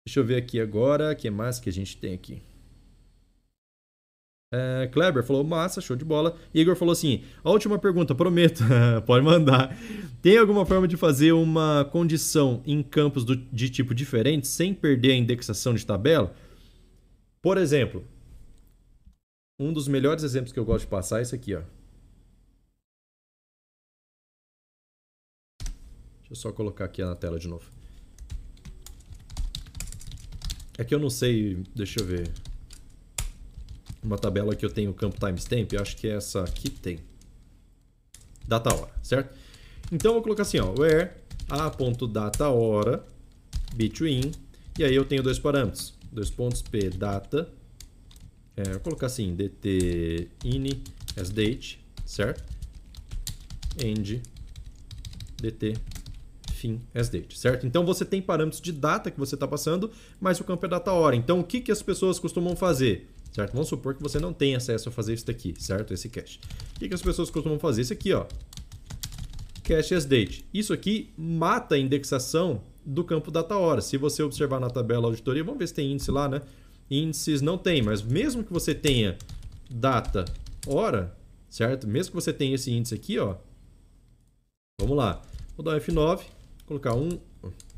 [0.06, 2.42] Deixa eu ver aqui agora, o que mais que a gente tem aqui?
[4.54, 6.38] É, Kleber falou, massa, show de bola.
[6.54, 8.64] Igor falou assim, a última pergunta, prometo,
[9.08, 9.76] pode mandar.
[10.22, 15.14] Tem alguma forma de fazer uma condição em campos do, de tipo diferente sem perder
[15.14, 16.36] a indexação de tabela?
[17.42, 18.04] Por exemplo,
[19.60, 21.62] um dos melhores exemplos que eu gosto de passar é esse aqui, ó.
[26.20, 27.70] Deixa eu só colocar aqui na tela de novo.
[30.78, 32.32] É que eu não sei, deixa eu ver.
[34.04, 37.00] Uma tabela que eu tenho o campo timestamp, eu acho que é essa aqui tem.
[38.48, 39.38] Data hora, certo?
[39.92, 41.12] Então eu vou colocar assim, ó, where
[41.50, 43.06] a.data hora
[43.76, 44.32] between
[44.78, 47.50] e aí eu tenho dois parâmetros, dois pontos p data
[48.56, 50.70] é, vou colocar assim, dt in
[51.20, 52.44] as date, certo?
[53.84, 54.22] End
[55.42, 55.74] dt
[56.54, 57.66] fim as date, certo?
[57.66, 60.92] Então você tem parâmetros de data que você está passando, mas o campo é data
[60.92, 61.16] hora.
[61.16, 63.10] Então o que, que as pessoas costumam fazer?
[63.34, 63.52] Certo?
[63.54, 65.92] Vamos supor que você não tem acesso a fazer isso daqui, certo?
[65.92, 66.40] Esse cache.
[66.76, 67.82] O que, que as pessoas costumam fazer?
[67.82, 68.28] Isso aqui, ó.
[69.64, 70.46] Cache as date.
[70.54, 73.82] Isso aqui mata a indexação do campo data hora.
[73.82, 76.42] Se você observar na tabela auditoria, vamos ver se tem índice lá, né?
[77.00, 79.18] Índices não tem, mas mesmo que você tenha
[79.70, 80.26] data,
[80.68, 81.16] hora,
[81.50, 81.88] certo?
[81.88, 83.36] Mesmo que você tenha esse índice aqui, ó.
[84.80, 85.22] Vamos lá.
[85.56, 86.22] Vou dar um F9,
[86.66, 87.20] colocar um...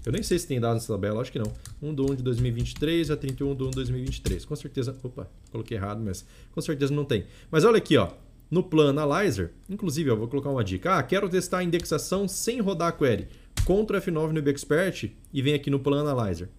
[0.06, 1.52] Eu nem sei se tem dados nessa tabela, acho que não.
[1.82, 4.46] 1 do 1 de 2023 a 31 do 1 de 2023.
[4.46, 4.96] Com certeza...
[5.04, 7.26] Opa, coloquei errado, mas com certeza não tem.
[7.50, 8.12] Mas olha aqui, ó.
[8.50, 10.98] No Plan Analyzer, inclusive, eu vou colocar uma dica.
[10.98, 13.28] Ah, quero testar a indexação sem rodar a query.
[13.56, 16.50] Ctrl F9 no IBExpert e vem aqui no Plan Analyzer.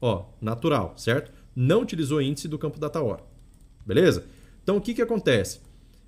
[0.00, 1.30] Ó, natural, certo?
[1.54, 3.22] Não utilizou índice do campo data hora.
[3.86, 4.24] Beleza?
[4.62, 5.60] Então, o que, que acontece?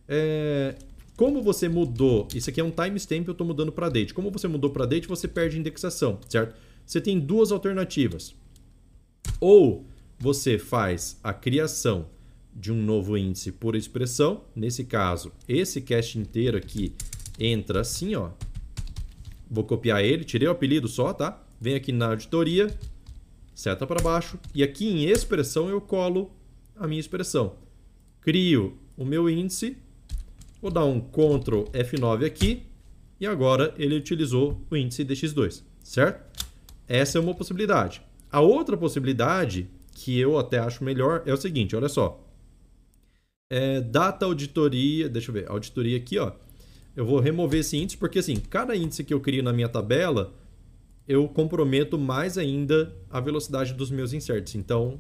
[0.09, 0.74] É...
[1.16, 4.12] Como você mudou, isso aqui é um timestamp, eu estou mudando para date.
[4.12, 6.55] Como você mudou para date, você perde indexação, certo?
[6.85, 8.35] Você tem duas alternativas.
[9.40, 9.86] Ou
[10.18, 12.06] você faz a criação
[12.55, 14.44] de um novo índice por expressão.
[14.55, 16.94] Nesse caso, esse cast inteiro aqui
[17.39, 18.31] entra assim, ó.
[19.51, 21.43] Vou copiar ele, tirei o apelido só, tá?
[21.60, 22.77] Vem aqui na auditoria,
[23.56, 26.30] seta para baixo e aqui em expressão eu colo
[26.76, 27.54] a minha expressão.
[28.20, 29.78] Crio o meu índice,
[30.60, 32.64] vou dar um Ctrl F9 aqui
[33.18, 36.44] e agora ele utilizou o índice DX2, certo?
[36.86, 38.02] Essa é uma possibilidade.
[38.30, 42.22] A outra possibilidade, que eu até acho melhor, é o seguinte, olha só.
[43.48, 46.32] É, data auditoria, deixa eu ver, auditoria aqui, ó.
[46.94, 50.34] Eu vou remover esse índice porque assim, cada índice que eu crio na minha tabela,
[51.08, 54.54] eu comprometo mais ainda a velocidade dos meus inserts.
[54.54, 54.98] Então,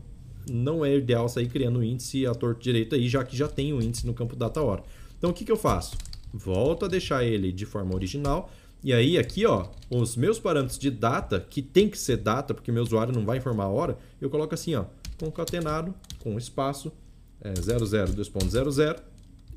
[0.50, 3.82] não é ideal sair criando índice à torto direito aí, já que já tem o
[3.82, 4.82] índice no campo data hora.
[5.18, 5.96] Então, o que, que eu faço?
[6.32, 8.50] Volto a deixar ele de forma original.
[8.84, 12.70] E aí, aqui, ó, os meus parâmetros de data, que tem que ser data, porque
[12.70, 14.84] meu usuário não vai informar a hora, eu coloco assim, ó,
[15.18, 16.92] concatenado, com espaço,
[17.40, 19.02] é, 00,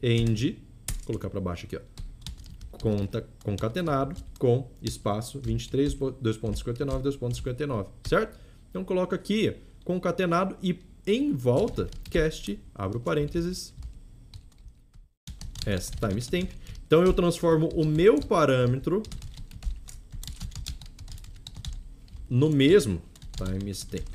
[0.01, 0.57] end,
[0.87, 1.81] vou colocar para baixo aqui, ó,
[2.81, 8.39] conta concatenado com espaço 23, 2.59, 2.59, certo?
[8.69, 13.73] Então coloca aqui concatenado e em volta cast, abro parênteses,
[15.65, 16.49] s timestamp.
[16.85, 19.03] Então eu transformo o meu parâmetro
[22.29, 23.01] no mesmo
[23.35, 24.07] timestamp,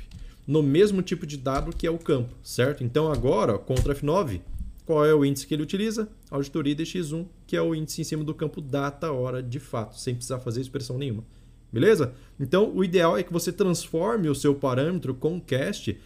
[0.47, 2.83] no mesmo tipo de dado que é o campo, certo?
[2.83, 4.41] Então agora, Ctrl F9,
[4.85, 6.07] qual é o índice que ele utiliza?
[6.29, 10.13] Auditoria DX1, que é o índice em cima do campo data, hora, de fato, sem
[10.13, 11.23] precisar fazer expressão nenhuma.
[11.71, 12.13] Beleza?
[12.39, 15.99] Então, o ideal é que você transforme o seu parâmetro com cast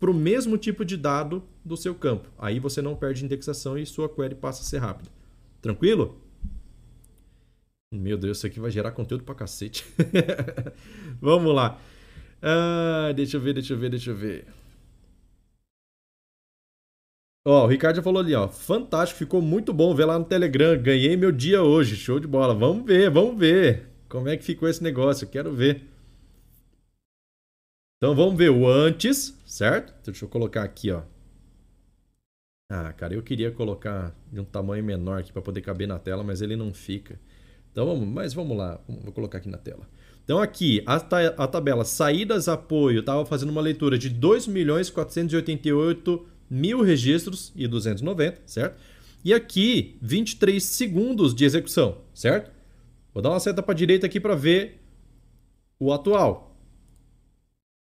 [0.00, 2.28] para o mesmo tipo de dado do seu campo.
[2.38, 5.10] Aí você não perde indexação e sua query passa a ser rápida.
[5.60, 6.18] Tranquilo?
[7.92, 9.84] Meu Deus, isso aqui vai gerar conteúdo para cacete.
[11.20, 11.78] Vamos lá.
[12.42, 14.46] Ah, deixa eu ver, deixa eu ver, deixa eu ver.
[17.46, 18.48] Ó, o Ricardo já falou ali, ó.
[18.48, 20.80] Fantástico, ficou muito bom ver lá no Telegram.
[20.80, 21.94] Ganhei meu dia hoje.
[21.94, 22.54] Show de bola.
[22.54, 23.86] Vamos ver, vamos ver.
[24.08, 25.28] Como é que ficou esse negócio?
[25.28, 25.82] Quero ver.
[27.98, 29.94] Então vamos ver o antes, certo?
[30.04, 31.02] Deixa eu colocar aqui, ó.
[32.70, 36.24] Ah, cara, eu queria colocar de um tamanho menor aqui para poder caber na tela,
[36.24, 37.20] mas ele não fica.
[37.70, 39.86] Então vamos, mas vamos lá, vou colocar aqui na tela.
[40.24, 47.52] Então aqui, a, a tabela saídas apoio, estava fazendo uma leitura de 2.488 mil registros
[47.56, 48.80] e 290, certo?
[49.24, 52.52] E aqui, 23 segundos de execução, certo?
[53.12, 54.80] Vou dar uma seta para a direita aqui para ver
[55.80, 56.56] o atual.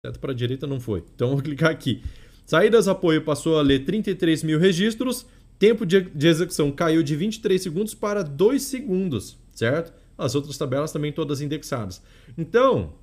[0.05, 1.05] Seta para a direita não foi.
[1.15, 2.03] Então vou clicar aqui.
[2.47, 5.27] Saídas apoio passou a ler 33 mil registros.
[5.59, 9.93] Tempo de, de execução caiu de 23 segundos para 2 segundos, certo?
[10.16, 12.03] As outras tabelas também todas indexadas.
[12.36, 12.94] Então,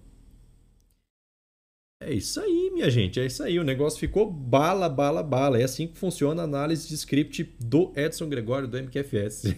[2.02, 3.20] é isso aí, minha gente.
[3.20, 3.60] É isso aí.
[3.60, 5.60] O negócio ficou bala, bala, bala.
[5.60, 9.54] É assim que funciona a análise de script do Edson Gregório do MQFS.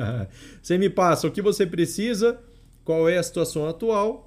[0.60, 2.40] você me passa o que você precisa,
[2.82, 4.26] qual é a situação atual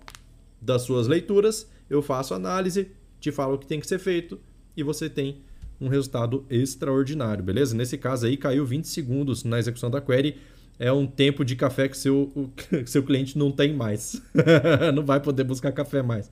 [0.61, 1.67] das suas leituras.
[1.89, 4.39] Eu faço análise, te falo o que tem que ser feito
[4.77, 5.41] e você tem
[5.81, 7.75] um resultado extraordinário, beleza?
[7.75, 10.37] Nesse caso aí, caiu 20 segundos na execução da query.
[10.77, 14.21] É um tempo de café que seu, que seu cliente não tem mais.
[14.93, 16.29] não vai poder buscar café mais.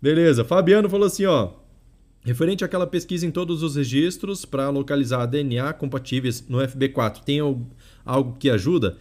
[0.00, 1.52] Beleza, Fabiano falou assim, ó.
[2.24, 7.40] Referente àquela pesquisa em todos os registros para localizar DNA compatíveis no FB4, tem
[8.04, 8.98] algo que ajuda?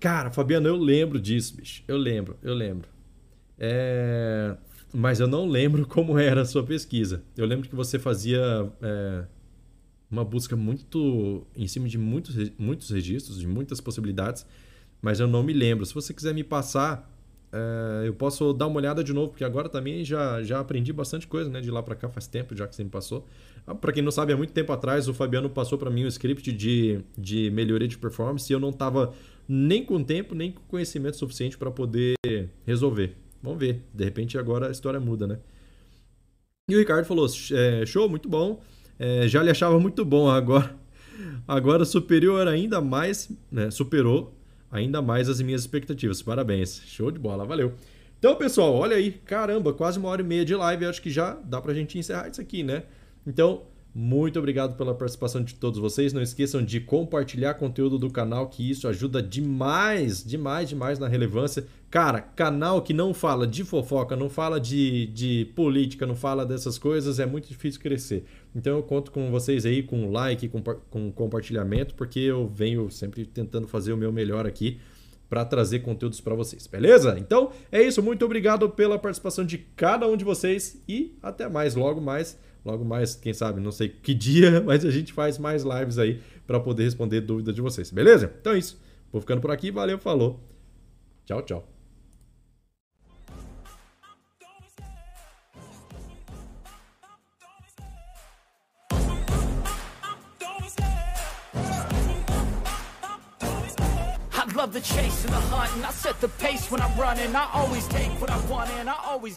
[0.00, 1.82] Cara, Fabiano, eu lembro disso, bicho.
[1.88, 2.88] Eu lembro, eu lembro.
[3.58, 4.56] É...
[4.94, 7.22] Mas eu não lembro como era a sua pesquisa.
[7.36, 8.40] Eu lembro que você fazia
[8.80, 9.24] é...
[10.10, 14.46] uma busca muito em cima de muitos, muitos registros, de muitas possibilidades,
[15.02, 15.84] mas eu não me lembro.
[15.84, 17.10] Se você quiser me passar
[17.52, 21.26] é, eu posso dar uma olhada de novo, porque agora também já, já aprendi bastante
[21.26, 21.60] coisa, né?
[21.60, 23.26] De lá para cá faz tempo, já que você me passou.
[23.66, 26.08] Ah, para quem não sabe, há muito tempo atrás o Fabiano passou para mim um
[26.08, 29.14] script de, de melhoria de performance e eu não estava
[29.48, 32.14] nem com tempo, nem com conhecimento suficiente para poder
[32.66, 33.16] resolver.
[33.42, 35.38] Vamos ver, de repente agora a história muda, né?
[36.68, 38.60] E o Ricardo falou: é, show, muito bom.
[38.98, 40.76] É, já lhe achava muito bom, agora,
[41.46, 43.70] agora superior ainda mais, né?
[43.70, 44.37] Superou
[44.70, 46.22] ainda mais as minhas expectativas.
[46.22, 46.82] Parabéns.
[46.86, 47.74] Show de bola, valeu.
[48.18, 50.86] Então, pessoal, olha aí, caramba, quase uma hora e meia de live.
[50.86, 52.82] Acho que já dá pra gente encerrar isso aqui, né?
[53.26, 53.62] Então,
[54.00, 56.12] Muito obrigado pela participação de todos vocês.
[56.12, 61.66] Não esqueçam de compartilhar conteúdo do canal, que isso ajuda demais, demais, demais na relevância.
[61.90, 66.78] Cara, canal que não fala de fofoca, não fala de, de política, não fala dessas
[66.78, 68.24] coisas, é muito difícil crescer.
[68.54, 73.26] Então eu conto com vocês aí, com like, com, com compartilhamento, porque eu venho sempre
[73.26, 74.78] tentando fazer o meu melhor aqui
[75.28, 77.18] para trazer conteúdos para vocês, beleza?
[77.18, 81.74] Então é isso, muito obrigado pela participação de cada um de vocês e até mais,
[81.74, 82.38] logo mais,
[82.68, 86.20] logo mais, quem sabe, não sei que dia, mas a gente faz mais lives aí
[86.46, 88.32] para poder responder dúvidas de vocês, beleza?
[88.40, 88.78] Então é isso,
[89.10, 90.40] vou ficando por aqui, valeu, falou,
[91.24, 91.78] tchau, tchau.
[104.58, 107.36] love the chase and the hunt, and I set the pace when I'm running.
[107.36, 109.18] I always take what I want, and I always